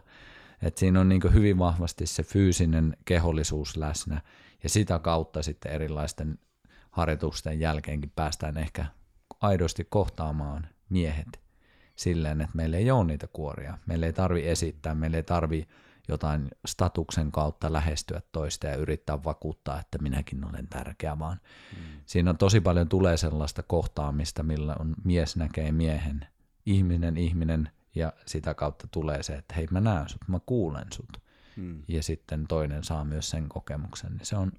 [0.63, 4.21] Et siinä on niin hyvin vahvasti se fyysinen kehollisuus läsnä
[4.63, 6.39] ja sitä kautta sitten erilaisten
[6.91, 8.87] harjoitusten jälkeenkin päästään ehkä
[9.41, 11.41] aidosti kohtaamaan miehet
[11.97, 13.79] silleen, että meillä ei ole niitä kuoria.
[13.87, 15.69] Meillä ei tarvi esittää, meillä ei tarvi
[16.09, 21.41] jotain statuksen kautta lähestyä toista ja yrittää vakuuttaa, että minäkin olen tärkeä, vaan
[21.77, 21.83] mm.
[22.07, 26.27] siinä on tosi paljon tulee sellaista kohtaamista, millä on mies näkee miehen,
[26.67, 31.23] ihminen ihminen, ja sitä kautta tulee se, että hei mä näen sut, mä kuulen sut.
[31.57, 31.83] Mm.
[31.89, 34.53] Ja sitten toinen saa myös sen kokemuksen, niin se on,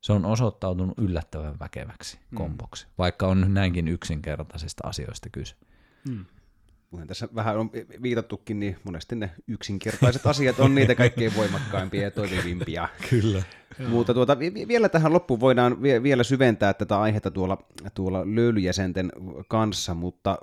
[0.00, 2.36] se on osoittautunut yllättävän väkeväksi mm.
[2.36, 5.54] komboksi, vaikka on näinkin yksinkertaisista asioista kyse.
[6.08, 6.24] Mm
[6.90, 7.70] kuten tässä vähän on
[8.02, 12.88] viitattukin, niin monesti ne yksinkertaiset asiat on niitä kaikkein voimakkaimpia ja toimivimpia.
[13.10, 13.42] Kyllä.
[13.88, 17.58] Mutta tuota, vielä tähän loppuun voidaan vielä syventää tätä aihetta tuolla,
[17.94, 19.12] tuolla löylyjäsenten
[19.48, 20.38] kanssa, mutta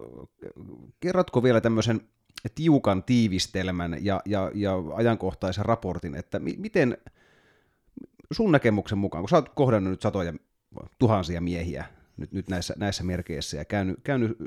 [0.99, 2.01] kerrotko vielä tämmöisen
[2.55, 6.97] tiukan tiivistelmän ja, ja, ja ajankohtaisen raportin, että mi- miten
[8.31, 10.33] sun näkemuksen mukaan, kun sä oot kohdannut nyt satoja
[10.99, 11.85] tuhansia miehiä
[12.17, 14.37] nyt, nyt näissä, näissä merkeissä ja käynyt, käynyt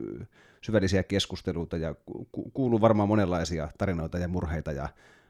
[0.67, 1.95] syvällisiä keskusteluita ja
[2.33, 4.89] ku, kuuluu varmaan monenlaisia tarinoita ja murheita ja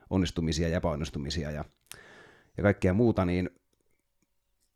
[0.09, 1.65] onnistumisia ja epäonnistumisia ja,
[2.57, 3.49] ja kaikkea muuta, niin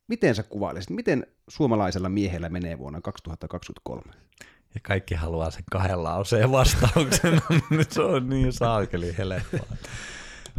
[0.07, 4.13] miten sä kuvailisit, miten suomalaisella miehellä menee vuonna 2023?
[4.73, 9.77] Ja kaikki haluaa sen kahden lauseen vastauksen, nyt se on niin saakeli helppoa.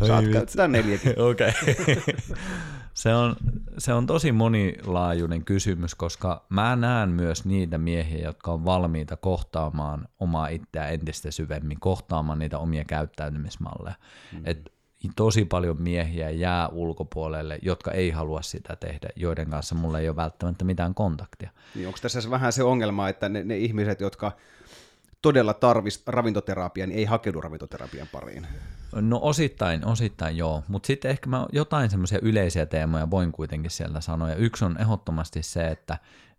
[0.06, 1.20] Saat käyttää neljäkin.
[1.30, 1.48] Okei.
[1.48, 1.96] Okay.
[2.94, 3.36] Se on,
[3.78, 10.08] se on tosi monilaajuinen kysymys, koska mä näen myös niitä miehiä, jotka on valmiita kohtaamaan
[10.20, 13.94] omaa itseä entistä syvemmin, kohtaamaan niitä omia käyttäytymismalleja.
[14.32, 14.42] Mm.
[14.44, 14.72] Et
[15.16, 20.16] tosi paljon miehiä jää ulkopuolelle, jotka ei halua sitä tehdä, joiden kanssa mulla ei ole
[20.16, 21.50] välttämättä mitään kontaktia.
[21.74, 24.32] Niin onko tässä vähän se ongelma, että ne, ne ihmiset, jotka
[25.22, 28.46] todella tarvis ravintoterapiaa, niin ei hakeudu ravintoterapian pariin?
[28.94, 34.00] No osittain, osittain joo, mutta sitten ehkä mä jotain semmoisia yleisiä teemoja voin kuitenkin siellä
[34.00, 35.98] sanoa, ja yksi on ehdottomasti se, että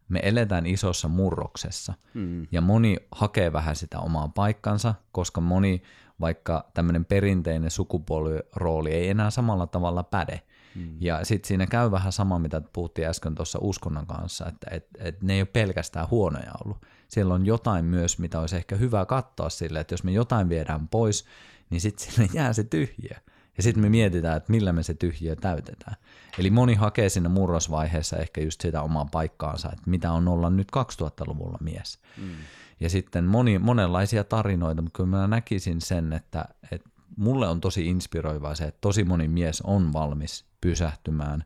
[0.09, 2.47] me eletään isossa murroksessa, hmm.
[2.51, 5.83] ja moni hakee vähän sitä omaa paikkansa, koska moni,
[6.19, 10.41] vaikka tämmöinen perinteinen sukupuolirooli ei enää samalla tavalla päde,
[10.75, 10.97] Hmm.
[10.99, 15.21] Ja sitten siinä käy vähän sama, mitä puhuttiin äsken tuossa uskonnon kanssa, että et, et
[15.21, 16.77] ne ei ole pelkästään huonoja ollut
[17.13, 20.87] siellä on jotain myös, mitä olisi ehkä hyvä katsoa sille, että jos me jotain viedään
[20.87, 21.25] pois,
[21.69, 23.17] niin sitten sinne jää se tyhjiö.
[23.57, 25.95] Ja sitten me mietitään, että millä me se tyhjiö täytetään.
[26.39, 30.67] Eli moni hakee siinä murrosvaiheessa ehkä just sitä omaa paikkaansa, että mitä on olla nyt
[30.77, 31.99] 2000-luvulla mies.
[32.17, 32.35] Mm.
[32.79, 37.87] Ja sitten moni, monenlaisia tarinoita, mutta kyllä mä näkisin sen, että, että mulle on tosi
[37.87, 41.43] inspiroivaa se, että tosi moni mies on valmis pysähtymään,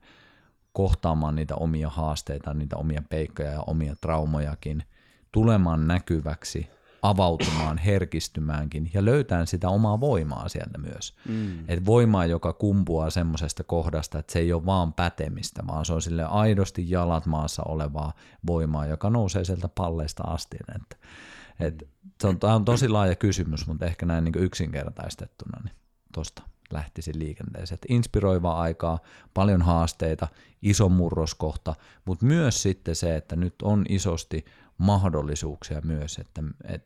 [0.73, 4.83] kohtaamaan niitä omia haasteita, niitä omia peikkoja ja omia traumojakin,
[5.37, 6.69] tulemaan näkyväksi,
[7.01, 11.15] avautumaan, herkistymäänkin ja löytään sitä omaa voimaa sieltä myös.
[11.27, 11.59] Mm.
[11.67, 16.01] Et voimaa, joka kumpuaa semmoisesta kohdasta, että se ei ole vaan pätemistä, vaan se on
[16.01, 18.13] sille aidosti jalat maassa olevaa
[18.47, 20.57] voimaa, joka nousee sieltä palleista asti.
[20.75, 20.99] Et,
[21.59, 21.89] et,
[22.21, 25.75] se on, on tosi laaja kysymys, mutta ehkä näin niin yksinkertaistettuna niin
[26.13, 26.41] tuosta
[26.73, 27.75] lähtisin liikenteeseen.
[27.75, 28.99] Et inspiroivaa aikaa,
[29.33, 30.27] paljon haasteita,
[30.61, 34.45] iso murroskohta, mutta myös sitten se, että nyt on isosti
[34.77, 36.85] mahdollisuuksia myös, että, et,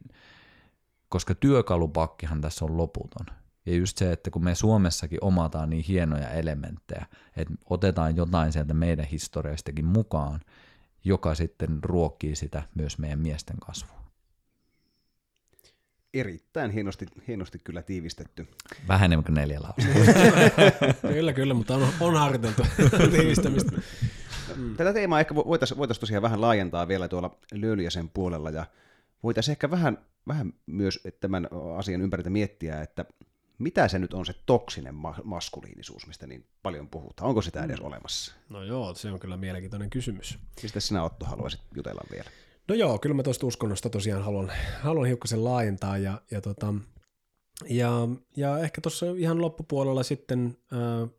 [1.10, 3.26] koska työkalupakkihan tässä on loputon.
[3.66, 7.06] Ja just se, että kun me Suomessakin omataan niin hienoja elementtejä,
[7.38, 10.40] että otetaan jotain sieltä meidän historiastakin mukaan,
[11.04, 14.02] joka sitten ruokkii sitä myös meidän miesten kasvua.
[16.14, 18.48] Erittäin hienosti, hienosti kyllä tiivistetty.
[18.88, 19.60] Vähän enemmän kuin neljä
[21.14, 22.64] kyllä, kyllä, mutta on, on harjoiteltu
[23.18, 23.72] tiivistämistä.
[24.56, 24.76] Mm.
[24.76, 28.66] Tätä teemaa ehkä voitaisiin voitais tosiaan vähän laajentaa vielä tuolla Löyliäsen puolella ja
[29.24, 29.98] voitaisiin ehkä vähän,
[30.28, 31.48] vähän myös tämän
[31.78, 33.06] asian ympäriltä miettiä, että
[33.58, 37.28] mitä se nyt on se toksinen maskuliinisuus, mistä niin paljon puhutaan?
[37.28, 37.86] Onko sitä edes mm.
[37.86, 38.34] olemassa?
[38.50, 40.40] No joo, se on kyllä mielenkiintoinen kysymys.
[40.64, 42.30] Mistä sinä Otto haluaisit jutella vielä?
[42.68, 44.52] No joo, kyllä mä tuosta uskonnosta tosiaan haluan,
[44.82, 46.74] haluan hiukkasen laajentaa ja, ja, tota,
[47.70, 51.10] ja, ja ehkä tuossa ihan loppupuolella sitten äh,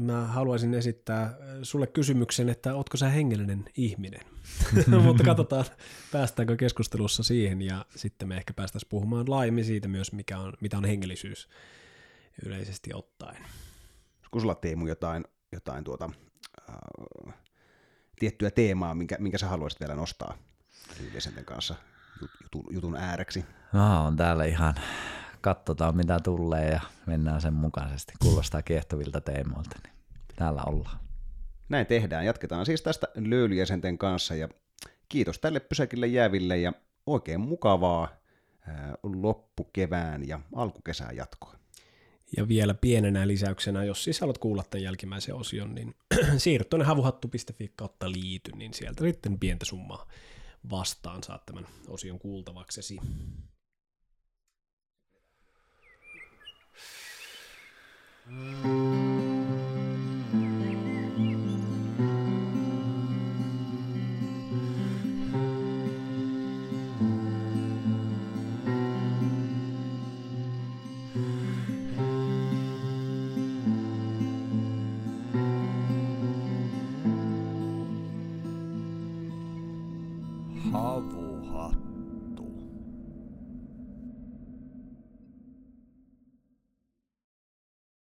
[0.00, 4.20] mä haluaisin esittää äh, sulle kysymyksen, että ootko sä hengellinen ihminen?
[5.04, 5.64] Mutta katsotaan,
[6.12, 10.78] päästäänkö keskustelussa siihen ja sitten me ehkä päästäisiin puhumaan laajemmin siitä myös, mikä on, mitä
[10.78, 11.48] on hengellisyys
[12.46, 13.44] yleisesti ottaen.
[14.30, 16.10] Kun sulla Teemu jotain, jotain tuota,
[16.70, 17.34] äh,
[18.18, 20.38] tiettyä teemaa, minkä, minkä sä haluaisit vielä nostaa
[21.14, 21.74] jäsenten kanssa
[22.42, 23.44] jutun, jutun ääreksi?
[23.72, 24.74] No, on täällä ihan
[25.40, 28.12] katsotaan mitä tulee ja mennään sen mukaisesti.
[28.22, 29.94] Kuulostaa kiehtovilta teemoilta, niin
[30.36, 31.00] täällä ollaan.
[31.68, 32.26] Näin tehdään.
[32.26, 34.48] Jatketaan siis tästä löylyjäsenten kanssa ja
[35.08, 36.72] kiitos tälle pysäkille jääville ja
[37.06, 38.08] oikein mukavaa
[39.02, 41.54] loppukevään ja alkukesään jatkoa.
[42.36, 45.94] Ja vielä pienenä lisäyksenä, jos siis haluat kuulla tämän jälkimmäisen osion, niin
[46.36, 50.08] siirry tuonne havuhattu.fi kautta liity, niin sieltä sitten pientä summaa
[50.70, 53.00] vastaan saat tämän osion kuultavaksesi.
[58.30, 59.29] Música